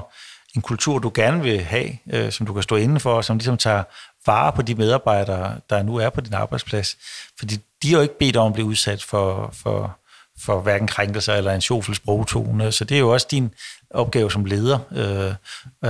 en 0.56 0.62
kultur, 0.62 0.98
du 0.98 1.12
gerne 1.14 1.42
vil 1.42 1.60
have, 1.60 1.90
øh, 2.12 2.32
som 2.32 2.46
du 2.46 2.52
kan 2.52 2.62
stå 2.62 2.76
inden 2.76 3.00
for, 3.00 3.22
som 3.22 3.36
ligesom 3.36 3.56
tager 3.56 3.82
vare 4.26 4.52
på 4.52 4.62
de 4.62 4.74
medarbejdere, 4.74 5.56
der 5.70 5.82
nu 5.82 5.96
er 5.96 6.10
på 6.10 6.20
din 6.20 6.34
arbejdsplads. 6.34 6.96
Fordi 7.38 7.56
de 7.82 7.90
har 7.90 7.96
jo 7.96 8.02
ikke 8.02 8.18
bedt 8.18 8.36
om 8.36 8.46
at 8.46 8.52
blive 8.52 8.66
udsat 8.66 9.02
for, 9.02 9.54
for, 9.62 9.98
for 10.40 10.60
hverken 10.60 10.86
krænkelser 10.86 11.34
eller 11.34 11.52
en 11.52 11.60
sjofel 11.60 11.94
sprogtone, 11.94 12.72
så 12.72 12.84
det 12.84 12.94
er 12.94 12.98
jo 12.98 13.12
også 13.12 13.26
din 13.30 13.54
opgave 13.90 14.30
som 14.30 14.44
leder. 14.44 14.78
Øh, 14.92 15.34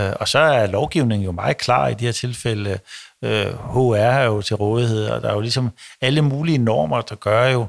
øh, 0.00 0.12
og 0.20 0.28
så 0.28 0.38
er 0.38 0.66
lovgivningen 0.66 1.24
jo 1.24 1.32
meget 1.32 1.58
klar 1.58 1.88
i 1.88 1.94
de 1.94 2.04
her 2.04 2.12
tilfælde. 2.12 2.78
Øh, 3.22 3.46
HR 3.46 3.94
er 3.94 4.24
jo 4.24 4.42
til 4.42 4.56
rådighed, 4.56 5.06
og 5.06 5.22
der 5.22 5.28
er 5.28 5.34
jo 5.34 5.40
ligesom 5.40 5.70
alle 6.00 6.22
mulige 6.22 6.58
normer, 6.58 7.00
der 7.00 7.14
gør 7.14 7.48
jo, 7.48 7.60
øh, 7.62 7.68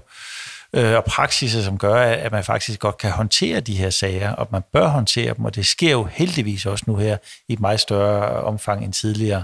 Øh, 0.76 0.96
og 0.96 1.04
praksiser, 1.04 1.62
som 1.62 1.78
gør, 1.78 1.96
at 1.96 2.32
man 2.32 2.44
faktisk 2.44 2.80
godt 2.80 2.98
kan 2.98 3.12
håndtere 3.12 3.60
de 3.60 3.76
her 3.76 3.90
sager, 3.90 4.32
og 4.32 4.48
man 4.52 4.62
bør 4.74 4.88
håndtere 4.88 5.34
dem, 5.34 5.46
og 5.46 5.56
det 5.56 5.66
sker 5.66 5.92
jo 5.92 6.04
heldigvis 6.04 6.66
også 6.66 6.84
nu 6.88 6.96
her 6.96 7.18
i 7.48 7.54
et 7.54 7.60
meget 7.60 7.80
større 7.80 8.44
omfang 8.44 8.84
end 8.84 8.94
tidligere. 8.94 9.44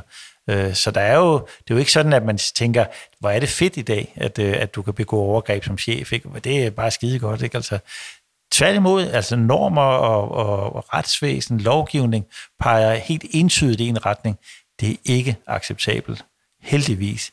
Øh, 0.49 0.73
så 0.73 0.91
der 0.91 1.01
er 1.01 1.17
jo, 1.17 1.33
det 1.37 1.71
er 1.71 1.75
jo 1.75 1.77
ikke 1.77 1.91
sådan, 1.91 2.13
at 2.13 2.25
man 2.25 2.37
tænker, 2.37 2.85
hvor 3.19 3.29
er 3.29 3.39
det 3.39 3.49
fedt 3.49 3.77
i 3.77 3.81
dag, 3.81 4.13
at, 4.15 4.39
øh, 4.39 4.55
at 4.59 4.75
du 4.75 4.81
kan 4.81 4.93
begå 4.93 5.19
overgreb 5.19 5.63
som 5.63 5.77
chef. 5.77 6.13
Ikke? 6.13 6.29
Det 6.43 6.65
er 6.65 6.69
bare 6.69 6.91
skide 6.91 7.19
godt. 7.19 7.41
Ikke? 7.41 7.55
Altså, 7.55 7.79
Tværtimod, 8.51 9.07
altså 9.07 9.35
normer 9.35 9.81
og, 9.81 10.31
og, 10.31 10.75
og 10.75 10.93
retsvæsen, 10.93 11.59
lovgivning, 11.59 12.25
peger 12.59 12.93
helt 12.93 13.25
entydigt 13.31 13.81
i 13.81 13.87
en 13.87 14.05
retning. 14.05 14.39
Det 14.79 14.89
er 14.91 14.95
ikke 15.05 15.35
acceptabelt. 15.47 16.25
Heldigvis. 16.61 17.31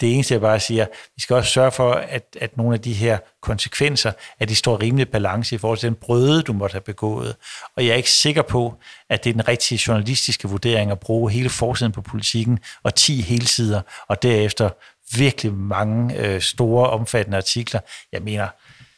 Det 0.00 0.14
eneste, 0.14 0.34
jeg 0.34 0.40
bare 0.40 0.60
siger, 0.60 0.86
vi 1.16 1.22
skal 1.22 1.36
også 1.36 1.50
sørge 1.50 1.70
for, 1.70 1.92
at, 1.92 2.36
at 2.40 2.56
nogle 2.56 2.74
af 2.74 2.80
de 2.80 2.92
her 2.92 3.18
konsekvenser, 3.40 4.12
at 4.40 4.48
de 4.48 4.54
står 4.54 4.80
rimelig 4.80 5.08
balance 5.08 5.54
i 5.54 5.58
forhold 5.58 5.78
til 5.78 5.88
den 5.88 5.96
brøde, 5.96 6.42
du 6.42 6.52
måtte 6.52 6.72
have 6.72 6.80
begået. 6.80 7.36
Og 7.76 7.86
jeg 7.86 7.92
er 7.92 7.96
ikke 7.96 8.10
sikker 8.10 8.42
på, 8.42 8.74
at 9.10 9.24
det 9.24 9.30
er 9.30 9.34
den 9.34 9.48
rigtige 9.48 9.80
journalistiske 9.86 10.48
vurdering 10.48 10.90
at 10.90 11.00
bruge 11.00 11.30
hele 11.30 11.50
forsiden 11.50 11.92
på 11.92 12.02
politikken 12.02 12.58
og 12.82 12.94
10 12.94 13.20
helsider, 13.20 13.80
og 14.08 14.22
derefter 14.22 14.70
virkelig 15.16 15.54
mange 15.54 16.16
øh, 16.16 16.40
store, 16.40 16.90
omfattende 16.90 17.36
artikler. 17.36 17.80
Jeg 18.12 18.22
mener, 18.22 18.48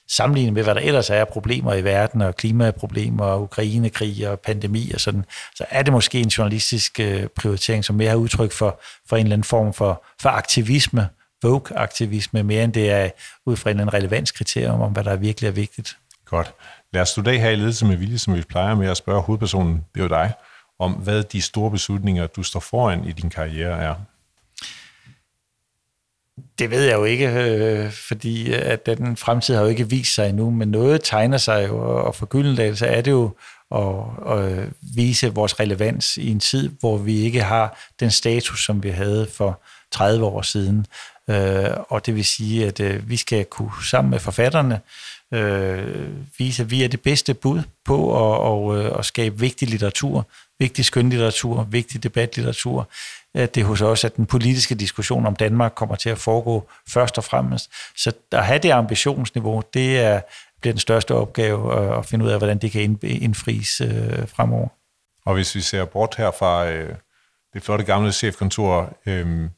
sammenlignet 0.08 0.52
med, 0.52 0.62
hvad 0.62 0.74
der 0.74 0.80
ellers 0.80 1.10
er 1.10 1.24
problemer 1.24 1.74
i 1.74 1.84
verden, 1.84 2.22
og 2.22 2.36
klimaproblemer, 2.36 3.24
og 3.24 3.42
Ukrainekrig 3.42 4.28
og 4.28 4.40
pandemi 4.40 4.90
og 4.92 5.00
sådan, 5.00 5.24
så 5.54 5.64
er 5.70 5.82
det 5.82 5.92
måske 5.92 6.20
en 6.20 6.28
journalistisk 6.28 7.00
øh, 7.00 7.26
prioritering, 7.26 7.84
som 7.84 7.96
mere 7.96 8.10
er 8.10 8.14
udtryk 8.14 8.52
for, 8.52 8.80
for 9.08 9.16
en 9.16 9.22
eller 9.22 9.34
anden 9.34 9.44
form 9.44 9.72
for, 9.72 10.04
for 10.20 10.28
aktivisme, 10.28 11.08
Vogue-aktivisme, 11.42 12.42
mere 12.42 12.64
end 12.64 12.72
det 12.72 12.90
er 12.90 13.10
ud 13.46 13.56
fra 13.56 13.70
en 13.70 13.76
eller 13.76 13.82
anden 13.82 13.94
relevanskriterium 13.94 14.80
om, 14.80 14.92
hvad 14.92 15.04
der 15.04 15.16
virkelig 15.16 15.48
er 15.48 15.52
vigtigt. 15.52 15.96
Godt. 16.24 16.54
Lad 16.92 17.02
os 17.02 17.08
slutte 17.08 17.38
her 17.38 17.50
i 17.50 17.56
ledelse 17.56 17.86
med 17.86 17.96
vilje, 17.96 18.18
som 18.18 18.34
vi 18.34 18.42
plejer 18.42 18.74
med 18.74 18.88
at 18.88 18.96
spørge 18.96 19.22
hovedpersonen, 19.22 19.84
det 19.94 20.00
er 20.00 20.04
jo 20.04 20.08
dig, 20.08 20.32
om 20.78 20.92
hvad 20.92 21.22
de 21.22 21.42
store 21.42 21.70
beslutninger, 21.70 22.26
du 22.26 22.42
står 22.42 22.60
foran 22.60 23.04
i 23.04 23.12
din 23.12 23.30
karriere 23.30 23.78
er. 23.78 23.94
Det 26.58 26.70
ved 26.70 26.84
jeg 26.84 26.94
jo 26.94 27.04
ikke, 27.04 27.28
øh, 27.28 27.90
fordi 27.90 28.52
at 28.52 28.86
den 28.86 29.16
fremtid 29.16 29.54
har 29.54 29.62
jo 29.62 29.68
ikke 29.68 29.90
vist 29.90 30.14
sig 30.14 30.28
endnu, 30.28 30.50
men 30.50 30.68
noget 30.68 31.00
tegner 31.04 31.38
sig 31.38 31.68
jo, 31.68 32.06
og 32.06 32.14
for 32.14 32.26
Gyldendal, 32.26 32.76
så 32.76 32.86
er 32.86 33.00
det 33.00 33.10
jo 33.10 33.30
at, 33.74 33.94
at 34.38 34.68
vise 34.96 35.34
vores 35.34 35.60
relevans 35.60 36.16
i 36.16 36.30
en 36.30 36.40
tid, 36.40 36.70
hvor 36.80 36.96
vi 36.96 37.20
ikke 37.20 37.42
har 37.42 37.78
den 38.00 38.10
status, 38.10 38.64
som 38.64 38.82
vi 38.82 38.90
havde 38.90 39.28
for 39.32 39.62
30 39.92 40.24
år 40.24 40.42
siden. 40.42 40.86
Øh, 41.30 41.70
og 41.88 42.06
det 42.06 42.14
vil 42.14 42.24
sige, 42.24 42.66
at 42.66 42.80
øh, 42.80 43.08
vi 43.08 43.16
skal 43.16 43.44
kunne 43.44 43.84
sammen 43.90 44.10
med 44.10 44.18
forfatterne 44.18 44.80
øh, 45.34 46.08
vise, 46.38 46.62
at 46.62 46.70
vi 46.70 46.82
er 46.82 46.88
det 46.88 47.00
bedste 47.00 47.34
bud 47.34 47.62
på 47.84 48.10
at, 48.10 48.40
og, 48.40 48.78
øh, 48.78 48.98
at 48.98 49.04
skabe 49.04 49.38
vigtig 49.38 49.68
litteratur, 49.68 50.26
vigtig 50.58 50.84
skønlitteratur, 50.84 51.62
vigtig 51.62 52.02
debatlitteratur. 52.02 52.88
At 53.34 53.54
det 53.54 53.60
er 53.60 53.64
hos 53.64 53.80
os, 53.80 54.04
at 54.04 54.16
den 54.16 54.26
politiske 54.26 54.74
diskussion 54.74 55.26
om 55.26 55.36
Danmark 55.36 55.72
kommer 55.74 55.96
til 55.96 56.10
at 56.10 56.18
foregå 56.18 56.68
først 56.88 57.18
og 57.18 57.24
fremmest. 57.24 57.70
Så 57.96 58.12
at 58.32 58.46
have 58.46 58.58
det 58.58 58.70
ambitionsniveau, 58.70 59.62
det 59.74 59.98
er, 59.98 60.20
bliver 60.60 60.72
den 60.72 60.80
største 60.80 61.14
opgave 61.14 61.94
at 61.98 62.06
finde 62.06 62.24
ud 62.24 62.30
af, 62.30 62.38
hvordan 62.38 62.58
det 62.58 62.72
kan 62.72 62.98
indfries 63.02 63.80
øh, 63.80 64.28
fremover. 64.28 64.68
Og 65.24 65.34
hvis 65.34 65.54
vi 65.54 65.60
ser 65.60 65.84
bort 65.84 66.14
her 66.18 66.30
fra 66.30 66.70
øh, 66.70 66.94
det 67.54 67.62
flotte 67.62 67.84
gamle 67.84 68.12
chefkontor, 68.12 68.96
øh, 69.06 69.48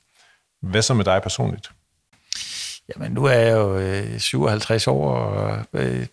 hvad 0.63 0.83
så 0.83 0.95
med 0.95 1.05
dig 1.05 1.23
personligt? 1.23 1.71
Jamen, 2.89 3.13
nu 3.13 3.25
er 3.25 3.33
jeg 3.33 3.53
jo 3.53 3.79
øh, 3.79 4.21
57 4.21 4.87
år, 4.87 5.11
og 5.11 5.67
øh, 5.73 6.07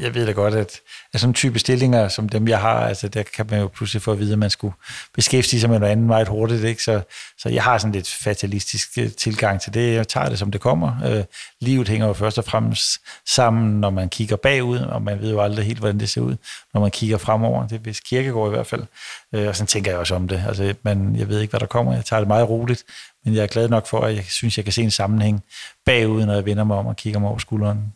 jeg 0.00 0.14
ved 0.14 0.26
da 0.26 0.32
godt, 0.32 0.54
at, 0.54 0.80
at 1.12 1.20
sådan 1.20 1.34
type 1.34 1.58
stillinger, 1.58 2.08
som 2.08 2.28
dem 2.28 2.48
jeg 2.48 2.60
har, 2.60 2.80
altså 2.80 3.08
der 3.08 3.22
kan 3.22 3.46
man 3.50 3.60
jo 3.60 3.68
pludselig 3.68 4.02
få 4.02 4.12
at 4.12 4.18
vide, 4.18 4.32
at 4.32 4.38
man 4.38 4.50
skulle 4.50 4.74
beskæftige 5.14 5.60
sig 5.60 5.70
med 5.70 5.78
noget 5.78 5.92
andet 5.92 6.06
meget 6.06 6.28
hurtigt. 6.28 6.64
Ikke? 6.64 6.82
Så, 6.82 7.00
så 7.38 7.48
jeg 7.48 7.62
har 7.62 7.78
sådan 7.78 7.92
lidt 7.92 8.08
fatalistisk 8.08 8.98
øh, 8.98 9.12
tilgang 9.12 9.60
til 9.60 9.74
det. 9.74 9.94
Jeg 9.94 10.08
tager 10.08 10.28
det, 10.28 10.38
som 10.38 10.50
det 10.50 10.60
kommer. 10.60 11.02
Øh, 11.06 11.24
livet 11.60 11.88
hænger 11.88 12.06
jo 12.06 12.12
først 12.12 12.38
og 12.38 12.44
fremmest 12.44 13.00
sammen, 13.26 13.80
når 13.80 13.90
man 13.90 14.08
kigger 14.08 14.36
bagud, 14.36 14.78
og 14.78 15.02
man 15.02 15.20
ved 15.20 15.30
jo 15.30 15.40
aldrig 15.40 15.66
helt, 15.66 15.78
hvordan 15.78 16.00
det 16.00 16.08
ser 16.08 16.20
ud, 16.20 16.36
når 16.74 16.80
man 16.80 16.90
kigger 16.90 17.18
fremover. 17.18 17.66
Det 17.66 17.74
er 17.74 17.80
hvis 17.80 18.00
kirkegård 18.00 18.48
i 18.48 18.54
hvert 18.54 18.66
fald. 18.66 18.84
Øh, 19.32 19.48
og 19.48 19.56
sådan 19.56 19.66
tænker 19.66 19.90
jeg 19.90 20.00
også 20.00 20.14
om 20.14 20.28
det. 20.28 20.44
Altså, 20.48 20.74
man, 20.82 21.16
jeg 21.16 21.28
ved 21.28 21.40
ikke, 21.40 21.50
hvad 21.50 21.60
der 21.60 21.66
kommer. 21.66 21.94
Jeg 21.94 22.04
tager 22.04 22.20
det 22.20 22.28
meget 22.28 22.48
roligt, 22.48 22.84
men 23.24 23.34
jeg 23.34 23.42
er 23.42 23.46
glad 23.46 23.68
nok 23.68 23.86
for, 23.86 24.00
at 24.00 24.16
jeg 24.16 24.24
synes, 24.24 24.56
jeg 24.56 24.64
kan 24.64 24.72
se 24.72 24.82
en 24.82 24.90
sammenhæng 24.90 25.44
bagud, 25.84 26.26
når 26.26 26.34
jeg 26.34 26.44
vender 26.44 26.64
mig 26.64 26.76
om 26.76 26.86
og 26.86 26.96
kigger 26.96 27.20
mig 27.20 27.28
over 27.28 27.38
skulderen. 27.38 27.92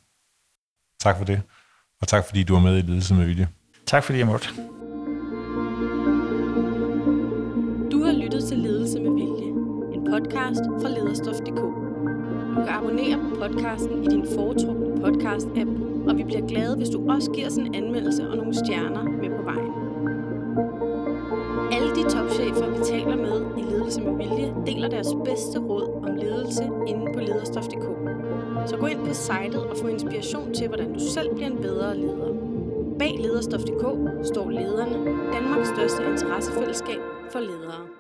Tak 1.00 1.16
for 1.18 1.24
det. 1.24 1.42
Og 2.00 2.08
tak 2.08 2.24
fordi 2.24 2.42
du 2.42 2.54
var 2.54 2.60
med 2.60 2.78
i 2.78 2.80
Ledelse 2.80 3.14
med 3.14 3.26
Vilje. 3.26 3.48
Tak 3.86 4.04
fordi 4.04 4.18
jeg 4.18 4.26
måtte. 4.26 4.48
Du 7.92 8.04
har 8.04 8.12
lyttet 8.12 8.44
til 8.48 8.58
Ledelse 8.58 9.00
med 9.00 9.10
Vilje, 9.10 9.48
en 9.94 10.04
podcast 10.10 10.60
fra 10.82 10.88
lederstof.dk. 10.88 11.60
Du 12.56 12.64
kan 12.66 12.68
abonnere 12.68 13.18
på 13.18 13.34
podcasten 13.40 14.04
i 14.04 14.06
din 14.06 14.26
foretrukne 14.34 14.86
podcast-app, 15.04 15.70
og 16.08 16.16
vi 16.16 16.24
bliver 16.24 16.46
glade, 16.48 16.76
hvis 16.76 16.88
du 16.88 17.10
også 17.10 17.30
giver 17.30 17.46
os 17.46 17.56
en 17.56 17.74
anmeldelse 17.74 18.28
og 18.28 18.36
nogle 18.36 18.54
stjerner 18.54 19.02
med 19.02 19.30
på 19.36 19.42
vejen. 19.42 19.89
Alle 21.72 21.90
de 21.94 22.02
topchefer, 22.02 22.70
vi 22.70 22.84
taler 22.84 23.16
med 23.16 23.36
i 23.58 23.62
Ledelse 23.70 24.00
med 24.00 24.16
Vilje, 24.16 24.54
deler 24.66 24.88
deres 24.88 25.08
bedste 25.24 25.58
råd 25.58 26.02
om 26.08 26.16
ledelse 26.16 26.64
inde 26.86 27.12
på 27.14 27.20
lederstof.dk. 27.20 27.86
Så 28.66 28.76
gå 28.76 28.86
ind 28.86 29.06
på 29.06 29.14
sitet 29.14 29.54
og 29.54 29.76
få 29.76 29.86
inspiration 29.86 30.54
til, 30.54 30.68
hvordan 30.68 30.92
du 30.92 31.00
selv 31.00 31.34
bliver 31.34 31.50
en 31.50 31.62
bedre 31.62 31.96
leder. 31.96 32.34
Bag 32.98 33.18
lederstof.dk 33.18 33.84
står 34.26 34.50
lederne, 34.50 34.96
Danmarks 35.32 35.68
største 35.68 36.04
interessefællesskab 36.12 37.00
for 37.32 37.38
ledere. 37.40 37.99